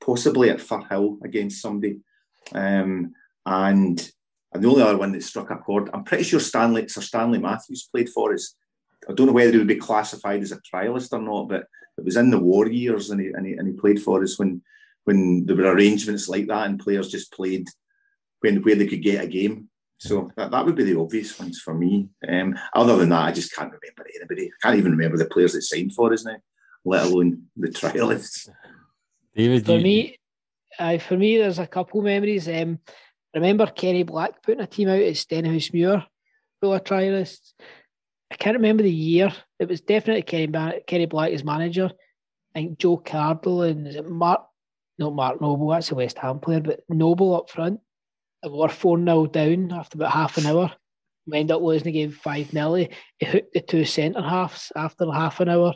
possibly 0.00 0.50
at 0.50 0.58
Firhill 0.58 1.22
against 1.22 1.60
somebody. 1.60 1.98
Um, 2.52 3.14
and 3.44 4.12
and 4.52 4.64
the 4.64 4.68
only 4.68 4.82
other 4.82 4.96
one 4.96 5.12
that 5.12 5.22
struck 5.22 5.50
a 5.50 5.56
chord, 5.56 5.90
I'm 5.92 6.04
pretty 6.04 6.24
sure 6.24 6.40
Stanley 6.40 6.88
Sir 6.88 7.02
Stanley 7.02 7.38
Matthews 7.38 7.88
played 7.90 8.08
for 8.08 8.32
us. 8.32 8.54
I 9.08 9.12
don't 9.12 9.26
know 9.26 9.32
whether 9.32 9.52
he 9.52 9.58
would 9.58 9.66
be 9.66 9.76
classified 9.76 10.42
as 10.42 10.52
a 10.52 10.60
trialist 10.60 11.12
or 11.12 11.20
not, 11.20 11.48
but 11.48 11.66
it 11.98 12.04
was 12.04 12.16
in 12.16 12.30
the 12.30 12.38
war 12.38 12.66
years 12.66 13.10
and 13.10 13.20
he, 13.20 13.28
and 13.28 13.46
he, 13.46 13.52
and 13.52 13.66
he 13.68 13.74
played 13.74 14.00
for 14.02 14.22
us 14.22 14.38
when 14.38 14.62
when 15.04 15.46
there 15.46 15.56
were 15.56 15.72
arrangements 15.72 16.28
like 16.28 16.46
that 16.48 16.66
and 16.66 16.80
players 16.80 17.10
just 17.10 17.32
played 17.32 17.68
when 18.40 18.62
where 18.62 18.74
they 18.74 18.86
could 18.86 19.02
get 19.02 19.22
a 19.22 19.26
game. 19.26 19.68
So 19.98 20.30
that, 20.36 20.50
that 20.50 20.66
would 20.66 20.76
be 20.76 20.84
the 20.84 21.00
obvious 21.00 21.38
ones 21.38 21.60
for 21.60 21.74
me. 21.74 22.08
Um, 22.28 22.58
other 22.74 22.96
than 22.96 23.08
that, 23.10 23.24
I 23.24 23.32
just 23.32 23.54
can't 23.54 23.72
remember 23.72 24.06
anybody. 24.14 24.48
I 24.48 24.66
can't 24.66 24.78
even 24.78 24.92
remember 24.92 25.16
the 25.16 25.26
players 25.26 25.54
that 25.54 25.62
signed 25.62 25.94
for 25.94 26.12
us 26.12 26.24
now, 26.24 26.36
let 26.84 27.06
alone 27.06 27.44
the 27.56 27.68
trialists. 27.68 28.48
David, 29.34 29.64
for 29.64 29.76
you... 29.76 29.82
me, 29.82 30.18
uh, 30.78 30.98
for 30.98 31.16
me, 31.16 31.38
there's 31.38 31.58
a 31.58 31.66
couple 31.66 32.02
memories. 32.02 32.48
Um, 32.48 32.78
remember 33.34 33.66
Kenny 33.66 34.02
Black 34.02 34.42
putting 34.42 34.60
a 34.60 34.66
team 34.66 34.88
out 34.88 35.00
at 35.00 35.14
Stenhousemuir 35.14 36.04
full 36.60 36.74
of 36.74 36.84
trialists. 36.84 37.52
I 38.30 38.36
can't 38.36 38.56
remember 38.56 38.82
the 38.82 38.90
year. 38.90 39.32
It 39.58 39.68
was 39.68 39.80
definitely 39.80 40.22
Kenny, 40.22 40.46
ba- 40.46 40.80
Kenny 40.86 41.06
Black 41.06 41.32
as 41.32 41.44
manager. 41.44 41.90
I 42.54 42.60
think 42.60 42.78
Joe 42.78 42.98
Cardle 42.98 43.68
and 43.68 43.86
is 43.86 43.96
it 43.96 44.08
Mark, 44.08 44.42
not 44.98 45.14
Mark 45.14 45.40
Noble, 45.40 45.68
that's 45.68 45.90
a 45.90 45.94
West 45.94 46.18
Ham 46.18 46.40
player, 46.40 46.60
but 46.60 46.80
Noble 46.88 47.36
up 47.36 47.50
front. 47.50 47.80
We 48.50 48.58
were 48.58 48.68
4 48.68 48.98
0 48.98 49.26
down 49.26 49.72
after 49.72 49.98
about 49.98 50.12
half 50.12 50.38
an 50.38 50.46
hour. 50.46 50.72
We 51.26 51.38
ended 51.38 51.56
up 51.56 51.62
losing 51.62 51.84
the 51.84 51.92
game 51.92 52.12
5 52.12 52.50
0. 52.50 52.74
He 52.74 53.26
hooked 53.26 53.54
the 53.54 53.60
two 53.60 53.84
centre 53.84 54.22
halves 54.22 54.70
after 54.76 55.10
half 55.10 55.40
an 55.40 55.48
hour. 55.48 55.74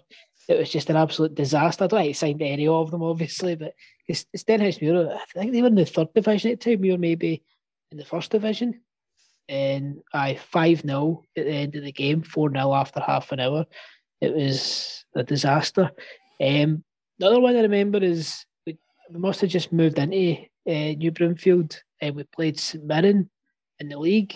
It 0.49 0.59
was 0.59 0.71
just 0.71 0.91
an 0.91 0.97
absolute 0.97 1.35
disaster. 1.35 1.85
I 1.85 1.87
don't 1.87 2.01
think 2.01 2.09
he 2.09 2.13
signed 2.13 2.43
any 2.43 2.67
of 2.67 2.91
them, 2.91 3.03
obviously, 3.03 3.57
but 3.57 3.75
it's, 4.09 4.27
it's 4.33 4.45
Stenhousemuir. 4.45 5.15
I 5.15 5.41
think 5.41 5.53
they 5.53 5.63
were 5.63 5.69
in 5.69 5.75
the 5.75 5.87
third 5.87 6.13
division 6.15 6.53
at 6.53 6.61
the 6.61 6.77
time, 6.77 6.91
or 6.91 6.99
maybe 6.99 7.43
in 7.93 7.99
the 7.99 8.05
first 8.05 8.31
division 8.31 8.81
and 9.51 10.01
I 10.15 10.37
5 10.37 10.83
0 10.83 11.25
at 11.37 11.45
the 11.45 11.53
end 11.53 11.75
of 11.75 11.83
the 11.83 11.93
game, 11.93 12.23
4 12.23 12.53
0 12.53 12.73
after 12.73 13.01
half 13.01 13.33
an 13.33 13.41
hour. 13.41 13.67
It 14.21 14.35
was 14.35 15.05
a 15.15 15.25
disaster. 15.25 15.91
Um, 16.41 16.85
the 17.19 17.27
other 17.27 17.41
one 17.41 17.57
I 17.57 17.63
remember 17.63 17.99
is 17.99 18.47
we, 18.65 18.79
we 19.13 19.19
must 19.19 19.41
have 19.41 19.51
just 19.51 19.73
moved 19.73 19.99
into 19.99 20.43
uh, 20.69 20.95
New 20.97 21.11
Broomfield 21.11 21.83
and 22.01 22.17
we 22.17 22.25
played 22.25 22.59
St 22.59 22.85
Mirren 22.85 23.31
in 23.79 23.89
the 23.89 23.99
league. 23.99 24.35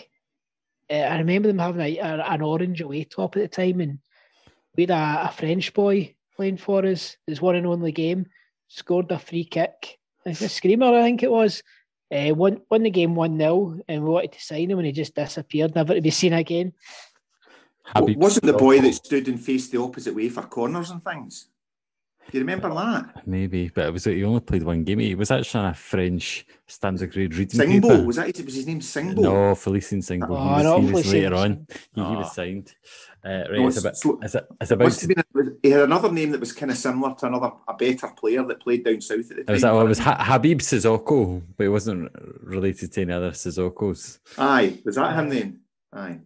Uh, 0.90 0.94
I 0.94 1.18
remember 1.18 1.48
them 1.48 1.58
having 1.58 1.80
a, 1.80 1.98
a, 1.98 2.24
an 2.28 2.42
orange 2.42 2.80
away 2.80 3.04
top 3.04 3.36
at 3.36 3.42
the 3.42 3.48
time, 3.48 3.80
and 3.80 3.98
we 4.76 4.84
had 4.84 4.90
a, 4.90 5.28
a 5.28 5.32
French 5.32 5.72
boy 5.72 6.14
playing 6.36 6.58
for 6.58 6.84
us. 6.84 7.16
His 7.26 7.40
one 7.40 7.56
and 7.56 7.66
only 7.66 7.92
game, 7.92 8.26
scored 8.68 9.10
a 9.10 9.18
free 9.18 9.44
kick. 9.44 9.98
It's 10.26 10.42
a 10.42 10.48
screamer, 10.48 10.86
I 10.86 11.02
think 11.02 11.22
it 11.22 11.30
was. 11.30 11.62
Uh, 12.14 12.34
won, 12.34 12.60
won 12.70 12.82
the 12.82 12.90
game 12.90 13.14
1 13.14 13.38
0, 13.38 13.80
and 13.88 14.04
we 14.04 14.10
wanted 14.10 14.32
to 14.32 14.42
sign 14.42 14.70
him, 14.70 14.78
and 14.78 14.86
he 14.86 14.92
just 14.92 15.14
disappeared, 15.14 15.74
never 15.74 15.94
to 15.94 16.00
be 16.00 16.10
seen 16.10 16.32
again. 16.32 16.72
Habib 17.84 18.18
Wasn't 18.18 18.44
the 18.44 18.52
boy 18.52 18.80
that 18.80 18.94
stood 18.94 19.28
and 19.28 19.40
faced 19.40 19.72
the 19.72 19.80
opposite 19.80 20.14
way 20.14 20.28
for 20.28 20.42
corners 20.42 20.90
and 20.90 21.02
things? 21.02 21.48
Do 22.30 22.38
you 22.38 22.40
remember 22.40 22.68
that? 22.74 23.26
Maybe, 23.26 23.68
but 23.68 23.86
it 23.86 23.92
was 23.92 24.04
he 24.04 24.24
only 24.24 24.40
played 24.40 24.62
one 24.62 24.82
game. 24.84 24.98
He 24.98 25.14
was 25.14 25.30
actually 25.30 25.66
a 25.68 25.74
French 25.74 26.46
standard 26.66 27.12
grade 27.12 27.34
reading 27.34 27.60
Singbo, 27.60 27.82
paper. 27.90 28.02
was 28.04 28.16
that 28.16 28.44
was 28.44 28.54
his 28.54 28.66
name 28.66 28.80
Singbo? 28.80 29.16
No, 29.18 29.32
Felicien 29.54 29.98
Singbo. 30.02 30.30
Oh, 30.30 30.42
he 30.42 30.54
was, 30.54 30.64
not 30.64 30.80
he 30.80 30.90
was 30.92 31.04
Felicien 31.06 31.12
later 31.12 31.34
on. 31.36 31.66
He, 31.94 32.00
Oh. 32.00 32.10
he 32.10 32.16
was 32.16 32.34
signed. 32.34 32.74
Uh, 33.24 33.28
right, 33.28 33.50
No, 33.52 33.68
it's, 33.68 33.76
it's- 33.76 33.78
about, 33.78 33.96
so- 33.96 34.18
it's, 34.22 34.34
it's 34.60 34.70
about. 34.70 34.84
Must 34.86 35.08
been 35.08 35.56
he 35.62 35.70
had 35.70 35.82
another 35.82 36.10
name 36.12 36.30
that 36.30 36.40
was 36.40 36.52
kind 36.52 36.70
of 36.72 36.76
similar 36.78 37.14
to 37.14 37.26
another 37.26 37.52
a 37.68 37.74
better 37.74 38.08
player 38.08 38.42
that 38.44 38.60
played 38.60 38.84
down 38.84 39.00
south 39.00 39.30
at 39.30 39.36
the 39.36 39.40
It 39.40 39.46
time. 39.46 39.54
was, 39.54 39.64
oh, 39.64 39.80
it 39.80 39.88
was 39.88 39.98
ha- 39.98 40.22
Habib 40.24 40.58
Sissoko, 40.60 41.42
but 41.56 41.64
he 41.64 41.68
wasn't 41.68 42.10
related 42.42 42.92
to 42.92 43.00
any 43.02 43.12
other 43.12 43.30
Sissokos. 43.30 44.18
Aye, 44.38 44.78
was 44.84 44.96
that 44.96 45.14
him 45.18 45.28
then? 45.30 45.60
Aye. 45.92 46.18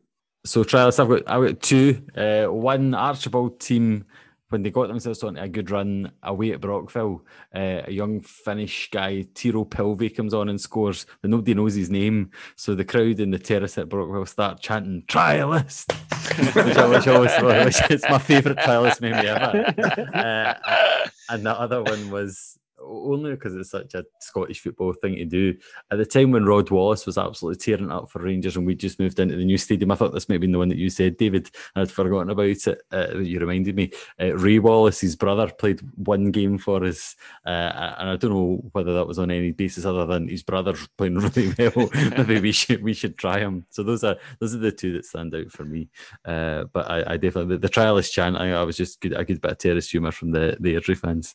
So 0.45 0.65
trials, 0.65 0.99
I've 0.99 1.09
got 1.09 1.23
I've 1.29 1.47
got 1.47 1.61
two. 1.61 2.03
Uh, 2.17 2.47
one 2.47 2.95
Archibald 2.95 3.61
team 3.61 4.05
when 4.51 4.63
they 4.63 4.71
got 4.71 4.89
themselves 4.89 5.23
on 5.23 5.37
a 5.37 5.49
good 5.49 5.71
run 5.71 6.11
away 6.23 6.53
at 6.53 6.61
Brockville. 6.61 7.25
Uh, 7.55 7.83
a 7.87 7.91
young 7.93 8.21
Finnish 8.21 8.91
guy, 8.91 9.27
Tiro 9.35 9.65
Pilvi, 9.65 10.15
comes 10.15 10.33
on 10.35 10.49
and 10.49 10.61
scores, 10.61 11.07
but 11.21 11.31
nobody 11.31 11.55
knows 11.55 11.75
his 11.75 11.91
name. 11.91 12.31
So 12.57 12.75
the 12.75 12.85
crowd 12.85 13.21
in 13.21 13.31
the 13.31 13.39
terrace 13.39 13.79
at 13.79 13.89
Brockville 13.89 14.27
start 14.27 14.61
chanting 14.61 15.03
"Trialist," 15.07 15.93
which, 16.55 16.77
I- 16.77 16.89
which 16.89 17.09
always 17.09 17.65
which 17.67 17.91
is 17.91 18.05
my 18.09 18.19
favourite 18.19 18.59
trialist 18.59 19.01
memory 19.01 19.29
ever. 19.29 19.75
Uh, 20.15 21.09
and 21.29 21.45
the 21.45 21.51
other 21.59 21.83
one 21.83 22.11
was 22.11 22.59
only 22.89 23.33
because 23.33 23.55
it's 23.55 23.71
such 23.71 23.95
a 23.95 24.05
Scottish 24.21 24.61
football 24.61 24.93
thing 24.93 25.17
to 25.17 25.25
do. 25.25 25.57
At 25.91 25.99
the 25.99 26.07
time 26.07 26.31
when 26.31 26.45
Rod 26.45 26.71
Wallace 26.71 27.07
was 27.07 27.19
absolutely 27.19 27.59
tearing 27.59 27.91
up 27.91 28.11
for 28.11 28.23
Rangers 28.23 28.57
and 28.57 28.67
we 28.67 28.75
just 28.75 28.99
moved 28.99 29.21
into 29.21 29.37
the 29.37 29.45
new 29.45 29.59
stadium, 29.59 29.91
I 29.91 29.95
thought 29.95 30.13
this 30.13 30.29
might 30.29 30.35
have 30.35 30.41
been 30.41 30.53
the 30.53 30.59
one 30.59 30.69
that 30.69 30.79
you 30.79 30.91
said, 30.91 31.17
David. 31.17 31.51
and 31.75 31.83
I'd 31.83 31.91
forgotten 31.91 32.31
about 32.31 32.47
it. 32.47 32.83
Uh, 32.93 33.19
you 33.19 33.39
reminded 33.39 33.77
me. 33.77 33.91
Uh, 34.21 34.35
Ray 34.37 34.59
Wallace, 34.59 35.01
his 35.01 35.17
brother, 35.17 35.51
played 35.51 35.81
one 35.97 36.31
game 36.31 36.59
for 36.59 36.85
us, 36.85 37.17
uh, 37.47 37.95
and 37.99 38.11
I 38.11 38.17
don't 38.17 38.33
know 38.33 38.71
whether 38.73 38.95
that 38.95 39.07
was 39.07 39.19
on 39.19 39.31
any 39.31 39.53
basis 39.53 39.85
other 39.85 40.07
than 40.07 40.29
his 40.29 40.43
brother's 40.43 40.87
playing 40.97 41.19
really 41.19 41.55
well. 41.59 41.91
Maybe 42.17 42.41
we 42.41 42.53
should 42.53 42.83
we 42.83 42.95
should 42.95 43.19
try 43.19 43.39
him. 43.41 43.67
So 43.71 43.83
those 43.83 44.05
are 44.05 44.17
those 44.41 44.55
are 44.55 44.59
the 44.59 44.73
two 44.73 44.93
that 44.95 45.07
stand 45.07 45.35
out 45.35 45.51
for 45.51 45.65
me. 45.65 45.89
Uh, 46.25 46.65
but 46.73 46.91
I, 46.91 47.15
I 47.15 47.17
definitely 47.17 47.57
the, 47.57 47.59
the 47.59 47.69
trialist 47.69 48.13
chant. 48.13 48.37
I, 48.37 48.53
I 48.53 48.63
was 48.63 48.77
just 48.77 49.01
good, 49.01 49.13
a 49.13 49.25
good 49.25 49.41
bit 49.41 49.53
of 49.53 49.59
terrace 49.59 49.91
humour 49.91 50.13
from 50.13 50.31
the 50.33 50.57
the 50.61 50.75
Airdrie 50.75 50.97
fans. 50.99 51.35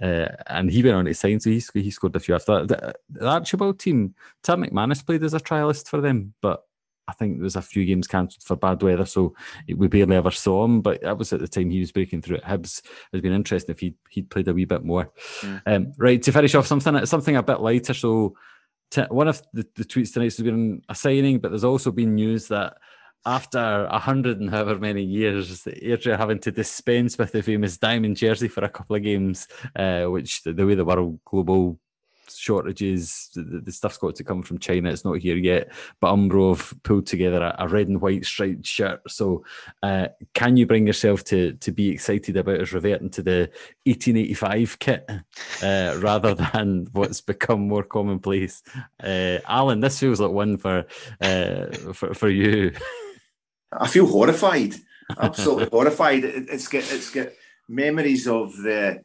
Uh, 0.00 0.28
and 0.48 0.70
he 0.70 0.82
went 0.82 0.96
on 0.96 1.04
to 1.06 1.14
sign, 1.14 1.40
so 1.40 1.50
he, 1.50 1.60
sc- 1.60 1.76
he 1.76 1.90
scored 1.90 2.16
a 2.16 2.20
few 2.20 2.34
after 2.34 2.66
that. 2.66 2.68
The, 2.68 3.20
the 3.20 3.26
Archibald 3.26 3.78
team, 3.78 4.14
Tam 4.42 4.62
McManus 4.62 5.04
played 5.04 5.24
as 5.24 5.34
a 5.34 5.40
trialist 5.40 5.88
for 5.88 6.00
them, 6.00 6.34
but 6.42 6.64
I 7.08 7.12
think 7.12 7.36
there 7.36 7.44
was 7.44 7.56
a 7.56 7.62
few 7.62 7.84
games 7.84 8.08
cancelled 8.08 8.42
for 8.42 8.56
bad 8.56 8.82
weather, 8.82 9.06
so 9.06 9.34
we 9.74 9.86
barely 9.86 10.16
ever 10.16 10.30
saw 10.32 10.64
him. 10.64 10.80
But 10.80 11.02
that 11.02 11.16
was 11.16 11.32
at 11.32 11.40
the 11.40 11.48
time 11.48 11.70
he 11.70 11.80
was 11.80 11.92
breaking 11.92 12.22
through 12.22 12.38
at 12.38 12.44
Hibs. 12.44 12.82
It'd 13.12 13.22
been 13.22 13.32
interesting 13.32 13.72
if 13.72 13.80
he'd, 13.80 13.94
he'd 14.10 14.28
played 14.28 14.48
a 14.48 14.54
wee 14.54 14.64
bit 14.64 14.84
more. 14.84 15.12
Um, 15.66 15.92
right, 15.98 16.20
to 16.22 16.32
finish 16.32 16.54
off 16.54 16.66
something 16.66 17.06
something 17.06 17.36
a 17.36 17.42
bit 17.42 17.60
lighter. 17.60 17.94
So 17.94 18.34
t- 18.90 19.02
one 19.02 19.28
of 19.28 19.40
the, 19.52 19.66
the 19.76 19.84
tweets 19.84 20.12
tonight 20.12 20.34
has 20.36 20.40
been 20.40 20.82
a 20.88 20.94
signing, 20.94 21.38
but 21.38 21.50
there's 21.50 21.64
also 21.64 21.92
been 21.92 22.16
news 22.16 22.48
that 22.48 22.76
after 23.26 23.88
a 23.90 23.98
hundred 23.98 24.40
and 24.40 24.48
however 24.50 24.78
many 24.78 25.02
years, 25.02 25.64
Airdrie 25.64 26.16
having 26.16 26.38
to 26.40 26.52
dispense 26.52 27.18
with 27.18 27.32
the 27.32 27.42
famous 27.42 27.76
diamond 27.76 28.16
jersey 28.16 28.46
for 28.48 28.64
a 28.64 28.68
couple 28.68 28.94
of 28.96 29.02
games, 29.02 29.48
uh, 29.74 30.04
which 30.04 30.42
the, 30.44 30.52
the 30.52 30.64
way 30.64 30.76
the 30.76 30.84
world 30.84 31.18
global 31.24 31.78
shortages, 32.28 33.30
the, 33.34 33.42
the- 33.42 33.60
the 33.60 33.72
stuff's 33.72 33.98
got 33.98 34.14
to 34.14 34.24
come 34.24 34.42
from 34.42 34.58
China. 34.58 34.90
It's 34.90 35.04
not 35.04 35.18
here 35.18 35.36
yet. 35.36 35.72
But 36.00 36.14
Umbro 36.14 36.56
have 36.56 36.72
pulled 36.84 37.06
together 37.06 37.42
a, 37.42 37.56
a 37.64 37.68
red 37.68 37.88
and 37.88 38.00
white 38.00 38.24
striped 38.24 38.64
shirt. 38.64 39.00
So, 39.10 39.44
uh, 39.82 40.08
can 40.34 40.56
you 40.56 40.66
bring 40.66 40.86
yourself 40.86 41.24
to 41.24 41.54
to 41.54 41.72
be 41.72 41.88
excited 41.90 42.36
about 42.36 42.60
us 42.60 42.72
reverting 42.72 43.10
to 43.10 43.22
the 43.22 43.50
1885 43.86 44.78
kit 44.78 45.10
uh, 45.62 45.98
rather 46.00 46.34
than 46.52 46.86
what's 46.92 47.20
become 47.20 47.66
more 47.66 47.82
commonplace? 47.84 48.62
Uh, 49.02 49.38
Alan, 49.48 49.80
this 49.80 49.98
feels 49.98 50.20
like 50.20 50.30
one 50.30 50.56
for 50.58 50.84
uh, 51.20 51.66
for 51.92 52.14
for 52.14 52.28
you. 52.28 52.72
I 53.72 53.88
feel 53.88 54.06
horrified, 54.06 54.74
absolutely 55.18 55.68
horrified. 55.72 56.24
It, 56.24 56.48
it's 56.50 56.68
get 56.68 56.90
it's 56.92 57.10
get 57.10 57.36
memories 57.68 58.26
of 58.28 58.56
the 58.56 59.02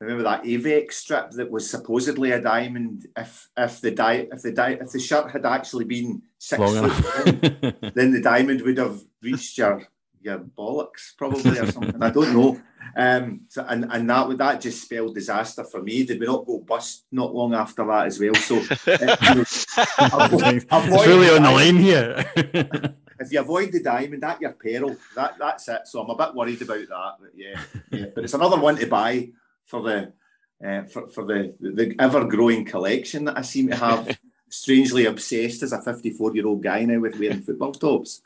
remember 0.00 0.24
that 0.24 0.44
Avec 0.46 0.92
strip 0.92 1.30
that 1.32 1.50
was 1.50 1.68
supposedly 1.70 2.30
a 2.32 2.40
diamond. 2.40 3.06
If 3.16 3.48
if 3.56 3.80
the 3.80 3.90
di- 3.90 4.28
if 4.32 4.42
the 4.42 4.52
di- 4.52 4.78
if 4.80 4.90
the 4.92 4.98
shirt 5.00 5.30
had 5.30 5.46
actually 5.46 5.84
been 5.84 6.22
six 6.38 6.60
Long 6.60 6.90
foot 6.90 7.26
long, 7.26 7.90
then 7.94 8.12
the 8.12 8.20
diamond 8.22 8.62
would 8.62 8.78
have 8.78 9.00
reached 9.22 9.58
your 9.58 9.86
your 10.20 10.38
bollocks 10.38 11.14
probably 11.18 11.58
or 11.58 11.70
something. 11.70 12.02
I 12.02 12.10
don't 12.10 12.32
know. 12.34 12.60
Um, 12.96 13.42
so, 13.48 13.64
and 13.68 13.86
and 13.90 14.08
that 14.10 14.28
would 14.28 14.38
that 14.38 14.60
just 14.60 14.82
spelled 14.82 15.14
disaster 15.14 15.64
for 15.64 15.82
me. 15.82 16.04
Did 16.04 16.20
we 16.20 16.26
not 16.26 16.46
go 16.46 16.60
bust 16.60 17.04
not 17.10 17.34
long 17.34 17.54
after 17.54 17.84
that 17.86 18.06
as 18.06 18.20
well? 18.20 18.34
So 18.34 18.56
uh, 18.58 19.34
know, 19.34 19.44
avoid- 19.98 20.66
it's 20.70 21.06
really 21.06 21.30
on 21.30 21.42
the 21.42 21.50
line 21.50 21.76
here. 21.78 22.94
If 23.18 23.32
you 23.32 23.40
avoid 23.40 23.72
the 23.72 23.82
diamond 23.82 24.24
at 24.24 24.40
your 24.40 24.52
peril, 24.52 24.96
that 25.14 25.36
that's 25.38 25.68
it. 25.68 25.86
So 25.86 26.00
I'm 26.00 26.10
a 26.10 26.16
bit 26.16 26.34
worried 26.34 26.62
about 26.62 26.88
that. 26.88 27.12
But 27.20 27.30
yeah, 27.34 27.60
yeah. 27.90 28.06
but 28.14 28.24
it's 28.24 28.34
another 28.34 28.58
one 28.58 28.76
to 28.76 28.86
buy 28.86 29.30
for 29.64 29.82
the 29.82 30.12
uh, 30.64 30.84
for, 30.84 31.08
for 31.08 31.24
the 31.24 31.54
the 31.60 31.94
ever 31.98 32.24
growing 32.24 32.64
collection 32.64 33.24
that 33.24 33.38
I 33.38 33.42
seem 33.42 33.68
to 33.68 33.76
have. 33.76 34.18
strangely 34.54 35.06
obsessed 35.06 35.64
as 35.64 35.72
a 35.72 35.82
54 35.82 36.34
year 36.34 36.46
old 36.46 36.62
guy 36.62 36.84
now 36.84 37.00
with 37.00 37.18
wearing 37.18 37.42
football 37.42 37.72
tops. 37.72 38.22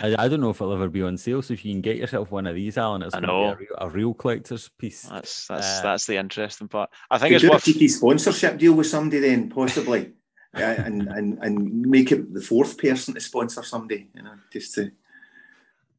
I, 0.00 0.14
I 0.18 0.28
don't 0.28 0.40
know 0.40 0.50
if 0.50 0.60
it'll 0.60 0.72
ever 0.72 0.88
be 0.88 1.02
on 1.02 1.16
sale. 1.16 1.40
So 1.42 1.54
if 1.54 1.64
you 1.64 1.72
can 1.72 1.80
get 1.80 1.96
yourself 1.96 2.30
one 2.30 2.46
of 2.46 2.54
these, 2.54 2.76
Alan, 2.76 3.02
it's 3.02 3.14
I 3.14 3.20
going 3.20 3.28
to 3.28 3.56
be 3.58 3.66
a 3.66 3.76
know. 3.76 3.78
real, 3.78 3.88
a 3.88 3.88
real 3.88 4.14
collector's 4.14 4.68
piece. 4.68 5.02
That's 5.02 5.46
that's 5.46 5.78
Uh, 5.78 5.82
that's 5.82 6.06
the 6.06 6.16
interesting 6.16 6.68
part. 6.68 6.90
I 7.10 7.18
think 7.18 7.34
it's 7.34 7.44
worth... 7.44 7.62
a 7.62 7.72
cheeky 7.72 7.88
sponsorship 7.88 8.58
deal 8.58 8.74
with 8.74 8.88
somebody 8.88 9.20
then, 9.20 9.50
possibly. 9.50 10.12
Yeah, 10.56 10.84
and, 10.84 11.08
and 11.08 11.38
and 11.42 11.82
make 11.82 12.12
it 12.12 12.32
the 12.32 12.40
fourth 12.40 12.78
person 12.78 13.14
to 13.14 13.20
sponsor 13.20 13.62
somebody, 13.62 14.08
you 14.14 14.22
know, 14.22 14.34
just 14.52 14.74
to 14.74 14.92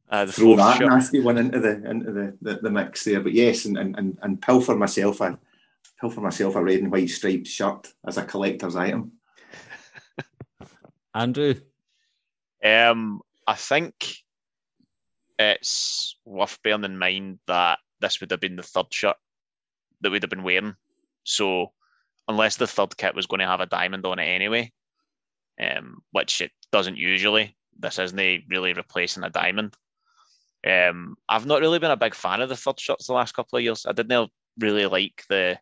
Uh, 0.08 0.24
the 0.24 0.32
throw 0.32 0.56
that 0.56 0.78
shirt. 0.78 0.88
nasty 0.88 1.20
one 1.20 1.36
into 1.38 1.60
the 1.60 1.90
into 1.90 2.12
the, 2.12 2.36
the, 2.40 2.54
the 2.62 2.70
mix 2.70 3.04
there. 3.04 3.20
But 3.20 3.32
yes, 3.32 3.64
and, 3.66 3.76
and, 3.76 3.96
and, 3.98 4.18
and 4.22 4.40
pilfer 4.40 4.74
myself 4.76 5.20
a 5.20 5.38
pilfer 6.00 6.20
myself 6.20 6.54
a 6.56 6.62
red 6.62 6.80
and 6.80 6.90
white 6.92 7.10
striped 7.10 7.46
shirt 7.46 7.92
as 8.06 8.16
a 8.18 8.24
collector's 8.24 8.76
item. 8.76 9.12
Andrew, 11.14 11.54
Um, 12.64 13.20
I 13.46 13.54
think 13.54 14.16
it's 15.38 16.16
worth 16.24 16.58
bearing 16.62 16.84
in 16.84 16.98
mind 16.98 17.38
that 17.46 17.78
this 18.00 18.20
would 18.20 18.30
have 18.30 18.40
been 18.40 18.56
the 18.56 18.62
third 18.62 18.86
shirt 18.92 19.16
that 20.00 20.10
we'd 20.10 20.22
have 20.22 20.30
been 20.30 20.42
wearing. 20.42 20.76
So, 21.24 21.72
unless 22.28 22.56
the 22.56 22.66
third 22.66 22.96
kit 22.96 23.14
was 23.14 23.26
going 23.26 23.40
to 23.40 23.46
have 23.46 23.60
a 23.60 23.66
diamond 23.66 24.04
on 24.06 24.18
it 24.18 24.24
anyway, 24.24 24.72
um, 25.60 26.02
which 26.12 26.40
it 26.40 26.50
doesn't 26.72 26.96
usually, 26.96 27.56
this 27.78 27.98
isn't 27.98 28.44
really 28.48 28.72
replacing 28.72 29.24
a 29.24 29.30
diamond. 29.30 29.74
Um, 30.66 31.16
I've 31.28 31.46
not 31.46 31.60
really 31.60 31.78
been 31.78 31.90
a 31.90 31.96
big 31.96 32.14
fan 32.14 32.40
of 32.40 32.48
the 32.48 32.56
third 32.56 32.80
shots 32.80 33.06
the 33.06 33.12
last 33.12 33.32
couple 33.34 33.58
of 33.58 33.62
years. 33.62 33.86
I 33.86 33.92
didn't 33.92 34.30
really 34.58 34.86
like 34.86 35.22
the 35.28 35.58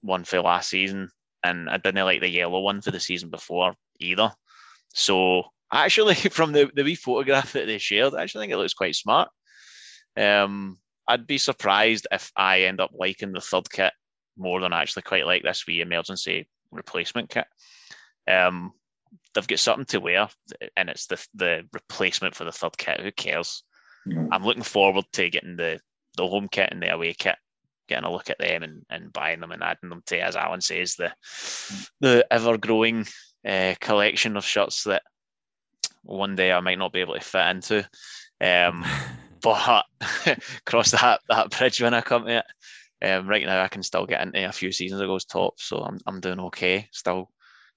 one 0.00 0.24
for 0.24 0.40
last 0.40 0.70
season, 0.70 1.10
and 1.42 1.68
I 1.68 1.76
didn't 1.76 2.04
like 2.04 2.20
the 2.20 2.28
yellow 2.28 2.60
one 2.60 2.80
for 2.80 2.90
the 2.90 3.00
season 3.00 3.28
before 3.28 3.74
either. 4.00 4.32
So 4.94 5.44
actually, 5.72 6.14
from 6.30 6.52
the, 6.52 6.70
the 6.74 6.84
wee 6.84 6.94
photograph 6.94 7.52
that 7.52 7.66
they 7.66 7.78
shared, 7.78 8.14
I 8.14 8.22
actually 8.22 8.44
think 8.44 8.52
it 8.52 8.58
looks 8.58 8.74
quite 8.74 8.96
smart. 8.96 9.28
Um, 10.16 10.78
I'd 11.08 11.26
be 11.26 11.38
surprised 11.38 12.06
if 12.10 12.30
I 12.36 12.62
end 12.62 12.80
up 12.80 12.92
liking 12.94 13.32
the 13.32 13.40
third 13.40 13.70
kit 13.70 13.92
more 14.36 14.60
than 14.60 14.72
I 14.72 14.82
actually 14.82 15.02
quite 15.02 15.26
like 15.26 15.42
this 15.42 15.66
wee 15.66 15.80
emergency 15.80 16.48
replacement 16.70 17.30
kit. 17.30 17.46
Um, 18.28 18.72
they've 19.34 19.46
got 19.46 19.58
something 19.58 19.86
to 19.86 20.00
wear, 20.00 20.28
and 20.76 20.88
it's 20.88 21.06
the 21.06 21.24
the 21.34 21.68
replacement 21.72 22.34
for 22.34 22.44
the 22.44 22.52
third 22.52 22.76
kit. 22.76 23.00
Who 23.00 23.12
cares? 23.12 23.62
I'm 24.32 24.44
looking 24.44 24.62
forward 24.62 25.04
to 25.12 25.30
getting 25.30 25.56
the 25.56 25.80
the 26.16 26.26
home 26.26 26.48
kit 26.48 26.70
and 26.72 26.82
the 26.82 26.92
away 26.92 27.14
kit, 27.14 27.36
getting 27.88 28.04
a 28.04 28.12
look 28.12 28.30
at 28.30 28.38
them 28.38 28.62
and, 28.62 28.84
and 28.90 29.12
buying 29.12 29.40
them 29.40 29.52
and 29.52 29.62
adding 29.62 29.88
them 29.88 30.02
to, 30.06 30.18
as 30.18 30.36
Alan 30.36 30.60
says, 30.60 30.96
the 30.96 31.12
the 32.00 32.26
ever 32.30 32.58
growing 32.58 33.06
uh, 33.46 33.74
collection 33.80 34.36
of 34.36 34.44
shirts 34.44 34.84
that 34.84 35.02
one 36.02 36.36
day 36.36 36.52
I 36.52 36.60
might 36.60 36.78
not 36.78 36.92
be 36.92 37.00
able 37.00 37.14
to 37.14 37.20
fit 37.20 37.46
into. 37.48 37.88
Um, 38.40 38.84
but 39.42 39.84
cross 40.66 40.92
that 40.92 41.20
that 41.28 41.50
bridge 41.50 41.80
when 41.80 41.94
I 41.94 42.00
come 42.00 42.26
to 42.26 42.38
it. 42.38 42.44
Um, 43.02 43.26
right 43.26 43.44
now, 43.44 43.62
I 43.62 43.68
can 43.68 43.82
still 43.82 44.06
get 44.06 44.20
into 44.20 44.48
a 44.48 44.52
few 44.52 44.70
seasons 44.72 45.02
ago's 45.02 45.24
top, 45.24 45.54
so 45.58 45.78
I'm 45.78 45.98
I'm 46.06 46.20
doing 46.20 46.40
okay. 46.40 46.88
Still 46.92 47.30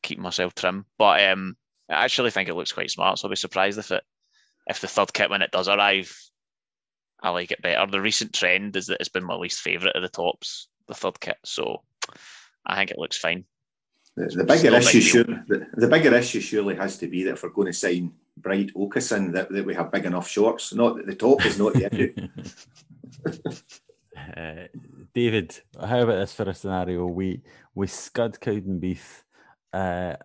keeping 0.03 0.23
myself 0.23 0.53
trim, 0.53 0.85
but 0.97 1.23
um, 1.23 1.55
I 1.89 2.05
actually 2.05 2.31
think 2.31 2.49
it 2.49 2.55
looks 2.55 2.71
quite 2.71 2.91
smart. 2.91 3.17
So 3.17 3.27
I'll 3.27 3.31
be 3.31 3.35
surprised 3.35 3.79
if 3.79 3.91
it 3.91 4.03
if 4.67 4.81
the 4.81 4.87
third 4.87 5.13
kit 5.13 5.29
when 5.29 5.41
it 5.41 5.51
does 5.51 5.67
arrive 5.67 6.15
I 7.21 7.29
like 7.29 7.51
it 7.51 7.61
better. 7.61 7.89
The 7.89 8.01
recent 8.01 8.33
trend 8.33 8.75
is 8.75 8.87
that 8.87 8.97
it's 8.99 9.09
been 9.09 9.23
my 9.23 9.35
least 9.35 9.61
favourite 9.61 9.95
of 9.95 10.03
the 10.03 10.09
tops, 10.09 10.67
the 10.87 10.93
third 10.93 11.19
kit. 11.19 11.37
So 11.43 11.81
I 12.65 12.75
think 12.75 12.91
it 12.91 12.99
looks 12.99 13.17
fine. 13.17 13.45
The, 14.15 14.27
the 14.27 14.43
bigger 14.43 14.75
issue, 14.75 15.01
sure, 15.01 15.23
the, 15.23 15.67
the, 15.73 15.87
bigger 15.87 16.13
issue 16.15 16.39
surely 16.39 16.75
has 16.75 16.97
to 16.99 17.07
be 17.07 17.23
that 17.23 17.33
if 17.33 17.43
we're 17.43 17.49
going 17.49 17.65
to 17.67 17.73
sign 17.73 18.13
Bright 18.37 18.73
Okeson, 18.73 19.33
that, 19.33 19.51
that 19.51 19.65
we 19.65 19.73
have 19.73 19.91
big 19.91 20.05
enough 20.05 20.29
shorts. 20.29 20.73
Not 20.73 20.95
that 20.97 21.07
the 21.07 21.15
top 21.15 21.45
is 21.45 21.59
not 21.59 21.73
the 21.73 21.93
issue. 21.93 22.13
uh, 24.15 24.67
David, 25.13 25.59
how 25.79 26.01
about 26.01 26.15
this 26.15 26.33
for 26.33 26.49
a 26.49 26.53
scenario? 26.53 27.05
We 27.07 27.41
we 27.73 27.87
scud 27.87 28.39
Cowdenbeath, 28.39 29.23
uh, 29.73 30.15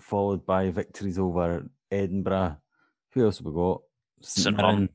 followed 0.00 0.46
by 0.46 0.70
victories 0.70 1.18
over 1.18 1.68
Edinburgh. 1.90 2.58
Who 3.12 3.24
else 3.24 3.38
have 3.38 3.46
we 3.46 3.52
got? 3.52 3.82
St. 4.20 4.56
Mirren. 4.56 4.88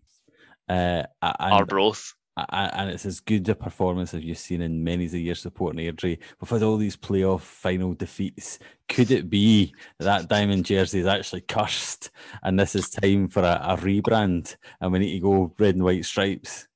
Uh, 0.69 1.03
Arbroath 1.21 2.13
and 2.35 2.89
it's 2.89 3.05
as 3.05 3.19
good 3.19 3.47
a 3.49 3.55
performance 3.55 4.13
as 4.13 4.23
you've 4.23 4.37
seen 4.37 4.61
in 4.61 4.83
many 4.83 5.05
a 5.05 5.17
year 5.17 5.35
supporting 5.35 5.79
Airdrie. 5.85 6.17
We've 6.39 6.49
had 6.49 6.63
all 6.63 6.77
these 6.77 6.97
playoff 6.97 7.41
final 7.41 7.93
defeats. 7.93 8.57
Could 8.89 9.11
it 9.11 9.29
be 9.29 9.73
that 9.99 10.29
diamond 10.29 10.65
jersey 10.65 10.99
is 10.99 11.05
actually 11.05 11.41
cursed 11.41 12.09
and 12.41 12.59
this 12.59 12.75
is 12.75 12.89
time 12.89 13.27
for 13.27 13.41
a, 13.43 13.61
a 13.63 13.77
rebrand 13.77 14.55
and 14.81 14.91
we 14.91 14.99
need 14.99 15.13
to 15.13 15.19
go 15.19 15.53
red 15.59 15.75
and 15.75 15.83
white 15.83 16.05
stripes? 16.05 16.67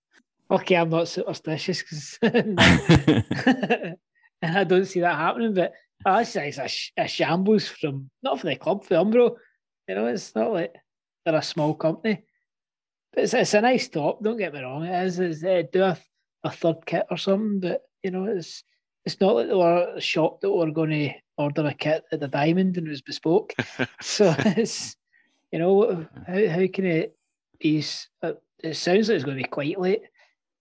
Okay, 0.49 0.75
I'm 0.75 0.89
not 0.89 1.07
superstitious 1.07 2.17
and 2.21 3.97
I 4.41 4.63
don't 4.63 4.85
see 4.85 5.01
that 5.01 5.15
happening, 5.15 5.53
but 5.53 5.73
I 6.05 6.23
say 6.23 6.49
it's 6.49 6.57
a, 6.57 6.69
a, 7.03 7.07
shambles 7.07 7.67
from 7.67 8.09
not 8.23 8.39
for 8.39 8.47
the 8.47 8.55
club, 8.55 8.85
for 8.85 8.95
Umbro. 8.95 9.35
You 9.87 9.95
know, 9.95 10.05
it's 10.05 10.35
not 10.35 10.53
like 10.53 10.73
they're 11.25 11.35
a 11.35 11.41
small 11.41 11.73
company 11.73 12.23
But 13.13 13.25
it's, 13.25 13.33
it's 13.33 13.53
a 13.53 13.61
nice 13.61 13.89
top. 13.89 14.23
Don't 14.23 14.37
get 14.37 14.53
me 14.53 14.61
wrong. 14.61 14.85
It 14.85 15.05
is. 15.05 15.19
It's, 15.19 15.43
uh, 15.43 15.63
do 15.71 15.83
a, 15.83 15.97
a 16.43 16.51
third 16.51 16.85
kit 16.85 17.05
or 17.09 17.17
something, 17.17 17.59
but 17.59 17.81
you 18.03 18.11
know, 18.11 18.25
it's 18.25 18.63
it's 19.05 19.19
not 19.19 19.35
like 19.35 19.47
they 19.47 19.55
were 19.55 19.99
shocked 19.99 20.41
that 20.41 20.51
we 20.51 20.61
are 20.61 20.71
going 20.71 20.89
to 20.89 21.13
order 21.37 21.65
a 21.65 21.73
kit 21.73 22.03
at 22.11 22.19
the 22.19 22.27
Diamond 22.27 22.77
and 22.77 22.87
it 22.87 22.89
was 22.89 23.01
bespoke. 23.01 23.53
so 24.01 24.35
it's 24.39 24.95
you 25.51 25.59
know 25.59 26.05
how 26.27 26.47
how 26.47 26.67
can 26.67 26.85
it 26.85 27.17
be? 27.59 27.83
It 28.59 28.75
sounds 28.75 29.09
like 29.09 29.15
it's 29.15 29.23
going 29.23 29.37
to 29.37 29.43
be 29.43 29.49
quite 29.49 29.79
late. 29.79 30.03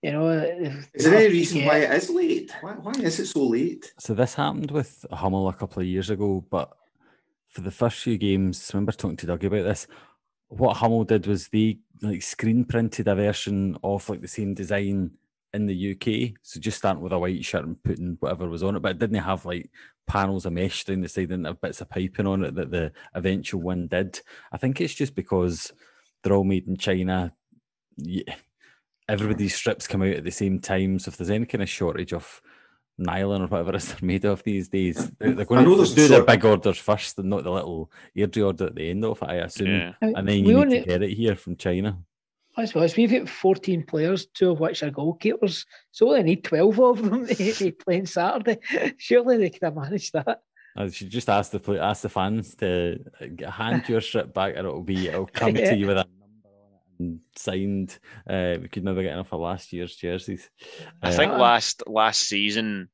You 0.03 0.13
know, 0.13 0.29
uh, 0.29 0.73
is 0.95 1.05
there 1.05 1.17
any 1.17 1.29
reason 1.29 1.59
get... 1.61 1.69
why 1.69 1.79
it 1.79 1.91
is 1.91 2.11
late? 2.11 2.53
Why, 2.61 2.73
why 2.73 2.93
is 2.93 3.19
it 3.19 3.27
so 3.27 3.45
late? 3.45 3.93
So 3.99 4.15
this 4.15 4.35
happened 4.35 4.71
with 4.71 5.05
Hummel 5.11 5.49
a 5.49 5.55
couple 5.55 5.81
of 5.81 5.89
years 5.89 6.11
ago, 6.11 6.45
but 6.51 6.77
for 7.49 7.63
the 7.63 7.71
first 7.71 8.01
few 8.01 8.19
games, 8.19 8.71
I 8.73 8.77
remember 8.77 8.93
talking 8.93 9.17
to 9.17 9.27
Doug 9.27 9.45
about 9.45 9.65
this 9.65 9.87
what 10.49 10.77
Hummel 10.77 11.05
did 11.05 11.27
was 11.27 11.49
they 11.49 11.79
like 12.03 12.23
screen 12.23 12.65
printed 12.65 13.09
a 13.09 13.15
version 13.15 13.77
of 13.83 14.09
like 14.09 14.21
the 14.21 14.29
same 14.29 14.55
design 14.55 15.13
in 15.55 15.67
the 15.67 15.93
UK. 15.93 16.39
So 16.43 16.61
just 16.61 16.79
starting 16.79 17.03
with 17.03 17.13
a 17.13 17.19
white 17.19 17.45
shirt 17.45 17.65
and 17.65 17.83
putting 17.83 18.17
whatever 18.21 18.49
was 18.49 18.63
on 18.63 18.77
it, 18.77 18.81
but 18.81 18.93
it 18.93 18.99
didn't 18.99 19.17
have 19.17 19.45
like 19.45 19.71
panels 20.07 20.47
of 20.47 20.53
mesh 20.53 20.85
down 20.85 21.01
the 21.01 21.09
side, 21.09 21.29
didn't 21.29 21.47
have 21.47 21.61
bits 21.61 21.81
of 21.81 21.89
piping 21.89 22.27
on 22.27 22.45
it 22.45 22.55
that 22.55 22.71
the 22.71 22.93
eventual 23.15 23.63
one 23.63 23.89
did. 23.89 24.21
I 24.53 24.59
think 24.59 24.81
it's 24.81 24.95
just 24.95 25.15
because 25.15 25.73
they're 26.23 26.35
all 26.35 26.45
made 26.45 26.69
in 26.69 26.77
China. 26.77 27.33
Yeah, 27.97 28.35
everybody's 29.09 29.55
strips 29.55 29.87
come 29.87 30.03
out 30.03 30.09
at 30.09 30.25
the 30.25 30.31
same 30.31 30.59
time. 30.59 30.99
So 30.99 31.11
if 31.11 31.17
there's 31.17 31.31
any 31.31 31.47
kind 31.47 31.63
of 31.63 31.69
shortage 31.69 32.13
of 32.13 32.43
nylon 32.99 33.43
or 33.43 33.47
whatever 33.47 33.75
it's 33.75 33.93
they're 33.93 33.99
made 34.03 34.25
of 34.25 34.43
these 34.43 34.69
days. 34.69 35.11
They're 35.19 35.45
going 35.45 35.65
to 35.65 35.95
do 35.95 36.09
their 36.09 36.25
big 36.25 36.45
orders 36.45 36.79
first 36.79 37.19
and 37.19 37.31
not 37.31 37.45
the 37.45 37.51
little 37.51 37.91
Airdrie 38.17 38.45
order 38.45 38.67
at 38.67 38.75
the 38.75 38.91
end 38.91 39.05
of 39.05 39.23
it, 39.23 39.29
I 39.29 39.35
assume. 39.37 39.69
Yeah. 39.69 39.93
Uh, 40.03 40.13
and 40.17 40.29
then 40.29 40.39
you 40.39 40.45
we 40.45 40.55
need 40.55 40.61
only, 40.61 40.81
to 40.81 40.87
get 40.87 41.03
it 41.03 41.15
here 41.15 41.37
from 41.37 41.57
China. 41.57 41.99
I 42.57 42.65
suppose 42.65 42.97
we've 42.97 43.11
got 43.11 43.29
14 43.29 43.85
players, 43.85 44.27
two 44.27 44.53
of 44.53 44.61
which 44.61 44.83
are 44.83 44.91
goalkeepers. 44.91 45.67
So 45.93 46.13
they 46.13 46.23
need 46.23 46.43
12 46.43 46.81
of 46.81 47.03
them 47.03 47.27
to 47.29 47.73
play 47.73 48.01
on 48.01 48.07
Saturday. 48.07 48.59
Surely 48.99 49.37
they 49.37 49.51
could 49.51 49.63
have 49.63 49.77
managed 49.77 50.15
that. 50.15 50.41
I 50.79 50.91
should 50.91 51.11
just 51.11 51.31
ask 51.31 51.53
the 51.53 51.83
ask 51.83 52.03
the 52.03 52.11
fans 52.11 52.55
to 52.57 52.99
hand 53.49 53.89
your 53.89 54.03
strip 54.03 54.35
back, 54.35 54.57
and 54.57 54.67
it'll 54.67 54.83
be 54.83 55.09
it'll 55.09 55.27
come 55.27 55.57
yeah. 55.57 55.71
to 55.71 55.77
you 55.77 55.87
with 55.87 55.97
a 55.97 56.05
number 56.05 56.49
on 56.49 56.75
it 56.75 56.81
and 56.86 56.86
signed. 57.37 57.99
Uh, 58.29 58.57
we 58.61 58.69
could 58.69 58.85
never 58.85 59.03
get 59.03 59.13
enough 59.13 59.33
of 59.33 59.41
last 59.41 59.73
year's 59.73 59.97
jerseys. 59.97 60.49
I 61.03 61.13
think 61.13 61.33
uh, 61.33 61.39
last 61.39 61.83
last 61.87 62.23
season, 62.23 62.89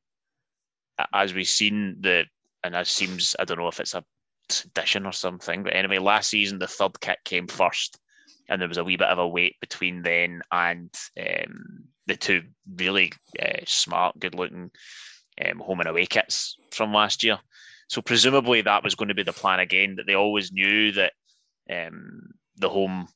as 1.12 1.34
we've 1.34 1.46
seen 1.46 1.98
the, 2.00 2.24
and 2.62 2.74
that 2.74 2.86
seems 2.86 3.36
I 3.38 3.44
don't 3.44 3.58
know 3.58 3.68
if 3.68 3.80
it's 3.80 3.94
a 3.94 4.04
tradition 4.48 5.06
or 5.06 5.12
something, 5.12 5.62
but 5.62 5.74
anyway, 5.74 5.98
last 5.98 6.30
season 6.30 6.58
the 6.58 6.66
third 6.66 7.00
kit 7.00 7.18
came 7.24 7.46
first, 7.46 7.98
and 8.48 8.60
there 8.60 8.68
was 8.68 8.78
a 8.78 8.84
wee 8.84 8.96
bit 8.96 9.08
of 9.08 9.18
a 9.18 9.28
wait 9.28 9.56
between 9.60 10.02
then 10.02 10.42
and 10.50 10.90
um, 11.18 11.84
the 12.06 12.16
two 12.16 12.42
really 12.76 13.12
uh, 13.40 13.60
smart, 13.64 14.18
good-looking 14.18 14.70
um, 15.46 15.58
home 15.58 15.80
and 15.80 15.88
away 15.88 16.06
kits 16.06 16.56
from 16.70 16.92
last 16.92 17.22
year. 17.22 17.38
So 17.88 18.02
presumably 18.02 18.62
that 18.62 18.82
was 18.82 18.94
going 18.94 19.08
to 19.08 19.14
be 19.14 19.22
the 19.22 19.32
plan 19.32 19.60
again. 19.60 19.96
That 19.96 20.06
they 20.06 20.14
always 20.14 20.52
knew 20.52 20.92
that 20.92 21.12
um, 21.70 22.32
the 22.56 22.68
home 22.68 23.08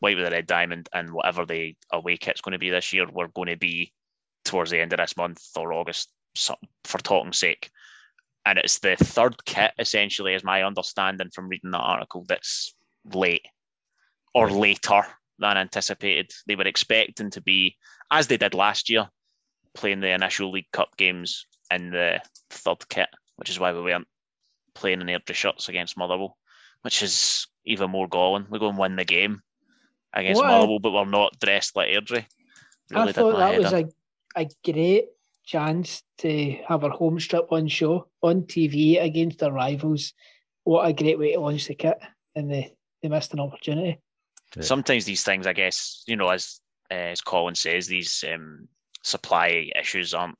white 0.00 0.16
with 0.16 0.26
a 0.26 0.30
red 0.30 0.46
diamond 0.46 0.88
and 0.92 1.12
whatever 1.12 1.44
the 1.44 1.74
away 1.92 2.16
kit's 2.16 2.40
going 2.40 2.52
to 2.52 2.58
be 2.58 2.70
this 2.70 2.92
year 2.92 3.06
we're 3.10 3.28
going 3.28 3.48
to 3.48 3.56
be 3.56 3.92
towards 4.44 4.70
the 4.70 4.80
end 4.80 4.92
of 4.92 4.98
this 4.98 5.16
month 5.16 5.42
or 5.56 5.72
August 5.72 6.10
for 6.84 6.98
talking 6.98 7.32
sake. 7.32 7.70
And 8.46 8.58
it's 8.58 8.78
the 8.78 8.96
third 8.96 9.44
kit, 9.44 9.72
essentially, 9.78 10.34
is 10.34 10.44
my 10.44 10.62
understanding 10.62 11.30
from 11.30 11.48
reading 11.48 11.70
that 11.72 11.78
article, 11.78 12.24
that's 12.26 12.74
late 13.12 13.46
or 14.34 14.50
later 14.50 15.02
than 15.38 15.58
anticipated. 15.58 16.30
They 16.46 16.56
were 16.56 16.66
expecting 16.66 17.30
to 17.30 17.42
be, 17.42 17.76
as 18.10 18.26
they 18.26 18.38
did 18.38 18.54
last 18.54 18.88
year, 18.88 19.08
playing 19.74 20.00
the 20.00 20.14
initial 20.14 20.50
League 20.50 20.70
Cup 20.72 20.96
games 20.96 21.46
in 21.70 21.90
the 21.90 22.20
third 22.50 22.88
kit, 22.88 23.08
which 23.36 23.50
is 23.50 23.60
why 23.60 23.72
we 23.72 23.82
weren't 23.82 24.08
playing 24.74 25.00
in 25.00 25.06
the 25.06 25.12
Airdrie 25.12 25.34
shirts 25.34 25.68
against 25.68 25.98
Motherwell, 25.98 26.38
which 26.82 27.02
is 27.02 27.46
even 27.66 27.90
more 27.90 28.08
galling. 28.08 28.46
We 28.48 28.58
go 28.58 28.70
and 28.70 28.78
win 28.78 28.96
the 28.96 29.04
game 29.04 29.42
against 30.14 30.40
what 30.40 30.48
Motherwell, 30.48 30.78
but 30.78 30.92
we're 30.92 31.04
not 31.04 31.38
dressed 31.40 31.76
like 31.76 31.88
Airdrie. 31.90 32.26
Really 32.90 33.08
I 33.08 33.12
thought 33.12 33.38
that 33.38 33.58
was 33.58 33.72
a, 33.72 33.88
a 34.36 34.48
great 34.64 35.06
chance 35.44 36.02
to 36.18 36.56
have 36.68 36.84
our 36.84 36.90
home 36.90 37.18
strip 37.18 37.50
on 37.50 37.68
show 37.68 38.08
on 38.22 38.42
TV 38.42 39.02
against 39.02 39.42
our 39.42 39.52
rivals. 39.52 40.12
What 40.64 40.86
a 40.86 40.92
great 40.92 41.18
way 41.18 41.32
to 41.32 41.40
launch 41.40 41.66
the 41.66 41.74
kit, 41.74 41.98
and 42.34 42.50
they, 42.50 42.74
they 43.02 43.08
missed 43.08 43.32
an 43.32 43.40
opportunity. 43.40 44.00
Sometimes 44.60 45.04
these 45.04 45.24
things, 45.24 45.46
I 45.46 45.52
guess, 45.52 46.04
you 46.06 46.16
know, 46.16 46.28
as 46.28 46.60
uh, 46.90 46.94
as 46.94 47.20
Colin 47.20 47.54
says, 47.54 47.86
these 47.86 48.24
um, 48.32 48.68
supply 49.02 49.70
issues 49.78 50.14
aren't 50.14 50.38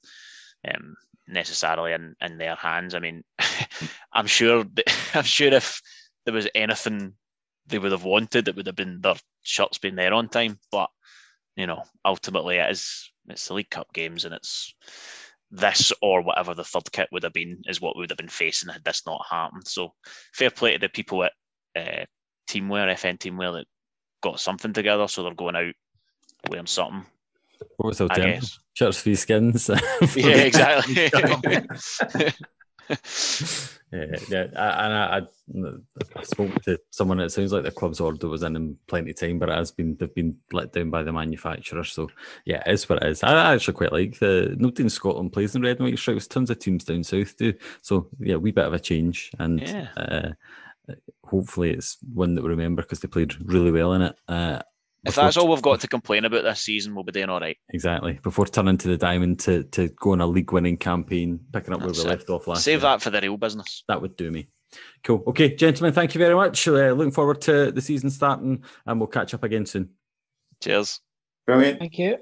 um, 0.66 0.94
necessarily 1.26 1.92
in, 1.92 2.14
in 2.20 2.38
their 2.38 2.54
hands. 2.56 2.94
I 2.94 3.00
mean, 3.00 3.22
I'm 4.12 4.26
sure 4.26 4.64
I'm 5.14 5.24
sure 5.24 5.52
if 5.52 5.82
there 6.24 6.34
was 6.34 6.48
anything 6.54 7.14
they 7.68 7.78
would 7.78 7.92
have 7.92 8.04
wanted, 8.04 8.48
it 8.48 8.56
would 8.56 8.66
have 8.66 8.76
been 8.76 9.00
their 9.00 9.16
shirts 9.42 9.78
being 9.78 9.94
there 9.94 10.14
on 10.14 10.28
time. 10.28 10.58
But 10.72 10.90
you 11.56 11.66
know, 11.66 11.82
ultimately, 12.04 12.56
it 12.56 12.70
is 12.70 13.10
it's 13.28 13.48
the 13.48 13.54
League 13.54 13.70
Cup 13.70 13.92
games, 13.92 14.24
and 14.24 14.34
it's 14.34 14.74
this 15.50 15.92
or 16.02 16.22
whatever 16.22 16.54
the 16.54 16.64
third 16.64 16.90
kit 16.92 17.08
would 17.10 17.22
have 17.22 17.32
been 17.32 17.62
is 17.66 17.80
what 17.80 17.96
we 17.96 18.00
would 18.00 18.10
have 18.10 18.18
been 18.18 18.28
facing 18.28 18.68
had 18.70 18.84
this 18.84 19.02
not 19.06 19.24
happened. 19.30 19.66
So 19.66 19.92
fair 20.32 20.50
play 20.50 20.72
to 20.74 20.78
the 20.78 20.88
people 20.88 21.24
at 21.24 21.32
uh, 21.76 22.04
Teamwear, 22.50 22.92
FN 22.94 23.18
Teamwear 23.18 23.58
that 23.58 23.66
got 24.22 24.40
something 24.40 24.72
together, 24.72 25.08
so 25.08 25.22
they're 25.22 25.34
going 25.34 25.56
out 25.56 25.74
wearing 26.48 26.66
something. 26.66 27.06
What 27.76 27.88
was 27.88 27.98
the 27.98 28.50
Shirts, 28.74 29.00
free 29.00 29.16
skins. 29.16 29.68
yeah, 30.16 30.28
exactly. 30.28 31.10
yeah, 33.92 34.16
yeah, 34.28 34.44
and 34.44 34.94
I, 34.94 35.18
I, 35.18 36.18
I, 36.18 36.22
spoke 36.22 36.62
to 36.62 36.80
someone. 36.90 37.20
It 37.20 37.30
sounds 37.30 37.52
like 37.52 37.64
the 37.64 37.70
club's 37.70 38.00
order 38.00 38.28
was 38.28 38.42
in 38.42 38.56
in 38.56 38.76
plenty 38.86 39.10
of 39.10 39.18
time, 39.18 39.38
but 39.38 39.48
it 39.48 39.56
has 39.56 39.70
been 39.70 39.96
they've 39.96 40.14
been 40.14 40.36
let 40.52 40.72
down 40.72 40.90
by 40.90 41.02
the 41.02 41.12
manufacturer. 41.12 41.84
So 41.84 42.08
yeah, 42.44 42.62
it 42.66 42.72
is 42.72 42.88
what 42.88 43.02
it 43.02 43.08
is. 43.08 43.22
I 43.22 43.54
actually 43.54 43.74
quite 43.74 43.92
like 43.92 44.18
the 44.18 44.54
nobody 44.58 44.84
in 44.84 44.90
Scotland 44.90 45.32
plays 45.32 45.54
in 45.54 45.62
red 45.62 45.78
and 45.78 45.88
white 45.88 45.98
stripes. 45.98 46.26
Tons 46.26 46.50
of 46.50 46.58
teams 46.58 46.84
down 46.84 47.04
south 47.04 47.36
do. 47.36 47.52
So 47.82 48.08
yeah, 48.20 48.36
we 48.36 48.52
bit 48.52 48.64
of 48.64 48.72
a 48.72 48.80
change, 48.80 49.30
and 49.38 49.60
yeah. 49.60 49.88
uh, 49.96 50.94
hopefully 51.24 51.70
it's 51.70 51.98
one 52.14 52.34
that 52.34 52.42
we 52.42 52.48
remember 52.48 52.82
because 52.82 53.00
they 53.00 53.08
played 53.08 53.36
really 53.46 53.70
well 53.70 53.92
in 53.92 54.02
it. 54.02 54.16
Uh, 54.26 54.62
if 55.04 55.14
that's 55.14 55.36
all 55.36 55.48
we've 55.48 55.62
got 55.62 55.80
to 55.80 55.88
complain 55.88 56.24
about 56.24 56.42
this 56.42 56.60
season, 56.60 56.94
we'll 56.94 57.04
be 57.04 57.12
doing 57.12 57.28
all 57.28 57.40
right. 57.40 57.56
Exactly. 57.70 58.18
Before 58.22 58.46
turning 58.46 58.78
to 58.78 58.88
the 58.88 58.96
diamond 58.96 59.40
to, 59.40 59.64
to 59.64 59.88
go 59.88 60.12
on 60.12 60.20
a 60.20 60.26
league 60.26 60.52
winning 60.52 60.76
campaign, 60.76 61.40
picking 61.52 61.72
up 61.72 61.80
that's 61.80 61.98
where 61.98 62.06
we 62.06 62.10
it. 62.10 62.14
left 62.18 62.30
off 62.30 62.46
last 62.46 62.64
Save 62.64 62.72
year. 62.72 62.80
that 62.80 63.02
for 63.02 63.10
the 63.10 63.20
real 63.20 63.36
business. 63.36 63.84
That 63.88 64.02
would 64.02 64.16
do 64.16 64.30
me. 64.30 64.48
Cool. 65.04 65.22
Okay, 65.28 65.54
gentlemen, 65.54 65.94
thank 65.94 66.14
you 66.14 66.18
very 66.18 66.34
much. 66.34 66.66
Uh, 66.68 66.92
looking 66.92 67.12
forward 67.12 67.40
to 67.42 67.72
the 67.72 67.80
season 67.80 68.10
starting, 68.10 68.64
and 68.86 69.00
we'll 69.00 69.06
catch 69.06 69.32
up 69.34 69.44
again 69.44 69.64
soon. 69.64 69.90
Cheers. 70.60 71.00
Brilliant. 71.46 71.78
Thank 71.78 71.98
you. 71.98 72.18